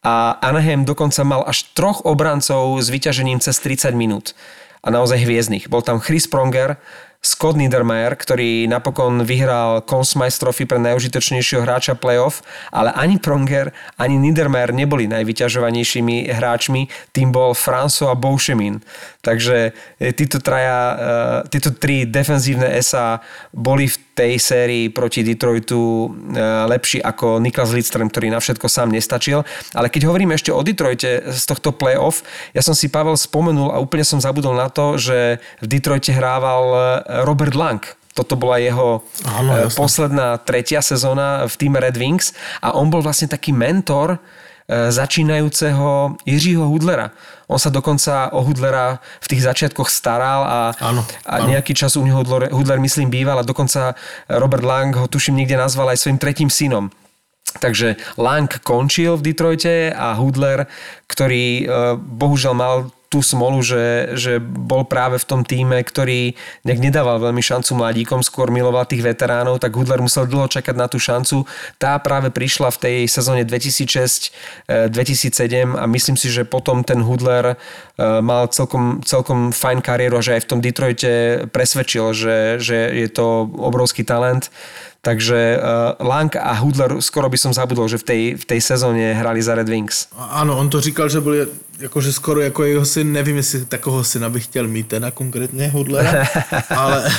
A 0.01 0.41
Anaheim 0.41 0.89
dokonca 0.89 1.21
mal 1.29 1.45
až 1.45 1.69
troch 1.77 2.05
obrancov 2.09 2.81
s 2.81 2.89
vyťažením 2.89 3.41
cez 3.41 3.61
30 3.61 3.93
minút. 3.93 4.33
A 4.81 4.89
naozaj 4.89 5.21
hviezdnych. 5.21 5.69
Bol 5.69 5.85
tam 5.85 6.01
Chris 6.01 6.25
Pronger, 6.25 6.81
Scott 7.21 7.61
Niedermayer, 7.61 8.17
ktorý 8.17 8.65
napokon 8.65 9.29
vyhral 9.29 9.85
Conn 9.85 10.09
Smythe 10.09 10.41
Trophy 10.41 10.65
pre 10.65 10.81
najužitočnejšieho 10.81 11.69
hráča 11.69 11.93
playoff, 11.93 12.41
ale 12.73 12.97
ani 12.97 13.21
Pronger, 13.21 13.77
ani 14.01 14.17
Niedermayer 14.17 14.73
neboli 14.73 15.05
najvyťažovanejšími 15.05 16.33
hráčmi, 16.33 16.89
tým 17.13 17.29
bol 17.29 17.53
François 17.53 18.17
Bouchemin. 18.17 18.81
Takže 19.21 19.77
e, 20.01 20.17
títo, 20.17 20.41
traja, 20.41 20.81
e, 21.45 21.53
títo 21.53 21.77
tri 21.77 22.09
defenzívne 22.09 22.73
SA 22.81 23.21
boli 23.53 23.85
v 23.85 23.97
tej 24.17 24.41
sérii 24.41 24.89
proti 24.89 25.21
Detroitu 25.21 26.09
e, 26.09 26.41
lepší 26.73 27.05
ako 27.05 27.37
Niklas 27.37 27.77
Lidström, 27.77 28.09
ktorý 28.09 28.33
na 28.33 28.41
všetko 28.41 28.65
sám 28.65 28.89
nestačil. 28.97 29.45
Ale 29.77 29.93
keď 29.93 30.09
hovoríme 30.09 30.33
ešte 30.33 30.57
o 30.57 30.65
Detroite 30.65 31.21
z 31.37 31.43
tohto 31.45 31.77
playoff, 31.77 32.25
ja 32.57 32.65
som 32.65 32.73
si 32.73 32.89
Pavel 32.89 33.21
spomenul 33.21 33.77
a 33.77 33.77
úplne 33.77 34.09
som 34.09 34.25
zabudol 34.25 34.57
na 34.57 34.73
to, 34.73 34.97
že 34.97 35.37
v 35.61 35.67
Detroite 35.69 36.17
hrával 36.17 36.65
Robert 37.27 37.55
Lang. 37.59 37.83
Toto 38.11 38.35
bola 38.35 38.59
jeho 38.59 39.07
Áno, 39.23 39.55
jasne. 39.55 39.79
posledná 39.79 40.29
tretia 40.43 40.83
sezóna 40.83 41.47
v 41.47 41.55
týme 41.55 41.79
Red 41.79 41.95
Wings 41.95 42.35
a 42.59 42.75
on 42.75 42.91
bol 42.91 43.03
vlastne 43.07 43.31
taký 43.31 43.55
mentor 43.55 44.19
začínajúceho 44.71 46.15
Jiřího 46.23 46.63
Hudlera. 46.71 47.11
On 47.51 47.59
sa 47.59 47.75
dokonca 47.75 48.31
o 48.31 48.47
Hudlera 48.47 49.03
v 49.19 49.27
tých 49.27 49.43
začiatkoch 49.43 49.91
staral 49.91 50.47
a, 50.47 50.61
áno, 50.79 51.03
a 51.27 51.35
nejaký 51.43 51.75
čas 51.75 51.99
u 51.99 52.07
neho 52.07 52.23
Hudler, 52.23 52.55
Hudler, 52.55 52.79
myslím, 52.79 53.11
býval 53.11 53.43
a 53.43 53.47
dokonca 53.47 53.99
Robert 54.31 54.63
Lang 54.63 54.95
ho 54.95 55.11
tuším 55.11 55.43
niekde 55.43 55.59
nazval 55.59 55.91
aj 55.91 55.99
svojim 56.07 56.23
tretím 56.23 56.47
synom. 56.47 56.95
Takže 57.59 57.99
Lang 58.15 58.47
končil 58.63 59.19
v 59.19 59.35
Detroite 59.35 59.91
a 59.91 60.15
Hudler, 60.15 60.71
ktorý 61.11 61.67
e, 61.67 61.99
bohužiaľ 61.99 62.55
mal 62.55 62.75
tú 63.11 63.27
smolu, 63.27 63.59
že, 63.59 64.15
že 64.15 64.39
bol 64.39 64.87
práve 64.87 65.19
v 65.19 65.27
tom 65.27 65.43
týme, 65.43 65.83
ktorý 65.83 66.39
nejak 66.63 66.79
nedával 66.79 67.19
veľmi 67.19 67.43
šancu 67.43 67.75
mladíkom, 67.75 68.23
skôr 68.23 68.55
miloval 68.55 68.87
tých 68.87 69.03
veteránov, 69.03 69.59
tak 69.59 69.75
Hudler 69.75 69.99
musel 69.99 70.31
dlho 70.31 70.47
čakať 70.47 70.79
na 70.79 70.87
tú 70.87 71.03
šancu. 71.03 71.43
Tá 71.75 71.99
práve 71.99 72.31
prišla 72.31 72.71
v 72.71 72.79
tej 72.79 72.97
sezóne 73.11 73.43
2006-2007 73.43 74.71
eh, 74.71 75.67
a 75.75 75.85
myslím 75.91 76.15
si, 76.15 76.31
že 76.31 76.47
potom 76.47 76.87
ten 76.87 77.03
Hudler 77.03 77.59
mal 78.21 78.49
celkom, 78.49 79.05
celkom 79.05 79.53
fajn 79.53 79.85
kariéru 79.85 80.19
a 80.19 80.25
že 80.25 80.41
aj 80.41 80.43
v 80.45 80.51
tom 80.51 80.61
Detroite 80.61 81.13
presvedčil, 81.53 82.17
že, 82.17 82.37
že 82.59 82.77
je 82.97 83.09
to 83.13 83.51
obrovský 83.61 84.05
talent. 84.05 84.49
Takže 85.01 85.57
uh, 85.57 85.97
Lang 85.97 86.29
a 86.37 86.53
Hudler 86.61 87.01
skoro 87.01 87.33
by 87.33 87.39
som 87.41 87.57
zabudol, 87.57 87.89
že 87.89 87.97
v 87.97 88.05
tej, 88.05 88.23
v 88.37 88.45
tej 88.45 88.61
sezóne 88.61 89.17
hrali 89.17 89.41
za 89.41 89.57
Red 89.57 89.65
Wings. 89.65 90.13
Ano, 90.13 90.61
on 90.61 90.69
to 90.69 90.81
říkal, 90.81 91.09
že 91.09 91.21
byl 91.21 91.49
jakože 91.81 92.13
skoro 92.13 92.41
jako 92.41 92.65
jeho 92.65 92.85
syn, 92.85 93.13
nevím, 93.13 93.37
jestli 93.37 93.65
takového 93.65 94.05
syna 94.05 94.29
bych 94.29 94.45
chtěl 94.45 94.69
mít, 94.69 94.89
teda 94.89 95.11
konkrétně 95.11 95.69
Hudlera, 95.69 96.25
ale... 96.77 97.13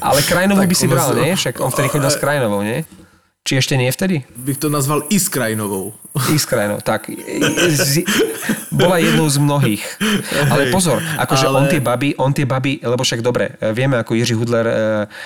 Ale 0.00 0.22
Krajnovou 0.22 0.60
Tak 0.60 0.68
by 0.68 0.74
si 0.74 0.88
bral, 0.88 1.14
nie? 1.14 1.36
Však 1.36 1.60
on 1.60 1.70
vtedy 1.70 1.88
chodil 1.88 2.10
s 2.10 2.16
Krajnovou, 2.16 2.62
nie? 2.62 2.84
Či 3.46 3.62
ešte 3.62 3.78
nie 3.78 3.86
vtedy? 3.94 4.26
bych 4.34 4.58
to 4.58 4.66
nazval 4.66 5.06
i 5.06 5.22
s 5.22 5.30
Krajinovou. 5.30 5.94
Iskrajno, 6.34 6.82
tak. 6.82 7.06
Z, 7.70 8.02
bola 8.74 8.98
jednou 8.98 9.30
z 9.30 9.38
mnohých. 9.38 9.84
Ale 10.50 10.72
pozor, 10.74 10.98
akože 10.98 11.46
Ale- 11.46 11.54
on 11.54 11.64
tie 11.70 11.78
baby, 11.78 12.10
on 12.18 12.32
tie 12.34 12.42
baby, 12.42 12.82
lebo 12.82 13.06
však 13.06 13.22
dobre, 13.22 13.54
vieme 13.70 14.00
ako 14.02 14.18
Jiří 14.18 14.34
Hudler, 14.34 14.66
e, 14.66 14.74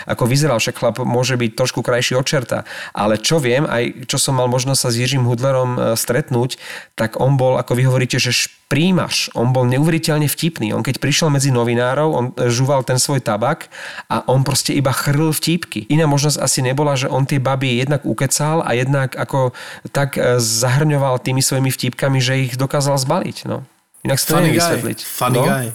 ako 0.05 0.29
vyzeral, 0.29 0.61
však 0.61 0.77
chlap 0.77 0.97
môže 1.01 1.41
byť 1.41 1.57
trošku 1.57 1.81
krajší 1.81 2.19
od 2.19 2.27
čerta. 2.29 2.69
Ale 2.93 3.17
čo 3.17 3.41
viem, 3.41 3.65
aj 3.65 4.05
čo 4.05 4.21
som 4.21 4.37
mal 4.37 4.51
možnosť 4.53 4.81
sa 4.85 4.89
s 4.93 4.99
Jiřím 5.01 5.25
Hudlerom 5.25 5.71
e, 5.79 5.81
stretnúť, 5.97 6.61
tak 6.99 7.17
on 7.23 7.41
bol, 7.41 7.57
ako 7.57 7.73
vy 7.73 7.89
hovoríte, 7.89 8.21
že 8.21 8.51
šprímaš. 8.71 9.35
On 9.35 9.51
bol 9.51 9.67
neuveriteľne 9.67 10.31
vtipný. 10.31 10.71
On 10.71 10.87
keď 10.87 11.03
prišiel 11.03 11.27
medzi 11.27 11.51
novinárov, 11.51 12.09
on 12.15 12.25
e, 12.39 12.47
žuval 12.55 12.87
ten 12.87 13.03
svoj 13.03 13.19
tabak 13.19 13.67
a 14.07 14.23
on 14.31 14.47
proste 14.47 14.71
iba 14.71 14.95
chrl 14.95 15.35
vtípky. 15.35 15.91
Iná 15.91 16.07
možnosť 16.07 16.39
asi 16.39 16.63
nebola, 16.63 16.95
že 16.95 17.11
on 17.11 17.27
tie 17.27 17.43
baby 17.43 17.83
jednak 17.83 18.07
ukecal 18.07 18.63
a 18.63 18.71
jednak 18.79 19.19
ako 19.19 19.51
tak 19.91 20.15
e, 20.15 20.39
zahrňoval 20.39 21.19
tými 21.19 21.43
svojimi 21.43 21.67
vtípkami, 21.67 22.23
že 22.23 22.47
ich 22.47 22.55
dokázal 22.55 22.95
zbaliť. 22.95 23.51
No. 23.51 23.67
Inak 24.07 24.23
si 24.23 24.31
to 24.31 24.39
neviem 24.39 24.63
vysvetliť. 24.63 24.99
funny 25.03 25.43
no? 25.43 25.51
guy. 25.51 25.67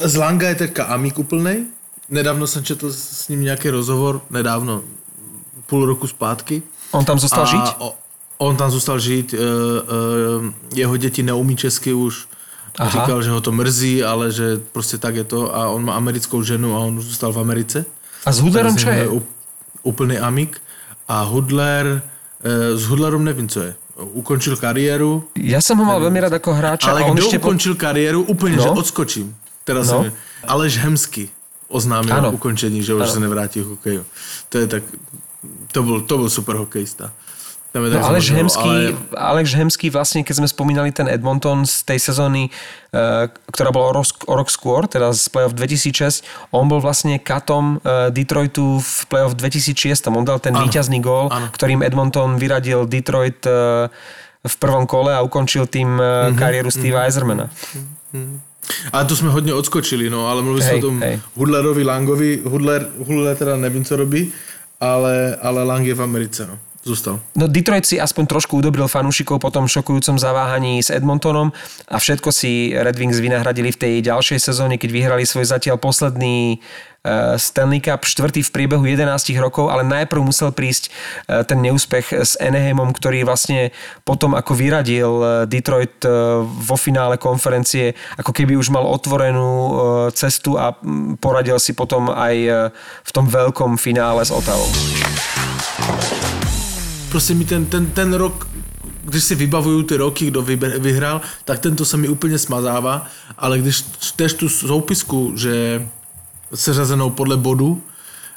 Z 0.00 0.14
Langa 0.16 0.48
je 0.48 0.64
teďka 0.64 0.88
amík 0.88 1.20
úplnej. 1.20 1.68
Nedávno 2.08 2.48
jsem 2.48 2.64
četl 2.64 2.88
s 2.88 3.28
ním 3.28 3.44
nějaký 3.44 3.68
rozhovor, 3.76 4.24
nedávno, 4.32 4.80
půl 5.68 5.84
roku 5.84 6.08
zpátky. 6.08 6.62
On 6.96 7.04
tam 7.04 7.20
zostal 7.20 7.44
A 7.44 7.52
žiť? 7.52 7.66
o- 7.84 7.94
On 8.38 8.56
tam 8.56 8.70
zůstal 8.70 8.98
žít, 8.98 9.34
e, 9.34 9.36
e, 9.36 9.40
jeho 10.80 10.96
děti 10.96 11.22
neumí 11.22 11.56
česky 11.56 11.92
už. 11.92 12.28
Aha. 12.78 12.90
Říkal, 12.90 13.22
že 13.22 13.30
ho 13.30 13.40
to 13.40 13.52
mrzí, 13.52 14.04
ale 14.04 14.32
že 14.32 14.60
prostě 14.72 14.98
tak 14.98 15.14
je 15.16 15.24
to 15.24 15.54
a 15.56 15.68
on 15.68 15.84
má 15.84 15.94
americkou 15.94 16.42
ženu 16.42 16.76
a 16.76 16.78
on 16.78 17.00
zůstal 17.00 17.32
v 17.32 17.38
Americe. 17.38 17.84
A 18.26 18.32
s 18.32 18.40
Hudlerom 18.40 18.76
čo 18.76 18.88
je? 18.90 19.08
Úplný 19.82 20.18
amík. 20.18 20.60
A 21.08 21.22
Hudler, 21.22 22.02
e, 22.44 22.76
s 22.76 22.82
Hudlerom 22.86 23.24
nevím, 23.24 23.48
co 23.48 23.60
je. 23.62 23.74
Ukončil 23.98 24.54
kariéru, 24.56 25.26
Ja 25.34 25.58
som 25.58 25.74
ho 25.78 25.84
mal 25.84 25.98
veľmi 25.98 26.22
rád 26.22 26.38
ako 26.38 26.54
hráča. 26.54 26.90
ale 26.94 27.02
a 27.02 27.10
on 27.10 27.18
kdo 27.18 27.26
ešte 27.26 27.38
po... 27.42 27.48
ukončil 27.50 27.74
kariéru, 27.74 28.22
úplně, 28.22 28.56
No. 28.56 28.62
že 28.62 28.68
odskočím. 28.70 29.34
Teda 29.64 29.82
No. 29.82 30.06
Aleš 30.46 30.78
Hemsky 30.78 31.28
oznámil 31.68 32.14
Ano. 32.14 32.30
ukončení, 32.32 32.82
že 32.82 32.94
už 32.94 33.02
Ano. 33.02 33.12
se 33.12 33.20
nevrátí 33.20 33.60
k 33.60 33.66
hokeju. 33.66 34.04
To 34.48 34.58
je 34.58 34.66
tak, 34.66 34.82
to 35.72 35.82
byl, 35.82 36.00
to 36.00 36.18
byl 36.18 36.30
super 36.30 36.56
hokejista. 36.56 37.10
No, 37.76 37.84
Aleš 37.84 38.32
Hemský, 38.32 38.96
ale 39.12 39.44
Aleš 39.44 39.52
Hemský 39.52 39.92
vlastne, 39.92 40.24
keď 40.24 40.40
sme 40.40 40.48
spomínali 40.48 40.88
ten 40.88 41.04
Edmonton 41.04 41.68
z 41.68 41.84
tej 41.84 42.00
sezóny, 42.00 42.48
eh, 42.48 43.28
ktorá 43.52 43.68
bola 43.68 43.92
o 43.92 43.94
rok, 44.00 44.08
o 44.24 44.34
rok 44.40 44.48
skôr, 44.48 44.88
teda 44.88 45.12
z 45.12 45.28
playoff 45.28 45.52
2006, 45.52 46.24
on 46.48 46.64
bol 46.64 46.80
vlastne 46.80 47.20
katom 47.20 47.76
eh, 47.84 48.08
Detroitu 48.08 48.80
v 48.80 49.00
playoff 49.12 49.36
2006. 49.36 50.08
On 50.08 50.24
dal 50.24 50.40
ten 50.40 50.56
Áno, 50.56 50.64
víťazný 50.64 51.04
gól, 51.04 51.28
áno. 51.28 51.52
ktorým 51.52 51.84
Edmonton 51.84 52.40
vyradil 52.40 52.88
Detroit 52.88 53.44
eh, 53.44 53.92
v 54.48 54.54
prvom 54.56 54.88
kole 54.88 55.12
a 55.12 55.20
ukončil 55.20 55.68
tým 55.68 56.00
Mhm, 56.00 56.32
mm 56.32 56.38
kariéru 56.40 56.70
Steva 56.72 57.04
Eisermana. 57.04 57.52
Ale 58.92 59.04
to 59.04 59.16
jsme 59.16 59.28
hodně 59.28 59.54
odskočili, 59.54 60.10
no, 60.10 60.28
ale 60.28 60.42
mluvili 60.42 60.64
Hej, 60.66 60.78
o 60.78 60.80
tom 60.80 61.00
hej. 61.02 61.20
Hudlerovi, 61.36 61.84
Langovi. 61.84 62.40
Hudler, 62.44 62.88
Hudler 62.98 63.36
teda 63.36 63.56
nevím, 63.56 63.84
co 63.84 63.96
robí, 63.96 64.32
ale, 64.80 65.36
ale 65.42 65.64
Lang 65.64 65.86
je 65.86 65.94
v 65.94 66.02
Americe, 66.02 66.46
no. 66.46 66.58
Zůstal. 66.88 67.20
No 67.36 67.44
Detroit 67.52 67.84
si 67.84 68.00
aspoň 68.00 68.24
trošku 68.24 68.64
udobril 68.64 68.88
fanúšikov 68.88 69.44
po 69.44 69.52
tom 69.52 69.68
šokujúcom 69.68 70.16
zaváhaní 70.16 70.80
s 70.80 70.88
Edmontonom 70.88 71.52
a 71.84 72.00
všetko 72.00 72.32
si 72.32 72.72
Red 72.72 72.96
Wings 72.96 73.20
vynahradili 73.20 73.76
v 73.76 73.76
tej 73.76 73.94
ďalšej 74.08 74.40
sezóne, 74.40 74.80
keď 74.80 74.90
vyhrali 74.96 75.28
svoj 75.28 75.44
zatiaľ 75.44 75.76
posledný 75.76 76.56
eh, 76.56 77.36
Stanley 77.36 77.84
Cup, 77.84 78.08
štvrtý 78.08 78.40
v 78.40 78.50
priebehu 78.56 78.80
11 78.88 79.04
rokov, 79.36 79.68
ale 79.68 79.84
najprv 79.84 80.32
musel 80.32 80.48
prísť 80.48 80.88
eh, 80.88 81.44
ten 81.44 81.60
neúspech 81.60 82.24
s 82.24 82.40
Anaheimom, 82.40 82.96
ktorý 82.96 83.28
vlastne 83.28 83.68
potom 84.08 84.32
ako 84.32 84.56
vyradil 84.56 85.12
eh, 85.20 85.28
Detroit 85.44 86.00
vo 86.40 86.76
finále 86.80 87.20
konferencie, 87.20 87.92
ako 88.16 88.32
keby 88.32 88.56
už 88.56 88.72
mal 88.72 88.88
otvorenú 88.88 89.52
cestu 90.16 90.56
a 90.56 90.72
poradil 91.20 91.60
si 91.60 91.76
potom 91.76 92.08
aj 92.08 92.36
v 92.80 93.10
tom 93.12 93.28
veľkom 93.28 93.76
finále 93.76 94.24
s 94.24 94.32
Ottawou. 94.32 94.64
Prostě 97.10 97.34
mi 97.34 97.44
ten, 97.44 97.66
ten, 97.66 97.86
ten 97.86 98.14
rok, 98.14 98.48
když 99.04 99.24
si 99.24 99.34
vybavuju 99.34 99.82
ty 99.82 99.96
roky, 99.96 100.26
kdo 100.26 100.42
vyber, 100.42 100.78
vyhrál, 100.78 101.20
tak 101.44 101.58
tento 101.58 101.84
se 101.84 101.96
mi 101.96 102.08
úplně 102.08 102.38
smazává, 102.38 103.06
ale 103.38 103.58
když 103.58 103.84
čteš 104.00 104.32
tu 104.32 104.48
soupisku, 104.48 105.32
že 105.36 105.86
seřazenou 106.54 107.10
podle 107.10 107.36
bodu 107.36 107.82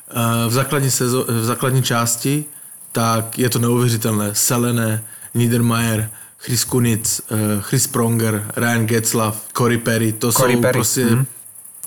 eh, 0.10 0.14
v 0.50 0.54
základní, 0.54 0.92
sezo, 0.92 1.26
v 1.28 1.46
základní 1.46 1.84
části, 1.84 2.46
tak 2.92 3.40
je 3.40 3.50
to 3.50 3.60
neuvěřitelné. 3.60 4.30
Selené, 4.34 5.04
Niedermayer, 5.34 6.10
Chris 6.38 6.64
Kunic, 6.64 7.22
eh, 7.32 7.36
Chris 7.62 7.88
Pronger, 7.88 8.52
Ryan 8.56 8.86
Getzlav, 8.86 9.48
Corey 9.58 9.78
Perry, 9.78 10.12
to 10.12 10.32
Corey 10.32 10.56
jsou 10.56 10.62
Perry, 10.62 10.74
prostě, 10.74 11.06
mhm. 11.06 11.26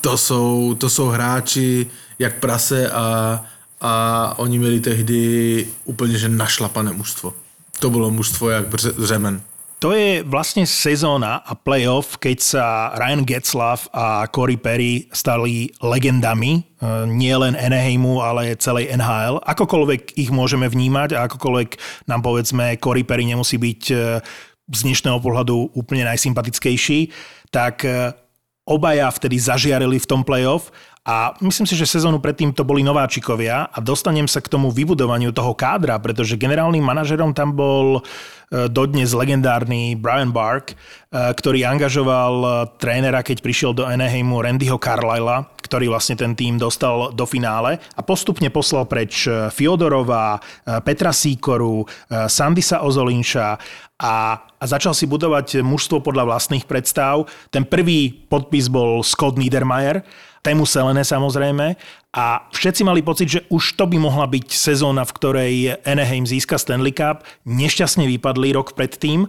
to, 0.00 0.18
jsou, 0.18 0.74
to 0.78 0.90
jsou 0.90 1.08
hráči 1.08 1.86
jak 2.18 2.38
prase 2.38 2.90
a, 2.90 3.44
a 3.80 4.34
oni 4.36 4.58
měli 4.58 4.80
tehdy 4.80 5.66
úplně 5.84 6.18
že 6.18 6.28
našlapané 6.28 6.92
mužstvo. 6.92 7.32
To 7.78 7.90
bylo 7.90 8.10
mužstvo 8.10 8.50
jak 8.50 8.68
bře- 8.68 9.04
řemen. 9.04 9.40
To 9.84 9.92
je 9.92 10.24
vlastne 10.24 10.64
sezóna 10.64 11.44
a 11.44 11.52
playoff, 11.52 12.16
keď 12.16 12.38
sa 12.40 12.64
Ryan 12.96 13.20
Getzlav 13.28 13.84
a 13.92 14.24
Corey 14.32 14.56
Perry 14.56 15.12
stali 15.12 15.68
legendami 15.84 16.56
eh, 16.56 17.04
nie 17.04 17.36
len 17.36 17.52
ale 17.52 18.56
celej 18.56 18.88
NHL. 18.96 19.44
Akokoľvek 19.44 20.16
ich 20.16 20.32
môžeme 20.32 20.72
vnímať 20.72 21.20
a 21.20 21.28
akokoľvek 21.28 21.76
nám 22.08 22.24
povedzme 22.24 22.80
Corey 22.80 23.04
Perry 23.04 23.28
nemusí 23.28 23.60
byť 23.60 23.82
eh, 23.92 24.24
z 24.72 24.80
dnešného 24.88 25.20
pohľadu 25.20 25.76
úplne 25.76 26.08
najsympatickejší, 26.08 27.12
tak 27.52 27.84
eh, 27.84 28.16
obaja 28.64 29.12
vtedy 29.12 29.36
zažiarili 29.36 30.00
v 30.00 30.08
tom 30.08 30.24
playoff 30.24 30.72
a 31.04 31.36
myslím 31.44 31.68
si, 31.68 31.76
že 31.76 31.84
sezónu 31.84 32.16
predtým 32.16 32.56
to 32.56 32.64
boli 32.64 32.80
nováčikovia 32.80 33.68
a 33.68 33.78
dostanem 33.84 34.24
sa 34.24 34.40
k 34.40 34.48
tomu 34.48 34.72
vybudovaniu 34.72 35.36
toho 35.36 35.52
kádra, 35.52 36.00
pretože 36.00 36.40
generálnym 36.40 36.80
manažerom 36.80 37.36
tam 37.36 37.52
bol 37.52 38.00
e, 38.00 38.72
dodnes 38.72 39.12
legendárny 39.12 40.00
Brian 40.00 40.32
Bark, 40.32 40.72
e, 40.72 40.74
ktorý 41.12 41.68
angažoval 41.68 42.34
e, 42.40 42.48
trénera, 42.80 43.20
keď 43.20 43.44
prišiel 43.44 43.76
do 43.76 43.84
Anaheimu 43.84 44.40
Randyho 44.40 44.80
Carlyla, 44.80 45.44
ktorý 45.60 45.92
vlastne 45.92 46.16
ten 46.16 46.32
tým 46.32 46.56
dostal 46.56 47.12
do 47.12 47.28
finále 47.28 47.84
a 47.92 48.00
postupne 48.00 48.48
poslal 48.48 48.88
preč 48.88 49.28
Fiodorova, 49.28 50.40
Petra 50.88 51.12
Sýkoru, 51.12 51.84
e, 51.84 51.86
Sandisa 52.32 52.80
Ozolinša 52.80 53.60
a, 54.04 54.36
a 54.60 54.64
začal 54.68 54.92
si 54.92 55.08
budovať 55.08 55.64
mužstvo 55.64 56.04
podľa 56.04 56.28
vlastných 56.28 56.68
predstav. 56.68 57.24
Ten 57.48 57.64
prvý 57.64 58.12
podpis 58.28 58.68
bol 58.68 59.00
Scott 59.00 59.40
Niedermayer, 59.40 60.04
tému 60.44 60.68
Selene 60.68 61.00
samozrejme 61.00 61.72
a 62.12 62.44
všetci 62.52 62.84
mali 62.84 63.00
pocit, 63.00 63.32
že 63.32 63.40
už 63.48 63.80
to 63.80 63.88
by 63.88 63.96
mohla 63.96 64.28
byť 64.28 64.52
sezóna, 64.52 65.08
v 65.08 65.14
ktorej 65.16 65.54
Anaheim 65.88 66.28
získa 66.28 66.60
Stanley 66.60 66.92
Cup. 66.92 67.24
Nešťastne 67.48 68.04
vypadli 68.04 68.52
rok 68.52 68.76
predtým 68.76 69.24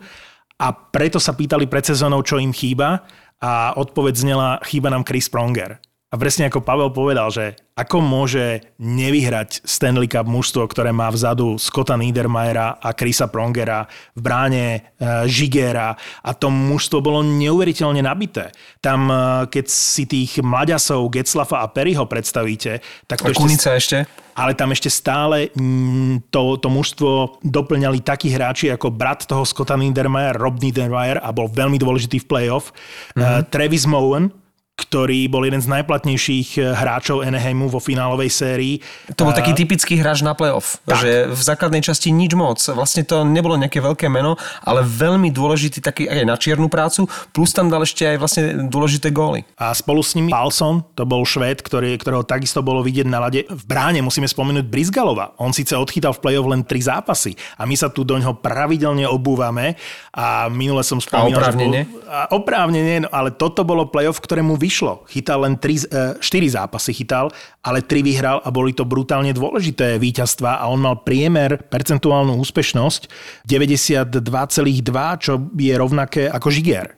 a 0.59 0.67
preto 0.75 1.23
sa 1.23 1.31
pýtali 1.31 1.71
pred 1.71 1.87
sezónou, 1.87 2.19
čo 2.19 2.35
im 2.35 2.51
chýba 2.51 3.07
a 3.39 3.71
odpoveď 3.79 4.13
znela, 4.19 4.49
chýba 4.67 4.91
nám 4.91 5.07
Chris 5.07 5.31
Pronger. 5.31 5.79
A 6.15 6.21
presne 6.21 6.47
ako 6.47 6.63
Pavel 6.63 6.95
povedal, 6.95 7.27
že 7.27 7.59
ako 7.75 7.99
môže 7.99 8.63
nevyhrať 8.79 9.67
Stanley 9.67 10.07
Cup 10.07 10.31
mužstvo, 10.31 10.63
ktoré 10.63 10.95
má 10.95 11.11
vzadu 11.11 11.59
Scotta 11.59 11.99
Niedermayera 11.99 12.79
a 12.79 12.95
Chrisa 12.95 13.27
Prongera, 13.27 13.83
v 14.15 14.21
bráne 14.23 14.95
e, 14.95 15.27
Žigera 15.27 15.91
a 16.23 16.31
to 16.31 16.47
mužstvo 16.47 17.03
bolo 17.03 17.19
neuveriteľne 17.19 17.99
nabité. 17.99 18.55
Tam, 18.79 19.11
e, 19.11 19.51
keď 19.51 19.65
si 19.67 20.07
tých 20.07 20.39
mlaďasov 20.39 21.03
Getzlafa 21.11 21.59
a 21.59 21.67
Perryho 21.67 22.07
predstavíte, 22.07 22.79
tak 23.11 23.19
to 23.19 23.35
ešte 23.35 23.43
Kunica 23.43 23.75
ešte? 23.75 23.97
ale 24.39 24.55
tam 24.55 24.71
ešte 24.71 24.87
stále 24.87 25.51
mm, 25.51 26.31
to, 26.31 26.55
to 26.63 26.71
mužstvo 26.71 27.43
doplňali 27.43 27.99
takí 28.03 28.31
hráči 28.31 28.71
ako 28.71 28.87
brat 28.87 29.27
toho 29.27 29.43
Scotta 29.43 29.75
Niedermayer, 29.75 30.39
Rob 30.39 30.63
Niedermayer 30.63 31.19
a 31.19 31.35
bol 31.35 31.51
veľmi 31.51 31.75
dôležitý 31.75 32.23
v 32.23 32.27
playoff. 32.27 32.71
Mm-hmm. 32.71 33.19
Uh, 33.19 33.43
Travis 33.47 33.83
Mowen, 33.83 34.31
ktorý 34.75 35.31
bol 35.31 35.47
jeden 35.47 35.63
z 35.63 35.71
najplatnejších 35.71 36.59
eh, 36.59 36.75
hráčov 36.75 37.23
Anaheimu 37.23 37.71
vo 37.71 37.79
finálovej 37.79 38.27
sérii. 38.27 38.75
To 39.15 39.23
bol 39.23 39.31
A- 39.31 39.39
taký 39.39 39.55
typický 39.55 39.95
hráč 39.95 40.19
na 40.19 40.35
playoff, 40.35 40.83
Tak. 40.83 40.99
že 40.99 41.11
v 41.31 41.41
základnej 41.41 41.79
časti 41.79 42.11
nič 42.11 42.35
moc. 42.35 42.59
Vlastne 42.59 43.07
to 43.07 43.23
nebolo 43.23 43.55
nejaké 43.55 43.79
veľké 43.79 44.11
meno, 44.11 44.35
ale 44.61 44.83
veľmi 44.83 45.31
dôležitý 45.31 45.79
taký 45.79 46.11
aj 46.11 46.27
na 46.27 46.35
čiernu 46.35 46.67
prácu, 46.67 47.07
plus 47.31 47.55
tam 47.55 47.71
dal 47.71 47.87
ešte 47.87 48.03
aj 48.03 48.17
vlastne 48.19 48.43
dôležité 48.67 49.15
góly. 49.15 49.47
A 49.55 49.71
spolu 49.71 50.03
s 50.03 50.11
nimi 50.11 50.27
Palson, 50.27 50.83
to 50.91 51.07
bol 51.07 51.23
Švéd, 51.23 51.63
ktorý, 51.63 51.95
ktorého 51.95 52.27
takisto 52.27 52.59
bolo 52.59 52.83
vidieť 52.83 53.07
na 53.07 53.23
lade. 53.23 53.47
V 53.47 53.63
bráne 53.63 54.03
musíme 54.03 54.27
spomenúť 54.27 54.67
Brizgalova. 54.67 55.31
On 55.39 55.55
síce 55.55 55.71
odchytal 55.71 56.11
v 56.11 56.19
play-off 56.19 56.51
len 56.51 56.67
tri 56.67 56.83
zápasy 56.83 57.31
a 57.55 57.63
my 57.63 57.79
sa 57.79 57.87
tu 57.87 58.03
do 58.03 58.19
ňoho 58.19 58.43
pravidelne 58.43 59.07
obúvame 59.07 59.79
a 60.11 60.51
minule 60.51 60.83
som 60.83 60.99
spomínal, 60.99 61.39
oprávnene? 61.39 61.87
že 61.87 61.91
bol, 61.95 62.03
a 62.11 62.19
oprávnene, 62.35 62.95
no, 63.03 63.09
ale 63.09 63.31
toto 63.31 63.63
bolo 63.63 63.87
play-off, 63.87 64.19
ktorému 64.19 64.59
vyšlo. 64.65 65.05
Chytal 65.05 65.45
len 65.45 65.61
3, 65.61 66.17
4 66.17 66.57
zápasy 66.57 66.97
chytal, 66.97 67.29
ale 67.61 67.85
3 67.85 68.01
vyhral 68.01 68.41
a 68.41 68.49
boli 68.49 68.73
to 68.73 68.81
brutálne 68.81 69.29
dôležité 69.29 70.01
víťazstva 70.01 70.57
a 70.57 70.65
on 70.73 70.81
mal 70.81 71.05
priemer, 71.05 71.61
percentuálnu 71.69 72.33
úspešnosť 72.41 73.01
92,2, 73.45 75.21
čo 75.21 75.33
je 75.53 75.73
rovnaké 75.77 76.25
ako 76.25 76.49
Žiger. 76.49 76.97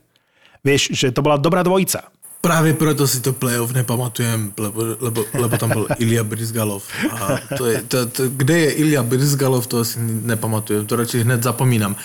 Vieš, 0.63 0.95
že 0.95 1.11
to 1.11 1.19
bola 1.19 1.35
dobrá 1.35 1.59
dvojica. 1.63 2.07
Právě 2.41 2.73
proto 2.73 3.07
si 3.07 3.19
to 3.19 3.33
playoff 3.33 3.73
nepamatujem, 3.73 4.53
lebo, 4.57 4.81
lebo, 4.99 5.25
lebo 5.33 5.57
tam 5.57 5.69
byl 5.69 5.87
Ilya 5.99 6.23
Brizgalov. 6.23 6.83
A 7.11 7.39
to 7.57 7.65
je, 7.65 7.81
to, 7.81 8.05
to, 8.05 8.29
kde 8.29 8.59
je 8.59 8.71
Ilya 8.71 9.03
Brizgalov, 9.03 9.67
to 9.67 9.85
si 9.85 9.99
nepamatujem, 9.99 10.85
to 10.85 10.95
radši 10.95 11.25
hned 11.25 11.43
zapomínám. 11.43 11.95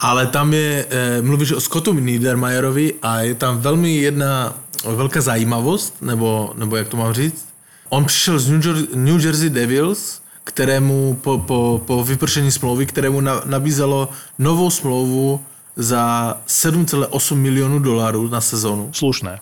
Ale 0.00 0.26
tam 0.26 0.54
je, 0.54 0.86
eh, 0.90 1.22
mluvíš 1.22 1.52
o 1.52 1.60
Scottu 1.60 1.92
Niedermayerovi 1.92 2.94
a 3.02 3.20
je 3.20 3.34
tam 3.34 3.58
velmi 3.58 3.96
jedna 3.96 4.54
velká 4.84 5.20
zajímavost, 5.20 5.96
nebo, 6.00 6.52
nebo 6.56 6.76
jak 6.76 6.88
to 6.88 6.96
mám 6.96 7.12
říct. 7.12 7.48
On 7.88 8.04
přišel 8.04 8.38
z 8.38 8.48
New 8.48 8.66
Jersey, 8.66 8.88
New 8.94 9.24
Jersey 9.24 9.50
Devils, 9.50 10.22
kterému 10.44 11.18
po, 11.22 11.38
po, 11.38 11.80
po 11.86 12.04
vypršení 12.04 12.52
smlouvy, 12.52 12.86
kterému 12.86 13.20
na, 13.20 13.42
nabízelo 13.44 14.08
novou 14.38 14.70
smlouvu 14.70 15.40
za 15.76 16.34
7,8 16.46 17.34
milionů 17.34 17.78
dolarů 17.78 18.28
na 18.28 18.40
sezónu. 18.40 18.90
Slušné. 18.92 19.40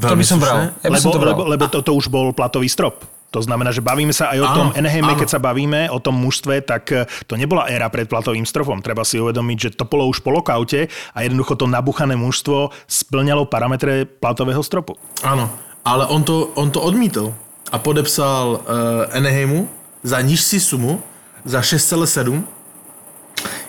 To 0.00 0.16
by 0.16 0.24
som 0.24 0.38
slušné. 0.38 0.46
bral. 0.46 0.58
Ja 0.86 0.88
by 0.90 0.96
lebo, 0.96 1.02
som 1.02 1.12
to 1.12 1.18
bral. 1.18 1.34
lebo, 1.34 1.42
lebo 1.50 1.64
toto 1.66 1.90
už 1.98 2.06
bol 2.08 2.32
platový 2.32 2.70
strop. 2.70 3.02
To 3.30 3.38
znamená, 3.38 3.70
že 3.70 3.78
bavíme 3.78 4.10
sa 4.10 4.34
aj 4.34 4.38
o 4.42 4.46
Áno, 4.46 4.56
tom 4.58 4.68
Anaheime, 4.74 5.14
áno. 5.14 5.20
keď 5.22 5.28
sa 5.30 5.38
bavíme 5.38 5.86
o 5.86 6.02
tom 6.02 6.18
mužstve, 6.18 6.66
tak 6.66 6.90
eh, 6.90 7.06
to 7.30 7.38
nebola 7.38 7.70
éra 7.70 7.86
pred 7.86 8.10
platovým 8.10 8.42
stropom. 8.42 8.82
Treba 8.82 9.06
si 9.06 9.22
uvedomiť, 9.22 9.56
že 9.56 9.68
to 9.78 9.86
bolo 9.86 10.10
už 10.10 10.18
po 10.18 10.34
lokaute 10.34 10.90
a 11.14 11.18
jednoducho 11.22 11.54
to 11.54 11.70
nabuchané 11.70 12.18
mužstvo 12.18 12.74
splňalo 12.90 13.46
parametre 13.46 14.02
platového 14.02 14.58
stropu. 14.66 14.98
Ano, 15.22 15.46
ale 15.86 16.10
on 16.10 16.26
to, 16.26 16.50
on 16.58 16.74
to 16.74 16.82
odmítl 16.82 17.30
a 17.70 17.78
podepsal 17.78 18.66
uh, 18.66 19.14
Anaheimu 19.14 19.70
za 20.02 20.18
nižší 20.18 20.58
sumu, 20.58 20.98
za 21.46 21.62
6,7. 21.62 22.42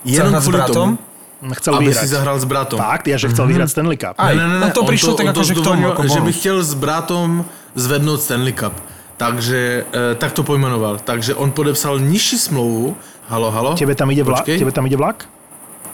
Jenom 0.01 0.33
bratom? 0.41 0.97
tomu, 0.97 1.53
Chcel 1.57 1.73
aby 1.77 1.89
vyhrať. 1.89 2.01
si 2.01 2.07
zahral 2.09 2.37
s 2.37 2.45
bratom. 2.45 2.77
Fakt, 2.77 3.05
ja, 3.09 3.17
že 3.17 3.29
chcel 3.29 3.45
vyhrať 3.49 3.69
Stanley 3.73 3.97
Cup. 3.97 4.13
Aj, 4.17 4.33
no 4.37 4.69
to 4.73 4.85
on 4.85 4.89
prišlo 4.89 5.13
tak 5.17 5.29
on 5.29 5.33
to 5.33 5.41
akože 5.41 5.53
k 5.53 5.61
tomu, 5.61 5.85
zdôvodnil, 5.85 5.89
ako 5.93 6.03
že 6.05 6.21
by 6.21 6.31
chtěl 6.33 6.57
s 6.61 6.71
bratom 6.77 7.29
zvednout 7.73 8.21
Stanley 8.21 8.53
Cup. 8.53 8.73
Takže, 9.21 9.85
uh, 9.85 10.17
tak 10.17 10.33
to 10.33 10.41
pojmenoval. 10.41 10.97
Takže 10.97 11.37
on 11.37 11.53
podepsal 11.53 12.01
nižší 12.01 12.41
smlouvu. 12.41 12.97
Halo, 13.29 13.53
halo. 13.53 13.77
Tebe 13.77 13.93
tam 13.93 14.09
ide 14.09 14.25
vlak? 14.25 14.41
Počkej, 14.41 14.57
Tebe 14.57 14.73
tam 14.73 14.89
ide 14.89 14.97
vlak? 14.97 15.29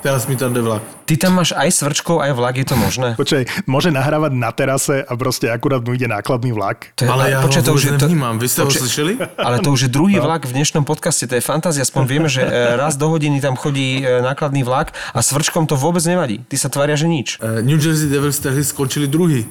teraz 0.07 0.23
mi 0.27 0.39
tam 0.39 0.53
jde 0.53 0.61
vlak. 0.61 0.83
Ty 1.03 1.13
tam 1.17 1.35
máš 1.35 1.51
aj 1.51 1.67
svrčkov, 1.71 2.23
aj 2.23 2.31
vlak, 2.31 2.55
je 2.55 2.67
to 2.67 2.75
možné? 2.79 3.19
Počkej, 3.19 3.67
môže 3.67 3.91
nahrávať 3.91 4.31
na 4.39 4.55
terase 4.55 5.03
a 5.03 5.13
proste 5.19 5.51
akurát 5.51 5.83
mu 5.83 5.99
ide 5.99 6.07
nákladný 6.07 6.55
vlak. 6.55 6.95
To 6.95 7.03
je, 7.03 7.09
Ale 7.11 7.23
ja 7.31 7.43
počkaj, 7.43 7.63
ho 7.63 7.67
to 7.67 7.71
už 7.75 7.83
to, 7.83 7.91
nevnímam. 7.99 8.39
Vy 8.39 8.47
ste 8.47 8.63
ho 8.63 8.71
počkaj, 8.71 8.81
slyšeli? 8.87 9.13
Ale 9.35 9.59
to 9.59 9.69
už 9.75 9.87
je 9.87 9.89
druhý 9.91 10.15
vlak 10.23 10.47
v 10.47 10.55
dnešnom 10.55 10.87
podcaste, 10.87 11.27
to 11.27 11.35
je 11.35 11.43
fantázia. 11.43 11.83
Aspoň 11.83 12.03
vieme, 12.07 12.29
že 12.31 12.45
e, 12.45 12.79
raz 12.79 12.95
do 12.95 13.11
hodiny 13.11 13.43
tam 13.43 13.59
chodí 13.59 13.99
e, 13.99 14.23
nákladný 14.23 14.63
vlak 14.63 14.95
a 15.11 15.19
svrčkom 15.19 15.67
to 15.67 15.75
vôbec 15.75 16.03
nevadí. 16.07 16.39
Ty 16.47 16.55
sa 16.55 16.69
tvária, 16.71 16.95
že 16.95 17.11
nič. 17.11 17.43
Eh, 17.43 17.59
New 17.65 17.75
Jersey 17.75 18.07
Devils 18.07 18.39
tehdy 18.39 18.63
skončili 18.63 19.11
druhý 19.11 19.43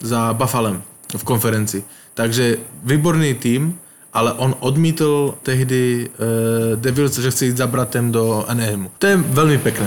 za 0.00 0.32
Buffalem 0.32 0.80
v 1.12 1.24
konferenci. 1.24 1.84
Takže 2.18 2.58
výborný 2.82 3.38
tým, 3.38 3.78
ale 4.10 4.34
on 4.42 4.58
odmítl 4.58 5.38
tehdy 5.46 6.10
uh, 6.10 6.74
Devils, 6.74 7.14
že 7.14 7.30
chce 7.30 7.46
jít 7.46 7.56
za 7.62 7.70
bratem 7.70 8.10
do 8.10 8.42
Anaheimu. 8.50 8.90
To 8.98 9.06
je 9.06 9.16
veľmi 9.22 9.58
pekné. 9.62 9.86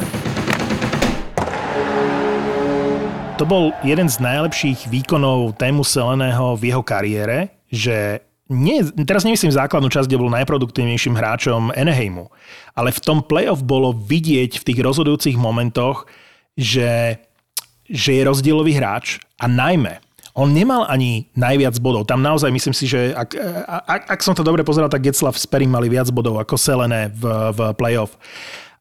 To 3.36 3.44
bol 3.44 3.76
jeden 3.84 4.08
z 4.08 4.24
najlepších 4.24 4.88
výkonov 4.88 5.60
tému 5.60 5.84
Seleného 5.84 6.56
v 6.56 6.72
jeho 6.72 6.80
kariére, 6.80 7.52
že 7.67 8.24
nie, 8.48 8.80
teraz 9.04 9.28
nemyslím 9.28 9.52
základnú 9.52 9.91
časť, 9.91 10.08
kde 10.08 10.22
bol 10.24 10.32
najproduktívnejším 10.32 11.20
hráčom 11.20 11.76
Anaheimu, 11.76 12.32
ale 12.80 12.96
v 12.96 13.04
tom 13.04 13.20
playoff 13.28 13.60
bolo 13.60 13.91
vidieť 13.91 14.56
v 14.56 14.67
tých 14.72 14.80
rozhodujúcich 14.80 15.36
momentoch, 15.36 16.08
že, 16.56 17.20
že 17.91 18.12
je 18.15 18.28
rozdielový 18.28 18.80
hráč 18.80 19.20
a 19.36 19.52
najmä 19.52 20.00
on 20.38 20.52
nemal 20.52 20.88
ani 20.88 21.28
najviac 21.36 21.76
bodov. 21.84 22.08
Tam 22.08 22.24
naozaj 22.24 22.52
myslím 22.52 22.76
si, 22.76 22.88
že 22.88 23.12
ak, 23.12 23.36
ak, 23.67 24.02
ak 24.15 24.20
som 24.24 24.36
to 24.36 24.46
dobre 24.46 24.63
pozeral, 24.63 24.88
tak 24.88 25.04
Getzlav 25.04 25.36
s 25.36 25.44
Perry 25.44 25.67
mali 25.67 25.91
viac 25.91 26.08
bodov 26.12 26.39
ako 26.39 26.56
Selené 26.56 27.12
v, 27.12 27.24
v 27.52 27.60
playoff 27.76 28.15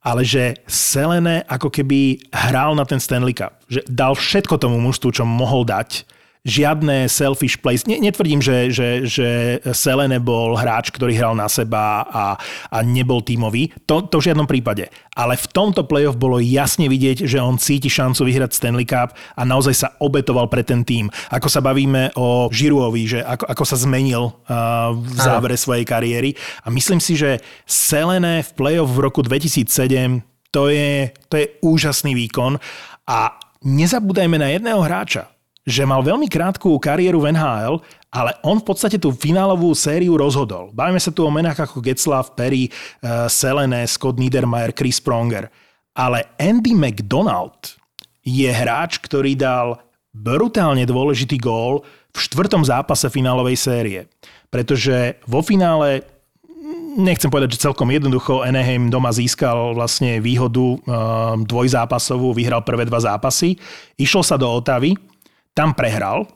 ale 0.01 0.25
že 0.25 0.57
Selene 0.65 1.45
ako 1.45 1.69
keby 1.69 2.33
hral 2.33 2.73
na 2.73 2.89
ten 2.89 2.97
Stanley 2.97 3.37
Cup. 3.37 3.61
Že 3.69 3.85
dal 3.85 4.17
všetko 4.17 4.57
tomu 4.57 4.81
mužstvu, 4.81 5.13
čo 5.13 5.29
mohol 5.29 5.69
dať. 5.69 6.09
Žiadne 6.40 7.05
selfish 7.12 7.61
plays. 7.61 7.85
Ne, 7.85 8.00
netvrdím, 8.00 8.40
že, 8.40 8.72
že, 8.72 9.05
že 9.05 9.29
Selene 9.76 10.16
bol 10.16 10.57
hráč, 10.57 10.88
ktorý 10.88 11.12
hral 11.12 11.35
na 11.37 11.53
seba 11.53 12.00
a, 12.09 12.24
a 12.72 12.79
nebol 12.81 13.20
tímový. 13.20 13.76
To, 13.85 14.00
to 14.09 14.24
v 14.24 14.33
žiadnom 14.33 14.48
prípade. 14.48 14.88
Ale 15.12 15.37
v 15.37 15.46
tomto 15.53 15.85
playoff 15.85 16.16
bolo 16.16 16.40
jasne 16.40 16.88
vidieť, 16.88 17.29
že 17.29 17.37
on 17.44 17.61
cíti 17.61 17.92
šancu 17.92 18.24
vyhrať 18.24 18.57
Stanley 18.57 18.88
Cup 18.88 19.12
a 19.12 19.42
naozaj 19.44 19.74
sa 19.76 19.88
obetoval 20.00 20.48
pre 20.48 20.64
ten 20.64 20.81
tým. 20.81 21.12
Ako 21.29 21.53
sa 21.53 21.61
bavíme 21.61 22.16
o 22.16 22.48
Žiruovi, 22.48 23.03
že 23.05 23.20
ako, 23.20 23.44
ako 23.44 23.64
sa 23.68 23.76
zmenil 23.76 24.33
uh, 24.33 24.96
v 24.96 25.18
závere 25.20 25.61
svojej 25.61 25.85
kariéry. 25.85 26.33
A 26.64 26.72
myslím 26.72 27.05
si, 27.05 27.20
že 27.20 27.44
Selene 27.68 28.40
v 28.40 28.50
playoff 28.57 28.88
v 28.88 29.05
roku 29.05 29.20
2007 29.20 30.24
to 30.50 30.66
je, 30.66 31.14
to 31.31 31.35
je 31.38 31.46
úžasný 31.62 32.12
výkon 32.14 32.59
a 33.07 33.18
nezabúdajme 33.62 34.37
na 34.38 34.50
jedného 34.50 34.83
hráča, 34.83 35.31
že 35.70 35.87
mal 35.87 36.02
veľmi 36.02 36.26
krátku 36.26 36.74
kariéru 36.83 37.22
v 37.22 37.30
NHL, 37.33 37.78
ale 38.11 38.35
on 38.42 38.59
v 38.59 38.66
podstate 38.66 38.98
tú 38.98 39.14
finálovú 39.14 39.70
sériu 39.72 40.18
rozhodol. 40.18 40.74
Bavíme 40.74 40.98
sa 40.98 41.14
tu 41.14 41.22
o 41.22 41.30
menách 41.30 41.62
ako 41.70 41.78
Getzlav, 41.78 42.35
Perry, 42.35 42.66
uh, 42.66 43.30
Selene, 43.30 43.87
Scott 43.87 44.18
Niedermayer, 44.18 44.74
Chris 44.74 44.98
Pronger. 44.98 45.46
Ale 45.94 46.35
Andy 46.37 46.74
McDonald 46.74 47.78
je 48.26 48.50
hráč, 48.50 48.98
ktorý 48.98 49.38
dal 49.38 49.78
brutálne 50.11 50.83
dôležitý 50.83 51.38
gól 51.38 51.87
v 52.11 52.18
štvrtom 52.18 52.66
zápase 52.66 53.06
finálovej 53.06 53.54
série. 53.54 54.00
Pretože 54.50 55.22
vo 55.30 55.38
finále 55.46 56.02
nechcem 56.98 57.30
povedať, 57.30 57.54
že 57.54 57.70
celkom 57.70 57.87
jednoducho 57.87 58.42
Anaheim 58.42 58.90
doma 58.90 59.14
získal 59.14 59.78
vlastne 59.78 60.18
výhodu 60.18 60.59
um, 60.59 60.78
dvojzápasovú, 61.46 62.35
vyhral 62.35 62.66
prvé 62.66 62.83
dva 62.87 62.98
zápasy, 62.98 63.54
išlo 63.94 64.26
sa 64.26 64.35
do 64.35 64.50
Otavy, 64.50 64.98
tam 65.55 65.75
prehral 65.75 66.27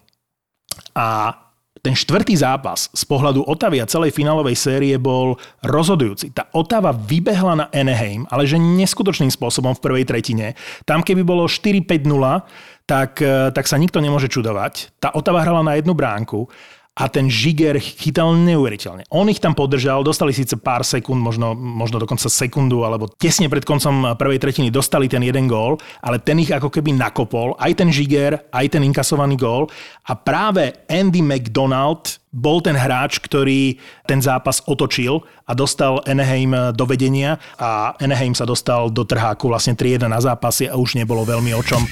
a 0.94 1.38
ten 1.84 1.92
štvrtý 1.92 2.32
zápas 2.40 2.88
z 2.96 3.04
pohľadu 3.04 3.44
Otavy 3.44 3.76
a 3.76 3.84
celej 3.84 4.16
finálovej 4.16 4.56
série 4.56 4.96
bol 4.96 5.36
rozhodujúci. 5.60 6.32
Tá 6.32 6.48
Otava 6.56 6.96
vybehla 6.96 7.60
na 7.60 7.66
Anaheim, 7.68 8.24
ale 8.32 8.48
že 8.48 8.56
neskutočným 8.56 9.28
spôsobom 9.28 9.76
v 9.76 9.84
prvej 9.84 10.04
tretine. 10.08 10.56
Tam 10.88 11.04
keby 11.04 11.20
bolo 11.20 11.44
4-5-0, 11.44 12.40
tak, 12.88 13.20
eh, 13.20 13.52
tak 13.52 13.68
sa 13.68 13.76
nikto 13.76 14.00
nemôže 14.00 14.32
čudovať. 14.32 14.96
Tá 14.96 15.12
Otava 15.12 15.44
hrala 15.44 15.60
na 15.60 15.76
jednu 15.76 15.92
bránku 15.92 16.48
a 16.94 17.10
ten 17.10 17.26
Žiger 17.26 17.82
chytal 17.82 18.38
neuveriteľne. 18.38 19.02
On 19.10 19.26
ich 19.26 19.42
tam 19.42 19.58
podržal, 19.58 20.06
dostali 20.06 20.30
síce 20.30 20.54
pár 20.54 20.86
sekúnd, 20.86 21.18
možno, 21.18 21.58
možno 21.58 21.98
dokonca 21.98 22.30
sekundu, 22.30 22.86
alebo 22.86 23.10
tesne 23.10 23.50
pred 23.50 23.66
koncom 23.66 24.14
prvej 24.14 24.38
tretiny 24.38 24.70
dostali 24.70 25.10
ten 25.10 25.26
jeden 25.26 25.50
gól, 25.50 25.82
ale 25.98 26.22
ten 26.22 26.38
ich 26.38 26.54
ako 26.54 26.70
keby 26.70 26.94
nakopol, 26.94 27.58
aj 27.58 27.82
ten 27.82 27.90
Žiger, 27.90 28.46
aj 28.54 28.66
ten 28.70 28.86
inkasovaný 28.86 29.34
gól. 29.34 29.66
A 30.06 30.14
práve 30.14 30.86
Andy 30.86 31.18
McDonald 31.18 32.22
bol 32.30 32.62
ten 32.62 32.78
hráč, 32.78 33.18
ktorý 33.18 33.74
ten 34.06 34.22
zápas 34.22 34.62
otočil 34.62 35.26
a 35.50 35.54
dostal 35.54 35.98
Anaheim 36.06 36.54
do 36.78 36.86
vedenia 36.86 37.42
a 37.58 37.98
Anaheim 37.98 38.38
sa 38.38 38.46
dostal 38.46 38.90
do 38.90 39.02
trháku 39.02 39.50
vlastne 39.50 39.74
3-1 39.74 40.06
na 40.06 40.22
zápasy 40.22 40.70
a 40.70 40.78
už 40.78 40.94
nebolo 40.94 41.26
veľmi 41.26 41.50
o 41.58 41.62
čom. 41.62 41.82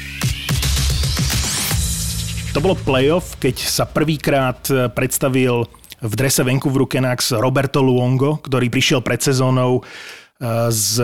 To 2.53 2.61
bolo 2.61 2.77
playoff, 2.77 3.41
keď 3.41 3.57
sa 3.65 3.89
prvýkrát 3.89 4.61
predstavil 4.93 5.65
v 6.05 6.13
drese 6.13 6.45
Vancouveru 6.45 6.85
Canucks 6.85 7.33
Roberto 7.33 7.81
Luongo, 7.81 8.45
ktorý 8.45 8.69
prišiel 8.69 9.01
pred 9.01 9.25
sezónou 9.25 9.81
z 10.69 11.01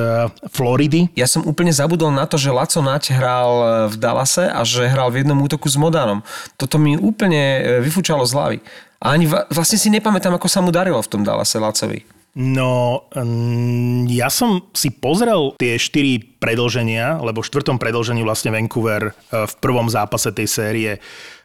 Floridy. 0.51 1.09
Ja 1.15 1.31
som 1.31 1.47
úplne 1.47 1.71
zabudol 1.71 2.11
na 2.11 2.27
to, 2.27 2.35
že 2.37 2.51
Laco 2.51 2.83
Nať 2.83 3.15
hral 3.15 3.51
e, 3.55 3.67
v 3.87 3.95
Dallase 3.95 4.51
a 4.51 4.67
že 4.67 4.91
hral 4.91 5.15
v 5.15 5.23
jednom 5.23 5.39
útoku 5.39 5.71
s 5.71 5.79
Modanom. 5.79 6.27
Toto 6.59 6.75
mi 6.75 6.99
úplne 6.99 7.63
e, 7.63 7.79
vyfúčalo 7.87 8.27
z 8.27 8.35
hlavy. 8.35 8.59
A 8.99 9.15
ani 9.15 9.31
vlastne 9.31 9.79
si 9.79 9.95
nepamätám, 9.95 10.35
ako 10.35 10.51
sa 10.51 10.59
mu 10.59 10.75
darilo 10.75 10.99
v 10.99 11.07
tom 11.07 11.23
Dallase 11.23 11.63
Lacovi. 11.63 12.03
No, 12.39 13.03
mm, 13.19 14.07
ja 14.15 14.31
som 14.31 14.71
si 14.71 14.95
pozrel 14.95 15.59
tie 15.59 15.75
štyri 15.75 16.23
predlženia, 16.39 17.19
lebo 17.19 17.43
v 17.43 17.51
štvrtom 17.51 17.83
predlžení 17.83 18.23
vlastne 18.23 18.55
Vancouver 18.55 19.11
e, 19.11 19.13
v 19.43 19.55
prvom 19.59 19.91
zápase 19.91 20.31
tej 20.31 20.47
série 20.47 20.91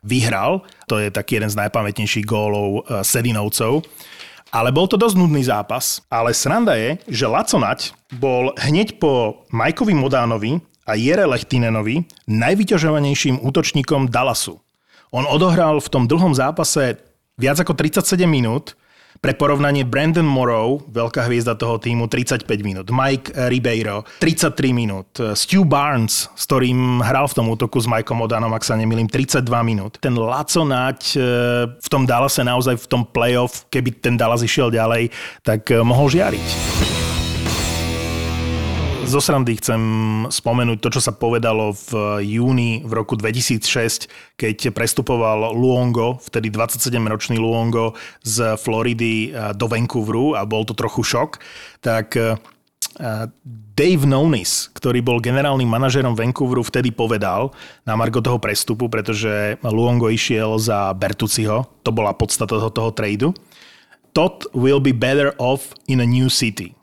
vyhral. 0.05 0.61
To 0.85 1.01
je 1.01 1.09
taký 1.09 1.41
jeden 1.41 1.49
z 1.49 1.57
najpamätnejších 1.65 2.29
gólov 2.29 2.85
Sedinovcov. 3.01 3.81
Ale 4.53 4.69
bol 4.69 4.85
to 4.85 5.01
dosť 5.01 5.17
nudný 5.17 5.41
zápas. 5.41 6.05
Ale 6.13 6.29
sranda 6.37 6.77
je, 6.77 7.01
že 7.09 7.25
Laco 7.25 7.57
Nať 7.57 7.97
bol 8.13 8.53
hneď 8.61 9.01
po 9.01 9.41
Majkovi 9.49 9.97
Modánovi 9.97 10.61
a 10.85 10.93
Jere 10.93 11.25
Lechtinenovi 11.25 12.05
najvyťažovanejším 12.29 13.41
útočníkom 13.41 14.13
Dallasu. 14.13 14.61
On 15.09 15.25
odohral 15.25 15.81
v 15.81 15.89
tom 15.89 16.05
dlhom 16.05 16.37
zápase 16.37 17.01
viac 17.33 17.57
ako 17.57 17.73
37 17.73 18.29
minút 18.29 18.77
pre 19.23 19.31
porovnanie 19.31 19.87
Brandon 19.87 20.27
Morrow, 20.27 20.83
veľká 20.91 21.31
hviezda 21.31 21.55
toho 21.55 21.79
týmu, 21.79 22.11
35 22.11 22.43
minút. 22.59 22.91
Mike 22.91 23.31
Ribeiro, 23.47 24.03
33 24.19 24.75
minút. 24.75 25.15
Stu 25.15 25.63
Barnes, 25.63 26.27
s 26.27 26.43
ktorým 26.43 26.99
hral 26.99 27.31
v 27.31 27.35
tom 27.39 27.47
útoku 27.47 27.79
s 27.79 27.87
Mikeom 27.87 28.27
Odanom, 28.27 28.51
ak 28.51 28.67
sa 28.67 28.75
nemýlim, 28.75 29.07
32 29.07 29.47
minút. 29.63 29.95
Ten 30.03 30.19
Laco 30.19 30.67
Nať 30.67 31.15
e, 31.15 31.23
v 31.71 31.87
tom 31.87 32.03
Dallase 32.03 32.43
naozaj 32.43 32.83
v 32.83 32.87
tom 32.91 33.07
playoff, 33.07 33.63
keby 33.71 33.95
ten 34.03 34.19
Dallas 34.19 34.43
išiel 34.43 34.67
ďalej, 34.67 35.07
tak 35.39 35.71
e, 35.71 35.79
mohol 35.79 36.11
žiariť 36.11 37.02
zo 39.03 39.19
srandy 39.19 39.59
chcem 39.59 39.81
spomenúť 40.31 40.79
to, 40.79 40.89
čo 40.97 41.01
sa 41.03 41.11
povedalo 41.11 41.75
v 41.75 41.91
júni 42.23 42.81
v 42.87 42.91
roku 42.95 43.19
2006, 43.19 44.07
keď 44.39 44.71
prestupoval 44.71 45.51
Luongo, 45.53 46.17
vtedy 46.23 46.47
27-ročný 46.47 47.35
Luongo 47.37 47.93
z 48.23 48.55
Floridy 48.55 49.29
eh, 49.29 49.51
do 49.53 49.67
Vancouveru 49.67 50.39
a 50.39 50.47
bol 50.47 50.63
to 50.63 50.73
trochu 50.73 51.03
šok, 51.03 51.41
tak 51.83 52.15
eh, 52.15 52.39
Dave 53.73 54.05
Nonis, 54.05 54.69
ktorý 54.77 55.01
bol 55.01 55.17
generálnym 55.17 55.65
manažerom 55.65 56.13
Vancouveru, 56.13 56.61
vtedy 56.61 56.93
povedal 56.93 57.49
na 57.89 57.97
margo 57.97 58.21
toho 58.21 58.37
prestupu, 58.37 58.85
pretože 58.87 59.57
Luongo 59.65 60.13
išiel 60.13 60.61
za 60.61 60.93
Bertuciho, 60.93 61.65
to 61.81 61.89
bola 61.89 62.13
podstata 62.13 62.53
toho, 62.53 62.69
toho 62.69 62.93
tradu. 62.93 63.33
Todd 64.13 64.45
will 64.53 64.77
be 64.77 64.93
better 64.93 65.33
off 65.41 65.73
in 65.89 65.97
a 65.97 66.07
new 66.07 66.29
city 66.29 66.77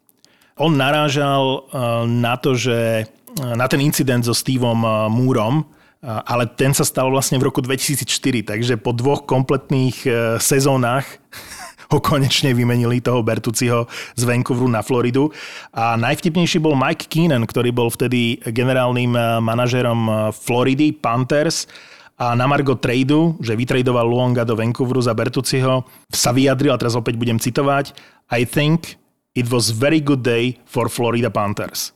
on 0.61 0.77
narážal 0.77 1.43
eh, 1.45 1.61
na 2.05 2.37
to, 2.37 2.53
že 2.53 3.09
eh, 3.09 3.55
na 3.57 3.65
ten 3.65 3.81
incident 3.81 4.29
so 4.29 4.37
Steveom 4.37 4.85
eh, 4.85 4.93
Moorom, 5.09 5.65
ale 6.01 6.49
ten 6.49 6.73
sa 6.73 6.81
stal 6.81 7.13
vlastne 7.13 7.37
v 7.37 7.53
roku 7.53 7.61
2004, 7.61 8.09
takže 8.49 8.81
po 8.81 8.97
dvoch 8.97 9.29
kompletných 9.29 10.09
sezónach 10.41 11.05
ho 11.93 12.01
konečne 12.01 12.57
vymenili 12.57 13.05
toho 13.05 13.21
Bertuciho 13.21 13.85
z 14.17 14.23
Vancouveru 14.25 14.65
na 14.65 14.81
Floridu. 14.81 15.29
A 15.77 16.01
najvtipnejší 16.01 16.57
bol 16.57 16.73
Mike 16.73 17.05
Keenan, 17.05 17.45
ktorý 17.45 17.69
bol 17.77 17.93
vtedy 17.93 18.41
generálnym 18.41 19.13
manažerom 19.45 20.33
Floridy 20.33 20.97
Panthers 20.97 21.69
a 22.17 22.33
na 22.33 22.49
Margo 22.49 22.81
tradu, 22.81 23.37
že 23.45 23.53
vytradoval 23.53 24.09
Luonga 24.09 24.49
do 24.49 24.57
Vancouveru 24.57 25.05
za 25.05 25.13
Bertuciho, 25.13 25.85
sa 26.09 26.33
vyjadril, 26.33 26.73
a 26.73 26.81
teraz 26.81 26.97
opäť 26.97 27.21
budem 27.21 27.37
citovať, 27.37 27.93
I 28.33 28.49
think 28.49 29.00
It 29.35 29.47
was 29.49 29.71
very 29.71 30.03
good 30.03 30.27
day 30.27 30.59
for 30.67 30.91
Florida 30.91 31.31
Panthers. 31.31 31.95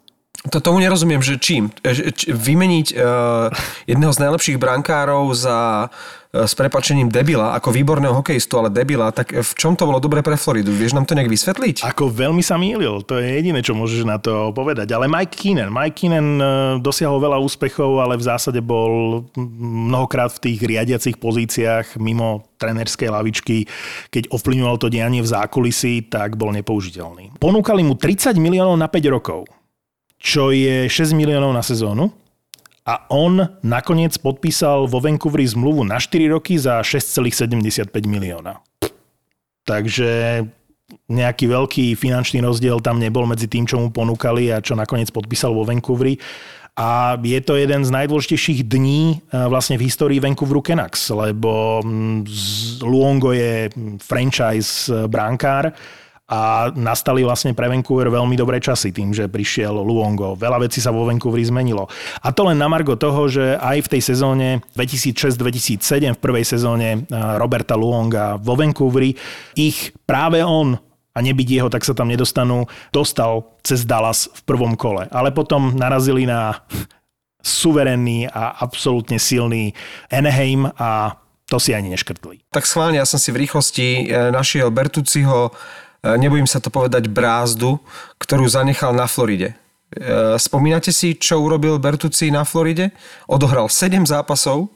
To 0.53 0.61
tomu 0.61 0.79
nerozumiem, 0.79 1.25
že 1.25 1.41
čím? 1.41 1.73
Č- 1.81 2.29
vymeniť 2.29 2.87
uh, 2.95 3.49
jedného 3.89 4.13
z 4.13 4.19
najlepších 4.29 4.61
brankárov 4.61 5.33
za 5.33 5.89
uh, 5.89 6.24
s 6.35 6.53
prepačením 6.59 7.07
debila, 7.07 7.55
ako 7.55 7.71
výborného 7.71 8.11
hokejistu, 8.11 8.59
ale 8.59 8.75
debila, 8.75 9.15
tak 9.15 9.31
v 9.31 9.53
čom 9.55 9.79
to 9.79 9.87
bolo 9.87 10.03
dobre 10.03 10.19
pre 10.19 10.35
Floridu? 10.35 10.75
Vieš 10.75 10.99
nám 10.99 11.07
to 11.07 11.15
nejak 11.15 11.31
vysvetliť? 11.31 11.87
Ako 11.87 12.11
veľmi 12.11 12.43
sa 12.43 12.59
mýlil, 12.59 13.07
to 13.07 13.23
je 13.23 13.39
jediné, 13.39 13.63
čo 13.63 13.79
môžeš 13.79 14.03
na 14.03 14.19
to 14.19 14.51
povedať. 14.51 14.91
Ale 14.91 15.07
Mike 15.07 15.39
Keenan, 15.39 15.71
Mike 15.71 15.95
Keenan 15.95 16.29
uh, 16.43 16.49
dosiahol 16.83 17.23
veľa 17.23 17.39
úspechov, 17.39 18.03
ale 18.03 18.19
v 18.19 18.27
zásade 18.27 18.59
bol 18.59 19.23
mnohokrát 19.39 20.35
v 20.35 20.51
tých 20.51 20.59
riadiacich 20.67 21.23
pozíciách 21.23 22.03
mimo 22.03 22.51
trenerskej 22.59 23.15
lavičky, 23.15 23.71
keď 24.11 24.35
ovplyvňoval 24.35 24.77
to 24.83 24.91
dianie 24.91 25.23
v 25.23 25.31
zákulisí, 25.31 26.11
tak 26.11 26.35
bol 26.35 26.51
nepoužiteľný. 26.51 27.39
Ponúkali 27.39 27.87
mu 27.87 27.95
30 27.95 28.35
miliónov 28.43 28.75
na 28.75 28.91
5 28.91 29.15
rokov 29.15 29.47
čo 30.25 30.57
je 30.57 30.89
6 30.89 31.13
miliónov 31.13 31.53
na 31.53 31.61
sezónu. 31.61 32.09
A 32.85 33.09
on 33.09 33.41
nakoniec 33.65 34.21
podpísal 34.21 34.85
vo 34.85 35.01
Vancouveri 35.01 35.49
zmluvu 35.49 35.89
na 35.89 35.97
4 35.97 36.29
roky 36.29 36.61
za 36.61 36.85
6,75 36.85 37.89
milióna. 38.05 38.61
Takže 39.65 40.45
nejaký 41.09 41.49
veľký 41.49 41.97
finančný 41.97 42.45
rozdiel 42.45 42.85
tam 42.85 43.01
nebol 43.01 43.25
medzi 43.25 43.49
tým, 43.49 43.65
čo 43.65 43.81
mu 43.81 43.89
ponúkali 43.89 44.53
a 44.53 44.61
čo 44.61 44.77
nakoniec 44.77 45.09
podpísal 45.09 45.57
vo 45.57 45.65
Vancouveri. 45.65 46.21
A 46.75 47.15
je 47.23 47.39
to 47.39 47.55
jeden 47.55 47.87
z 47.87 47.95
najdôležitejších 47.95 48.67
dní 48.67 49.23
e, 49.23 49.39
vlastne 49.47 49.79
v 49.79 49.87
histórii 49.87 50.19
Vancouveru 50.19 50.59
Canucks, 50.59 51.07
lebo 51.15 51.79
Luongo 52.83 53.31
je 53.31 53.71
franchise 54.03 54.91
e, 54.91 55.07
bránkár, 55.07 55.71
a 56.25 56.73
nastali 56.73 57.21
vlastne 57.21 57.53
pre 57.53 57.69
Vancouver 57.69 58.09
veľmi 58.09 58.33
dobré 58.33 58.57
časy 58.57 58.97
tým, 58.97 59.13
že 59.13 59.29
prišiel 59.29 59.77
Luongo. 59.77 60.33
Veľa 60.41 60.65
vecí 60.65 60.81
sa 60.81 60.89
vo 60.89 61.05
Vancouveri 61.05 61.45
zmenilo. 61.45 61.85
A 62.25 62.33
to 62.33 62.49
len 62.49 62.57
na 62.57 62.65
margo 62.65 62.97
toho, 62.97 63.29
že 63.29 63.61
aj 63.61 63.85
v 63.85 63.91
tej 63.93 64.03
sezóne 64.17 64.65
2006-2007, 64.73 66.17
v 66.17 66.21
prvej 66.21 66.45
sezóne 66.49 66.89
eh, 66.97 67.37
Roberta 67.37 67.77
Luonga 67.77 68.41
vo 68.41 68.57
Vancouveri, 68.57 69.13
ich 69.53 69.93
práve 70.09 70.41
on 70.41 70.81
a 71.15 71.19
nebyť 71.21 71.49
jeho, 71.61 71.69
tak 71.69 71.85
sa 71.85 71.93
tam 71.93 72.09
nedostanú, 72.09 72.65
dostal 72.89 73.45
cez 73.61 73.85
Dallas 73.85 74.27
v 74.33 74.41
prvom 74.49 74.81
kole. 74.81 75.05
Ale 75.13 75.29
potom 75.29 75.77
narazili 75.77 76.25
na 76.25 76.65
suverénny 77.45 78.33
a 78.33 78.65
absolútne 78.65 79.21
silný 79.21 79.77
Anaheim 80.09 80.73
a 80.81 81.21
to 81.45 81.61
si 81.61 81.77
ani 81.77 81.93
neškrtli. 81.93 82.49
Tak 82.49 82.65
schválne, 82.65 82.97
ja 82.97 83.05
som 83.05 83.21
si 83.21 83.29
v 83.29 83.45
rýchlosti 83.45 84.09
eh, 84.09 84.33
našiel 84.33 84.73
Bertuciho 84.73 85.53
nebojím 86.05 86.45
sa 86.45 86.61
to 86.61 86.69
povedať, 86.69 87.09
brázdu, 87.09 87.81
ktorú 88.21 88.45
zanechal 88.45 88.93
na 88.93 89.09
Floride. 89.09 89.57
E, 89.95 90.37
spomínate 90.37 90.91
si, 90.91 91.15
čo 91.17 91.41
urobil 91.41 91.81
Bertucci 91.81 92.29
na 92.29 92.45
Floride? 92.45 92.93
Odohral 93.31 93.73
7 93.73 94.05
zápasov 94.05 94.69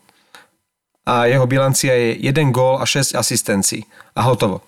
a 1.05 1.29
jeho 1.29 1.45
bilancia 1.49 1.93
je 1.93 2.21
1 2.23 2.55
gól 2.55 2.79
a 2.79 2.85
6 2.87 3.17
asistencií. 3.19 3.85
A 4.15 4.25
hotovo. 4.25 4.65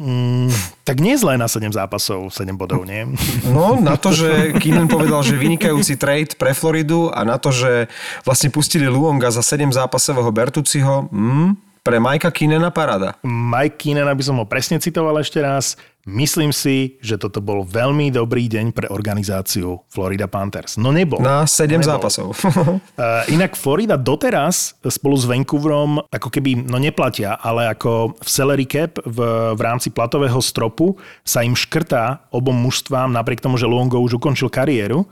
Mm, 0.00 0.48
tak 0.86 1.02
nie 1.02 1.18
zlé 1.18 1.34
na 1.34 1.50
7 1.50 1.74
zápasov, 1.74 2.30
7 2.30 2.54
bodov, 2.54 2.86
nie? 2.86 3.10
No, 3.42 3.74
na 3.82 3.98
to, 3.98 4.14
že 4.14 4.54
Keenan 4.62 4.86
povedal, 4.86 5.20
že 5.26 5.34
vynikajúci 5.34 5.98
trade 5.98 6.38
pre 6.38 6.54
Floridu 6.54 7.10
a 7.10 7.26
na 7.26 7.36
to, 7.42 7.50
že 7.50 7.90
vlastne 8.22 8.54
pustili 8.54 8.86
Luonga 8.86 9.34
za 9.34 9.42
7 9.42 9.74
zápasového 9.74 10.30
Bertuciho, 10.30 11.10
mm, 11.10 11.69
pre 11.80 11.96
Majka 11.98 12.30
Kinena 12.30 12.68
parada. 12.68 13.16
Mike 13.24 13.80
Kinena 13.80 14.12
by 14.12 14.22
som 14.24 14.36
ho 14.40 14.44
presne 14.44 14.80
citoval 14.80 15.20
ešte 15.20 15.40
raz. 15.40 15.76
Myslím 16.08 16.48
si, 16.48 16.96
že 17.04 17.20
toto 17.20 17.44
bol 17.44 17.60
veľmi 17.60 18.08
dobrý 18.08 18.48
deň 18.48 18.72
pre 18.72 18.88
organizáciu 18.88 19.84
Florida 19.92 20.24
Panthers. 20.24 20.80
No 20.80 20.96
nebol. 20.96 21.20
Na 21.20 21.44
7 21.44 21.76
nebol. 21.76 21.84
zápasov. 21.84 22.32
uh, 22.40 22.80
inak 23.36 23.52
Florida 23.52 24.00
doteraz 24.00 24.80
spolu 24.80 25.16
s 25.20 25.28
Vancouverom 25.28 26.00
ako 26.08 26.28
keby, 26.32 26.64
no 26.64 26.80
neplatia, 26.80 27.36
ale 27.36 27.68
ako 27.68 28.16
v 28.16 28.28
salary 28.28 28.64
cap 28.64 28.96
v, 29.04 29.18
v 29.52 29.60
rámci 29.60 29.92
platového 29.92 30.40
stropu 30.40 30.96
sa 31.20 31.44
im 31.44 31.52
škrtá 31.52 32.32
obom 32.32 32.56
mužstvám, 32.56 33.12
napriek 33.12 33.44
tomu, 33.44 33.60
že 33.60 33.68
Luongo 33.68 34.00
už 34.00 34.16
ukončil 34.16 34.48
kariéru, 34.48 35.04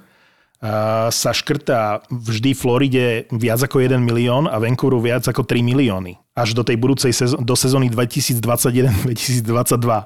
sa 1.14 1.30
škrtá 1.30 2.02
vždy 2.10 2.50
Floride 2.50 3.30
viac 3.30 3.62
ako 3.62 3.78
1 3.78 3.94
milión 4.02 4.50
a 4.50 4.58
Vancouveru 4.58 4.98
viac 4.98 5.22
ako 5.30 5.46
3 5.46 5.62
milióny. 5.62 6.18
Až 6.34 6.58
do 6.58 6.66
tej 6.66 6.74
budúcej 6.74 7.14
sezó- 7.14 7.38
do 7.38 7.54
sezóny 7.54 7.86
2021-2022. 7.94 10.02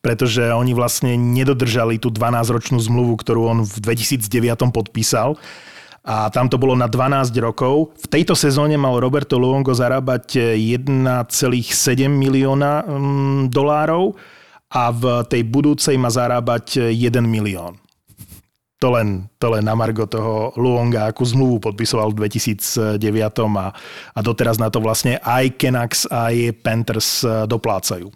Pretože 0.00 0.56
oni 0.56 0.72
vlastne 0.72 1.20
nedodržali 1.20 2.00
tú 2.00 2.08
12-ročnú 2.08 2.80
zmluvu, 2.80 3.20
ktorú 3.20 3.44
on 3.44 3.68
v 3.68 3.76
2009 3.76 4.72
podpísal. 4.72 5.36
A 6.00 6.32
tam 6.32 6.48
to 6.48 6.56
bolo 6.56 6.72
na 6.72 6.88
12 6.88 7.36
rokov. 7.44 7.92
V 8.00 8.08
tejto 8.08 8.32
sezóne 8.32 8.80
mal 8.80 8.96
Roberto 8.96 9.36
Luongo 9.36 9.76
zarábať 9.76 10.56
1,7 10.56 11.28
milióna 12.08 12.88
mm, 12.88 13.52
dolárov 13.52 14.16
a 14.72 14.96
v 14.96 15.28
tej 15.28 15.44
budúcej 15.44 16.00
má 16.00 16.08
zarábať 16.08 16.88
1 16.88 17.20
milión. 17.20 17.76
To 18.80 18.96
len, 18.96 19.28
to 19.36 19.52
len 19.52 19.68
na 19.68 19.76
margo 19.76 20.08
toho 20.08 20.56
Luonga, 20.56 21.12
akú 21.12 21.20
zmluvu 21.20 21.60
podpisoval 21.68 22.16
v 22.16 22.24
2009 22.24 22.96
a, 23.60 23.76
a 24.16 24.18
doteraz 24.24 24.56
na 24.56 24.72
to 24.72 24.80
vlastne 24.80 25.20
aj 25.20 25.52
Canucks, 25.60 26.08
aj 26.08 26.56
Panthers 26.64 27.20
e, 27.20 27.44
doplácajú. 27.44 28.08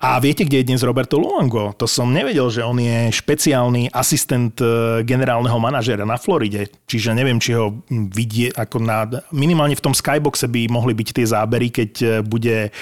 A 0.00 0.16
viete, 0.16 0.48
kde 0.48 0.64
je 0.64 0.68
dnes 0.72 0.80
Roberto 0.80 1.20
Luongo? 1.20 1.76
To 1.76 1.84
som 1.84 2.08
nevedel, 2.08 2.48
že 2.48 2.64
on 2.64 2.80
je 2.80 3.12
špeciálny 3.12 3.92
asistent 3.92 4.56
e, 4.64 5.04
generálneho 5.04 5.60
manažera 5.60 6.08
na 6.08 6.16
Floride. 6.16 6.72
Čiže 6.88 7.12
neviem, 7.12 7.36
či 7.36 7.52
ho 7.52 7.84
vidie 7.92 8.48
ako 8.48 8.80
na... 8.80 9.04
Minimálne 9.28 9.76
v 9.76 9.84
tom 9.84 9.92
skyboxe 9.92 10.48
by 10.48 10.72
mohli 10.72 10.96
byť 10.96 11.08
tie 11.20 11.26
zábery, 11.28 11.68
keď 11.68 11.90
e, 12.00 12.06
bude 12.24 12.72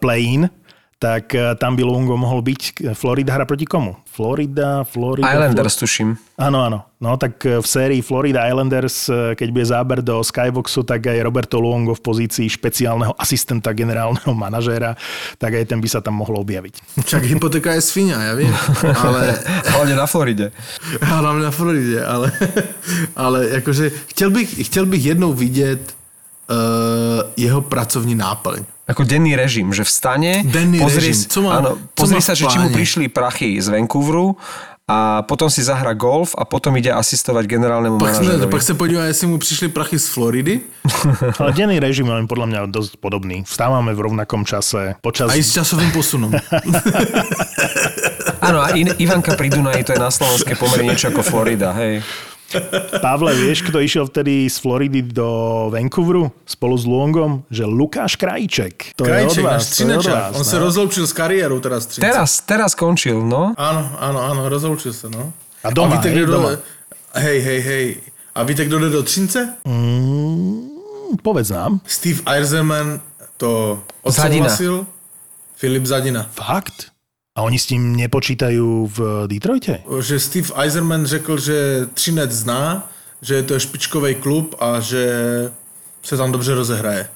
play-in 0.00 0.52
tak 1.02 1.34
eh, 1.34 1.58
tam 1.58 1.74
by 1.74 1.82
Lungo 1.82 2.14
mohol 2.14 2.46
byť. 2.46 2.94
Florida 2.94 3.34
hra 3.34 3.42
proti 3.42 3.66
komu? 3.66 3.98
Florida, 4.06 4.86
Florida... 4.86 5.26
Islanders, 5.26 5.74
Florida. 5.74 5.82
tuším. 5.82 6.08
Áno, 6.38 6.62
áno. 6.62 6.78
No 7.02 7.18
tak 7.18 7.42
eh, 7.42 7.58
v 7.58 7.66
sérii 7.66 7.98
Florida 8.06 8.46
Islanders, 8.46 9.10
eh, 9.10 9.34
keď 9.34 9.48
bude 9.50 9.66
záber 9.66 9.98
do 9.98 10.22
Skyboxu, 10.22 10.86
tak 10.86 11.10
aj 11.10 11.18
Roberto 11.26 11.58
Luongo 11.58 11.98
v 11.98 12.02
pozícii 12.06 12.46
špeciálneho 12.46 13.18
asistenta 13.18 13.74
generálneho 13.74 14.30
manažéra, 14.30 14.94
tak 15.42 15.58
aj 15.58 15.74
ten 15.74 15.82
by 15.82 15.88
sa 15.90 15.98
tam 15.98 16.22
mohol 16.22 16.38
objaviť. 16.46 17.02
Čak 17.02 17.26
hypotéka 17.26 17.74
je 17.74 17.82
svinia, 17.82 18.22
ja 18.22 18.38
viem. 18.38 18.54
Ale... 18.86 19.34
Hlavne 19.74 19.94
na 19.98 20.06
Floride. 20.06 20.54
Hlavne 21.02 21.42
na 21.42 21.50
Floride, 21.50 21.98
ale, 22.06 22.30
ale 23.18 23.58
akože 23.58 23.90
chtěl 24.14 24.30
bych, 24.30 24.70
chtěl 24.70 24.86
bych 24.86 25.02
jednou 25.02 25.34
vidět 25.34 25.82
uh, 26.46 27.26
jeho 27.34 27.60
pracovní 27.60 28.14
náplň. 28.14 28.62
Ako 28.92 29.08
denný 29.08 29.32
režim, 29.32 29.72
že 29.72 29.88
vstane, 29.88 30.44
denný 30.44 30.84
pozrie, 30.84 31.16
režim. 31.16 31.32
Co 31.32 31.40
má, 31.40 31.50
áno, 31.64 31.80
co 31.80 31.96
pozrie 31.96 32.20
má 32.20 32.28
sa, 32.28 32.36
že 32.36 32.44
či 32.44 32.60
mu 32.60 32.68
prišli 32.68 33.08
prachy 33.08 33.56
z 33.56 33.72
Vancouveru 33.72 34.36
a 34.84 35.24
potom 35.24 35.48
si 35.48 35.64
zahra 35.64 35.96
golf 35.96 36.36
a 36.36 36.44
potom 36.44 36.76
ide 36.76 36.92
asistovať 36.92 37.48
generálnemu 37.48 37.96
pak 37.96 38.18
manažerovi. 38.18 38.52
Pak 38.52 38.62
sa 38.66 38.74
podíva, 38.76 39.08
jestli 39.08 39.26
mu 39.32 39.40
prišli 39.40 39.72
prachy 39.72 39.96
z 39.96 40.06
Floridy. 40.12 40.54
Ale 41.40 41.50
denný 41.56 41.80
režim 41.80 42.04
je 42.04 42.28
podľa 42.28 42.46
mňa 42.52 42.60
dosť 42.68 43.00
podobný. 43.00 43.46
Vstávame 43.48 43.96
v 43.96 44.00
rovnakom 44.04 44.44
čase. 44.44 45.00
Počas... 45.00 45.32
Aj 45.32 45.40
s 45.40 45.54
časovým 45.56 45.88
posunom. 45.94 46.34
Áno, 48.42 48.58
a 48.58 48.74
Ivanka 48.74 49.38
pri 49.38 49.54
Dunaji, 49.54 49.86
to 49.86 49.94
je 49.94 50.02
na 50.02 50.10
slovenské 50.10 50.58
pomerne 50.58 50.92
niečo 50.92 51.14
ako 51.14 51.22
Florida, 51.22 51.70
hej. 51.78 52.02
Pavle, 53.04 53.32
vieš, 53.34 53.64
kto 53.66 53.80
išiel 53.80 54.04
vtedy 54.08 54.48
z 54.50 54.56
Floridy 54.58 55.02
do 55.02 55.26
Vancouveru 55.72 56.30
spolu 56.46 56.74
s 56.78 56.84
Luongom? 56.84 57.44
Že 57.50 57.64
Lukáš 57.66 58.16
Krajíček. 58.16 58.96
To 58.96 59.04
Krajíček, 59.04 59.42
je 59.42 59.48
od 59.48 59.52
vás, 59.52 59.62
to 59.76 59.82
je 59.82 59.98
od 59.98 60.06
vás, 60.06 60.32
On 60.36 60.44
no? 60.44 60.48
sa 60.48 60.58
rozloučil 60.60 61.04
s 61.06 61.12
kariérou 61.12 61.58
teraz. 61.60 61.86
30. 61.86 62.00
Teraz, 62.00 62.30
teraz 62.44 62.70
skončil, 62.72 63.20
no. 63.20 63.56
Áno, 63.56 63.82
áno, 64.00 64.18
áno, 64.20 64.40
rozloučil 64.48 64.92
sa, 64.92 65.08
no. 65.08 65.32
A 65.62 65.68
doma, 65.70 65.96
a 65.96 66.02
víte, 66.02 66.10
hej, 66.10 66.26
doma. 66.26 66.58
Hej, 67.14 67.38
hej, 67.40 67.60
hej. 67.60 67.86
A 68.34 68.42
víte, 68.42 68.64
kto 68.64 68.78
jde 68.78 68.90
do 68.90 69.02
Třince? 69.02 69.54
Mm, 69.64 71.18
povedz 71.22 71.50
nám. 71.50 71.80
Steve 71.86 72.20
Eierzeman 72.26 73.00
to 73.36 73.82
odsouhlasil. 74.02 74.86
Filip 75.56 75.86
Zadina. 75.86 76.26
Fakt? 76.32 76.90
A 77.32 77.48
oni 77.48 77.56
s 77.56 77.64
tím 77.64 77.96
nepočítajú 77.96 78.92
v 78.92 78.98
Detroite? 79.24 79.80
Že 79.88 80.20
Steve 80.20 80.52
Eiserman 80.52 81.08
řekl, 81.08 81.40
že 81.40 81.88
Třinec 81.96 82.28
zná, 82.32 82.88
že 83.24 83.42
to 83.42 83.54
je 83.56 83.60
špičkový 83.60 84.14
klub 84.14 84.54
a 84.60 84.80
že 84.80 85.04
se 86.02 86.16
tam 86.16 86.32
dobře 86.32 86.54
rozehraje. 86.54 87.08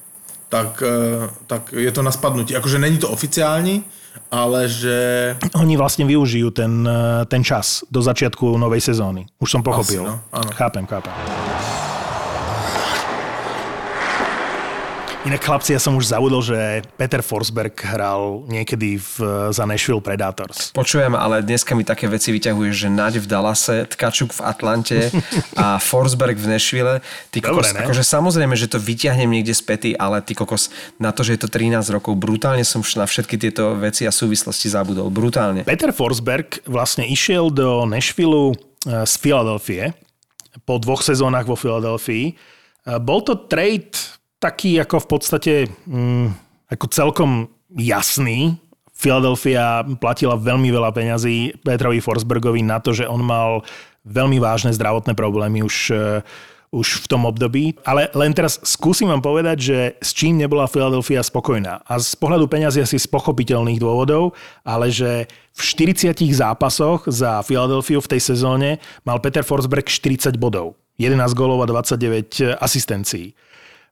Tak, 0.48 0.82
eh, 0.86 1.28
tak 1.46 1.72
je 1.72 1.92
to 1.92 2.02
na 2.02 2.10
spadnutí. 2.10 2.56
Akože 2.56 2.78
není 2.78 2.98
to 2.98 3.08
oficiální, 3.08 3.84
ale 4.30 4.68
že... 4.68 4.96
Oni 5.52 5.76
vlastne 5.76 6.08
využijú 6.08 6.48
ten, 6.48 6.88
eh, 6.88 7.28
ten 7.28 7.44
čas 7.44 7.84
do 7.92 8.00
začiatku 8.00 8.56
novej 8.56 8.80
sezóny. 8.80 9.28
Už 9.36 9.50
som 9.52 9.60
pochopil. 9.60 10.00
Asi, 10.00 10.08
no, 10.08 10.16
áno. 10.32 10.48
Chápem, 10.56 10.86
chápem. 10.88 11.12
Inak 15.26 15.42
chlapci, 15.42 15.74
ja 15.74 15.82
som 15.82 15.98
už 15.98 16.14
zaudol, 16.14 16.38
že 16.38 16.86
Peter 16.94 17.18
Forsberg 17.18 17.74
hral 17.82 18.46
niekedy 18.46 18.94
v, 18.94 19.14
za 19.50 19.66
Nashville 19.66 19.98
Predators. 19.98 20.70
Počujem, 20.70 21.18
ale 21.18 21.42
dneska 21.42 21.74
mi 21.74 21.82
také 21.82 22.06
veci 22.06 22.30
vyťahuje, 22.30 22.70
že 22.70 22.86
Naď 22.86 23.18
v 23.18 23.26
Dallase, 23.26 23.90
Tkačuk 23.90 24.30
v 24.30 24.40
Atlante 24.46 25.10
a 25.58 25.82
Forsberg 25.82 26.38
v 26.38 26.46
Nashville. 26.46 27.02
Ty 27.34 27.42
kokos, 27.42 27.74
Dobre, 27.74 27.74
ne? 27.74 27.82
akože 27.82 28.06
samozrejme, 28.06 28.54
že 28.54 28.70
to 28.70 28.78
vyťahnem 28.78 29.26
niekde 29.26 29.50
z 29.50 29.62
pety, 29.66 29.90
ale 29.98 30.22
ty 30.22 30.38
kokos, 30.38 30.70
na 31.02 31.10
to, 31.10 31.26
že 31.26 31.34
je 31.34 31.40
to 31.42 31.50
13 31.50 31.74
rokov, 31.90 32.14
brutálne 32.14 32.62
som 32.62 32.86
na 32.94 33.02
všetky 33.10 33.34
tieto 33.34 33.74
veci 33.74 34.06
a 34.06 34.14
súvislosti 34.14 34.70
zabudol. 34.70 35.10
Brutálne. 35.10 35.66
Peter 35.66 35.90
Forsberg 35.90 36.62
vlastne 36.70 37.02
išiel 37.02 37.50
do 37.50 37.82
Nashville 37.82 38.54
eh, 38.86 39.02
z 39.02 39.14
Filadelfie 39.18 39.90
po 40.62 40.78
dvoch 40.78 41.02
sezónach 41.02 41.50
vo 41.50 41.58
Filadelfii. 41.58 42.30
Eh, 42.30 43.02
Bol 43.02 43.26
to 43.26 43.34
trade 43.50 44.14
taký 44.38 44.80
ako 44.80 45.02
v 45.02 45.08
podstate 45.08 45.52
mm, 45.88 46.26
ako 46.72 46.86
celkom 46.90 47.30
jasný. 47.72 48.58
Philadelphia 48.96 49.84
platila 50.00 50.40
veľmi 50.40 50.72
veľa 50.72 50.88
peňazí 50.88 51.60
Petrovi 51.60 52.00
Forsbergovi 52.00 52.64
na 52.64 52.80
to, 52.80 52.96
že 52.96 53.04
on 53.04 53.20
mal 53.20 53.60
veľmi 54.08 54.40
vážne 54.40 54.72
zdravotné 54.72 55.12
problémy 55.12 55.60
už, 55.60 55.76
uh, 55.92 56.24
už 56.72 57.04
v 57.04 57.06
tom 57.12 57.28
období. 57.28 57.76
Ale 57.84 58.08
len 58.16 58.32
teraz 58.32 58.56
skúsim 58.64 59.12
vám 59.12 59.20
povedať, 59.20 59.56
že 59.60 59.78
s 60.00 60.16
čím 60.16 60.40
nebola 60.40 60.64
Philadelphia 60.64 61.20
spokojná. 61.20 61.84
A 61.84 62.00
z 62.00 62.16
pohľadu 62.16 62.48
peňazí 62.48 62.80
asi 62.80 62.96
z 62.96 63.04
pochopiteľných 63.04 63.76
dôvodov, 63.76 64.32
ale 64.64 64.88
že 64.88 65.28
v 65.52 65.60
40 65.60 66.16
zápasoch 66.32 67.04
za 67.04 67.44
Philadelphia 67.44 68.00
v 68.00 68.10
tej 68.16 68.32
sezóne 68.32 68.80
mal 69.04 69.20
Peter 69.20 69.44
Forsberg 69.44 69.92
40 69.92 70.40
bodov. 70.40 70.72
11 70.96 71.36
gólov 71.36 71.60
a 71.60 71.68
29 71.68 72.56
asistencií. 72.56 73.36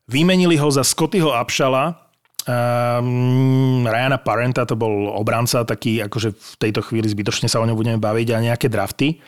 Vymenili 0.04 0.60
ho 0.60 0.68
za 0.68 0.84
Scottyho 0.84 1.32
Abšala, 1.32 1.96
um, 2.44 3.88
Ryana 3.88 4.20
Parenta, 4.20 4.68
to 4.68 4.76
bol 4.76 5.08
obranca, 5.16 5.64
taký 5.64 6.04
akože 6.04 6.36
v 6.36 6.54
tejto 6.60 6.84
chvíli 6.84 7.08
zbytočne 7.08 7.48
sa 7.48 7.60
o 7.60 7.66
ňom 7.66 7.76
budeme 7.76 7.96
baviť 7.96 8.28
a 8.36 8.44
nejaké 8.52 8.68
drafty. 8.68 9.20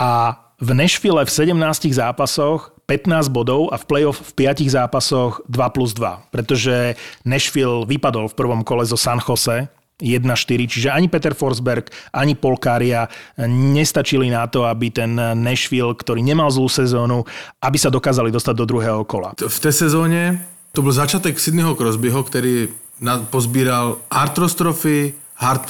A 0.00 0.40
v 0.56 0.70
Nashville 0.72 1.20
v 1.20 1.28
17 1.28 1.92
zápasoch 1.92 2.72
15 2.88 3.28
bodov 3.34 3.68
a 3.74 3.76
v 3.76 3.84
playoff 3.84 4.22
v 4.22 4.46
5 4.46 4.72
zápasoch 4.72 5.42
2 5.50 5.74
plus 5.74 5.92
2. 5.92 6.32
Pretože 6.32 6.94
Nashville 7.26 7.84
vypadol 7.84 8.30
v 8.30 8.38
prvom 8.38 8.62
kole 8.62 8.86
zo 8.86 8.96
San 8.96 9.18
Jose, 9.20 9.68
1-4, 10.02 10.68
čiže 10.68 10.88
ani 10.92 11.08
Peter 11.08 11.32
Forsberg, 11.32 11.88
ani 12.12 12.36
Polkária 12.36 13.08
nestačili 13.48 14.28
na 14.28 14.44
to, 14.46 14.68
aby 14.68 14.92
ten 14.92 15.16
Nashville, 15.16 15.96
ktorý 15.96 16.20
nemal 16.20 16.52
zlú 16.52 16.68
sezónu, 16.68 17.24
aby 17.64 17.78
sa 17.80 17.88
dokázali 17.88 18.28
dostať 18.28 18.54
do 18.56 18.64
druhého 18.68 19.04
kola. 19.08 19.32
V 19.48 19.60
té 19.60 19.72
sezóně 19.72 20.44
to 20.72 20.82
byl 20.82 20.92
začátek 20.92 21.40
Sydneyho 21.40 21.74
Crosbyho, 21.74 22.22
který 22.22 22.68
pozbíral 23.30 23.96
Artros 24.10 24.54
Trophy, 24.54 25.14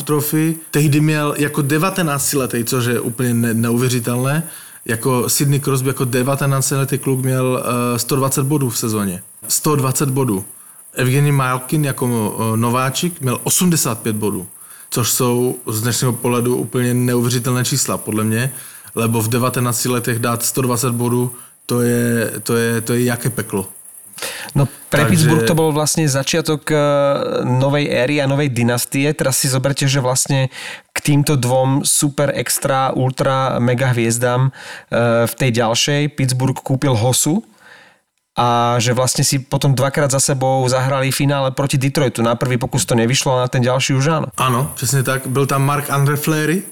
Trophy. 0.04 0.56
Tehdy 0.70 1.00
měl 1.00 1.34
jako 1.38 1.62
19 1.62 2.32
letý, 2.32 2.64
což 2.64 2.84
je 2.84 3.00
úplně 3.00 3.34
ne, 3.34 3.54
neuvěřitelné. 3.54 4.42
Jako 4.84 5.28
Sydney 5.28 5.60
Crosby 5.60 5.88
jako 5.88 6.04
19 6.04 6.70
letý 6.70 6.98
kluk 6.98 7.20
měl 7.20 7.62
uh, 7.92 7.98
120 7.98 8.42
bodů 8.42 8.70
v 8.70 8.78
sezóně. 8.78 9.22
120 9.48 10.10
bodů. 10.10 10.44
Evgeny 10.96 11.32
Malkin 11.32 11.84
jako 11.84 12.06
uh, 12.06 12.56
nováčik 12.56 13.20
měl 13.20 13.40
85 13.44 14.16
bodů, 14.16 14.46
což 14.90 15.10
jsou 15.10 15.56
z 15.66 15.80
dnešního 15.82 16.12
pohledu 16.12 16.56
úplně 16.56 16.94
neuvěřitelné 16.94 17.64
čísla, 17.64 17.98
podle 17.98 18.24
mě, 18.24 18.52
lebo 18.94 19.22
v 19.22 19.28
19 19.28 19.84
letech 19.84 20.18
dát 20.18 20.42
120 20.42 20.92
bodů, 20.92 21.32
to 21.66 21.80
je, 21.80 22.32
to 22.42 22.56
je, 22.56 22.80
to 22.80 22.92
je 22.94 23.04
jaké 23.04 23.30
peklo. 23.30 23.68
No 24.56 24.64
pre 24.88 25.04
Takže- 25.04 25.10
Pittsburgh 25.12 25.44
to 25.44 25.52
bol 25.52 25.76
vlastne 25.76 26.08
začiatok 26.08 26.72
eh, 26.72 26.80
novej 27.44 27.84
éry 27.84 28.16
a 28.24 28.30
novej 28.30 28.48
dynastie. 28.48 29.12
Teraz 29.12 29.36
si 29.36 29.52
zoberte, 29.52 29.84
že 29.84 30.00
vlastne 30.00 30.48
k 30.96 30.98
týmto 31.04 31.36
dvom 31.36 31.84
super 31.84 32.32
extra 32.32 32.96
ultra 32.96 33.60
mega 33.60 33.92
hviezdám 33.92 34.48
eh, 34.48 35.28
v 35.28 35.34
tej 35.36 35.50
ďalšej 35.60 36.02
Pittsburgh 36.16 36.56
kúpil 36.56 36.96
Hosu 36.96 37.44
a 38.36 38.76
že 38.76 38.92
vlastne 38.92 39.24
si 39.24 39.40
potom 39.40 39.72
dvakrát 39.72 40.12
za 40.12 40.20
sebou 40.20 40.68
zahrali 40.68 41.08
finále 41.08 41.56
proti 41.56 41.80
Detroitu. 41.80 42.20
Na 42.20 42.36
prvý 42.36 42.60
pokus 42.60 42.84
to 42.84 42.92
nevyšlo 42.94 43.32
a 43.32 43.40
na 43.40 43.48
ten 43.48 43.64
ďalší 43.64 43.96
už 43.96 44.06
áno. 44.06 44.28
Ano, 44.36 44.72
přesně 44.76 45.02
tak. 45.02 45.26
Byl 45.26 45.46
tam 45.46 45.64
Mark 45.64 45.90
Andre 45.90 46.16
Fleury, 46.16 46.62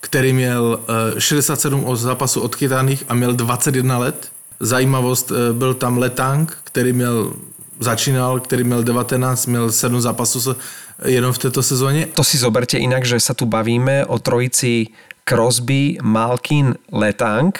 který 0.00 0.32
měl 0.32 0.80
eh, 1.16 1.20
67 1.20 1.84
od 1.84 1.96
zápasů 1.96 2.40
odchytaných 2.40 3.04
a 3.08 3.14
měl 3.14 3.32
21 3.32 3.98
let. 3.98 4.28
Zajímavost, 4.60 5.32
eh, 5.32 5.52
byl 5.52 5.74
tam 5.74 5.98
Letang, 5.98 6.58
který 6.64 6.92
měl 6.92 7.32
začínal, 7.80 8.40
který 8.40 8.64
měl 8.64 8.82
19, 8.82 9.46
měl 9.46 9.72
7 9.72 10.00
zápasů 10.00 10.56
jenom 11.04 11.32
v 11.32 11.38
této 11.38 11.62
sezóně. 11.62 12.06
To 12.14 12.24
si 12.24 12.38
zoberte 12.38 12.78
inak, 12.78 13.04
že 13.04 13.20
sa 13.20 13.34
tu 13.34 13.46
bavíme 13.46 14.06
o 14.06 14.18
trojici 14.18 14.86
Crosby, 15.26 15.98
Malkin, 16.02 16.74
Letang 16.92 17.58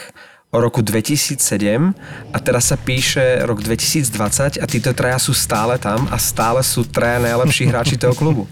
o 0.53 0.61
roku 0.61 0.84
2007 0.84 1.96
a 2.28 2.36
teraz 2.36 2.68
sa 2.68 2.76
píše 2.76 3.40
rok 3.48 3.64
2020 3.64 4.61
a 4.61 4.64
títo 4.68 4.92
traja 4.92 5.16
sú 5.16 5.32
stále 5.32 5.80
tam 5.80 6.05
a 6.12 6.20
stále 6.20 6.61
sú 6.61 6.84
traja 6.84 7.24
najlepší 7.24 7.72
hráči 7.72 7.96
toho 7.96 8.12
klubu. 8.12 8.44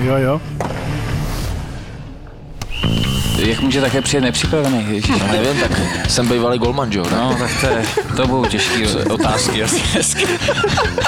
Jo, 0.00 0.16
jo. 0.16 0.34
Jak 3.38 3.60
může 3.60 3.80
také 3.80 4.00
přijet 4.02 4.24
nepřipravený? 4.24 4.86
Ježiš. 4.88 5.20
No 5.20 5.32
nevím, 5.32 5.60
tak 5.60 5.70
jsem 6.08 6.28
bývalý 6.28 6.58
golman, 6.58 6.92
jo? 6.92 7.04
No, 7.12 7.36
tak 7.38 7.50
to, 7.60 7.66
je, 7.66 7.82
to 8.16 8.26
budou 8.26 8.44
těžké 8.44 8.88
otázky 9.04 9.62
asi 9.62 9.82
dneska. 9.92 10.20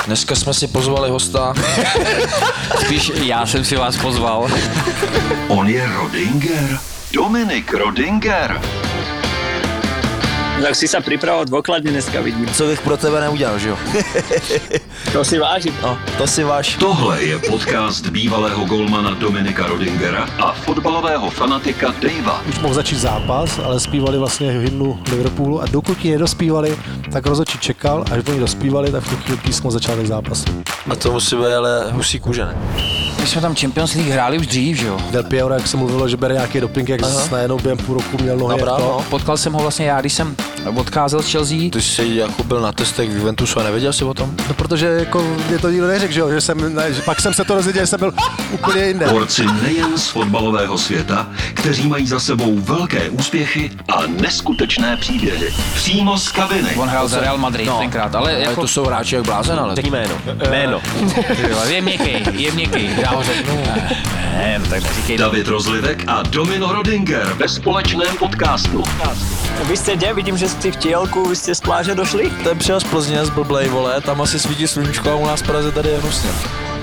Dneska 0.07 0.35
jsme 0.35 0.55
si 0.55 0.67
pozvali 0.69 1.11
hosta. 1.11 1.55
Spíš 2.81 3.13
já 3.25 3.47
jsem 3.47 3.65
si 3.65 3.77
vás 3.77 3.97
pozval. 3.97 4.49
On 5.49 5.69
je 5.69 5.87
Rodinger. 5.87 6.79
Dominik 7.13 7.73
Rodinger. 7.73 8.61
Tak 10.61 10.77
si 10.77 10.85
sa 10.85 11.01
pripravoval 11.01 11.49
dôkladne 11.49 11.89
dneska, 11.91 12.21
vidím. 12.21 12.45
Co 12.53 12.67
bych 12.69 12.81
pro 12.85 12.97
tebe 12.97 13.21
neudělal, 13.21 13.59
že 13.59 13.69
jo? 13.69 13.77
To 15.13 15.25
si 15.25 15.39
vážim. 15.39 15.75
No, 15.83 15.99
to 16.19 16.27
si 16.27 16.45
váš. 16.45 16.77
Tohle 16.77 17.23
je 17.23 17.39
podcast 17.39 18.07
bývalého 18.07 18.65
golmana 18.65 19.11
Dominika 19.15 19.67
Rodingera 19.67 20.29
a 20.39 20.53
fotbalového 20.53 21.31
fanatika 21.31 21.95
Davea. 22.03 22.41
už 22.49 22.59
mohl 22.59 22.75
začít 22.75 22.99
zápas, 22.99 23.59
ale 23.65 23.81
zpívali 23.81 24.19
vlastně 24.19 24.51
hymnu 24.53 24.99
Liverpoolu 25.11 25.63
a 25.63 25.67
dokud 25.67 26.05
ji 26.05 26.13
nedospívali, 26.13 26.77
tak 27.13 27.27
rozhodčí 27.27 27.59
čekal, 27.59 28.05
až 28.13 28.23
oni 28.29 28.41
dospívali, 28.41 28.91
tak 28.93 29.03
v 29.05 29.09
tu 29.11 29.17
chvíli 29.17 29.39
písmo 29.45 29.71
začátek 29.71 30.07
zápasu. 30.07 30.63
A 30.91 30.97
to 30.97 31.13
musí 31.13 31.37
být 31.37 31.53
ale 31.59 31.91
husí 31.93 32.21
kůže, 32.21 32.45
ne? 32.45 32.55
My 33.21 33.27
jsme 33.27 33.41
tam 33.41 33.55
Champions 33.57 33.95
League 33.95 34.11
hráli 34.13 34.39
už 34.39 34.47
dřív, 34.47 34.77
že 34.79 34.87
jo? 34.87 34.99
Del 35.11 35.23
Piero, 35.23 35.55
jak 35.55 35.67
se 35.67 35.77
mluvilo, 35.77 36.09
že 36.09 36.17
bere 36.17 36.35
nějaký 36.35 36.61
doping, 36.61 36.89
jak 36.89 37.01
najednou 37.33 37.59
během 37.59 37.79
půl 37.79 37.95
roku 37.95 38.19
měl 38.23 38.37
nohy 38.37 38.59
Dobrá, 38.59 38.73
jako. 38.73 38.85
no. 38.85 39.05
Potkal 39.11 39.37
jsem 39.37 39.53
ho 39.53 39.61
vlastně 39.61 39.87
já, 39.87 40.01
když 40.01 40.13
jsem 40.13 40.37
odcházel 40.75 41.23
z 41.23 41.33
Chelsea. 41.33 41.59
Ty 41.73 41.83
jsi 41.83 42.09
jako 42.15 42.45
byl 42.45 42.61
na 42.61 42.73
testech 42.73 43.11
v 43.11 43.17
Juventusu 43.17 43.61
a 43.61 43.63
nevěděl 43.63 43.93
jsi 43.93 44.05
o 44.05 44.15
tom? 44.15 44.35
No, 44.49 44.55
protože 44.55 44.87
jako 44.87 45.37
mě 45.49 45.59
to 45.59 45.71
nikdo 45.71 45.87
neřekl, 45.87 46.13
že, 46.13 46.21
jo, 46.21 46.31
že 46.31 46.41
jsem, 46.41 46.75
ne, 46.75 46.93
že 46.93 47.03
pak 47.03 47.21
jsem 47.21 47.35
se 47.35 47.45
to 47.45 47.55
dozvěděl, 47.55 47.83
že 47.83 47.87
jsem 47.87 48.01
byl 48.01 48.13
úplně 48.51 48.85
jinde. 48.85 49.07
Borci 49.07 49.47
nejen 49.63 49.99
z 49.99 50.09
fotbalového 50.09 50.79
světa, 50.79 51.29
kteří 51.55 51.89
mají 51.89 52.07
za 52.07 52.21
sebou 52.21 52.59
velké 52.59 53.11
úspěchy 53.11 53.71
a 53.89 54.03
neskutečné 54.07 54.97
příběhy. 54.97 55.55
Přímo 55.75 56.19
z 56.19 56.33
kabiny. 56.33 56.75
On 56.77 56.89
hrál 56.89 57.09
za 57.09 57.21
Real 57.21 57.39
Madrid 57.39 57.67
no. 57.67 57.79
tenkrát, 57.79 58.15
ale 58.15 58.33
Ale 58.33 58.41
jako... 58.41 58.61
to 58.61 58.69
jsou 58.69 58.85
hráči 58.85 59.15
jak 59.15 59.25
blázen, 59.25 59.59
ale... 59.59 59.75
Řekni 59.77 59.91
jméno. 59.91 60.15
Jméno. 60.51 60.81
je 61.69 61.83
měkký, 61.83 62.43
je 62.43 62.53
měkký, 62.53 62.91
já 63.01 63.11
ho 63.11 63.23
řeknu. 63.23 63.57
Ne, 64.33 64.61
tak 64.71 64.83
neříkej. 64.83 65.19
David 65.19 65.49
Rozlivek 65.49 66.05
a 66.07 66.23
Domino 66.23 66.73
Rodinger 66.73 67.33
ve 67.33 67.49
společném 67.49 68.17
podcastu. 68.19 68.85
Vy 69.69 69.77
ste 69.77 69.97
kde? 69.97 70.15
Vidím, 70.15 70.37
že 70.37 70.49
ste 70.49 70.73
v 70.73 70.77
Tielku, 70.77 71.29
vy 71.29 71.37
ste 71.37 71.55
z 71.55 71.61
pláže 71.61 71.95
došli? 71.95 72.31
Ten 72.45 72.59
přijel 72.59 72.81
z 72.81 72.85
Plzně, 72.85 73.25
z 73.25 73.31
blblej, 73.31 73.69
vole, 73.69 74.01
tam 74.01 74.23
asi 74.23 74.39
svítí 74.41 74.67
sluníčko 74.69 75.11
a 75.11 75.15
u 75.15 75.27
nás 75.27 75.41
v 75.43 75.47
Praze 75.47 75.73
tady 75.73 75.89
je 75.89 75.99
hnusně. 75.99 76.31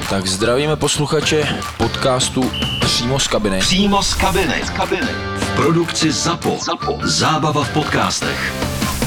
Tak 0.09 0.27
zdravíme 0.27 0.75
posluchače 0.75 1.47
podcastu 1.77 2.51
přímo 2.79 3.19
z 3.19 3.27
kabiny. 3.27 3.59
Přímo 3.59 4.03
z 4.03 4.13
kabiny. 4.13 4.61
Z 4.63 4.69
kabiny. 4.69 5.07
V 5.37 5.55
produkci 5.55 6.11
ZAPO. 6.11 6.57
ZAPO. 6.61 6.99
Zábava 7.03 7.63
v 7.63 7.69
podcastech. 7.69 8.53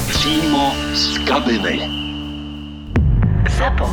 Přímo 0.08 0.74
z 0.94 1.18
kabiny. 1.18 1.90
ZAPO. 3.58 3.86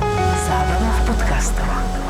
Zábrná 0.48 1.00
v 1.04 1.06
podcastovách. 1.06 2.07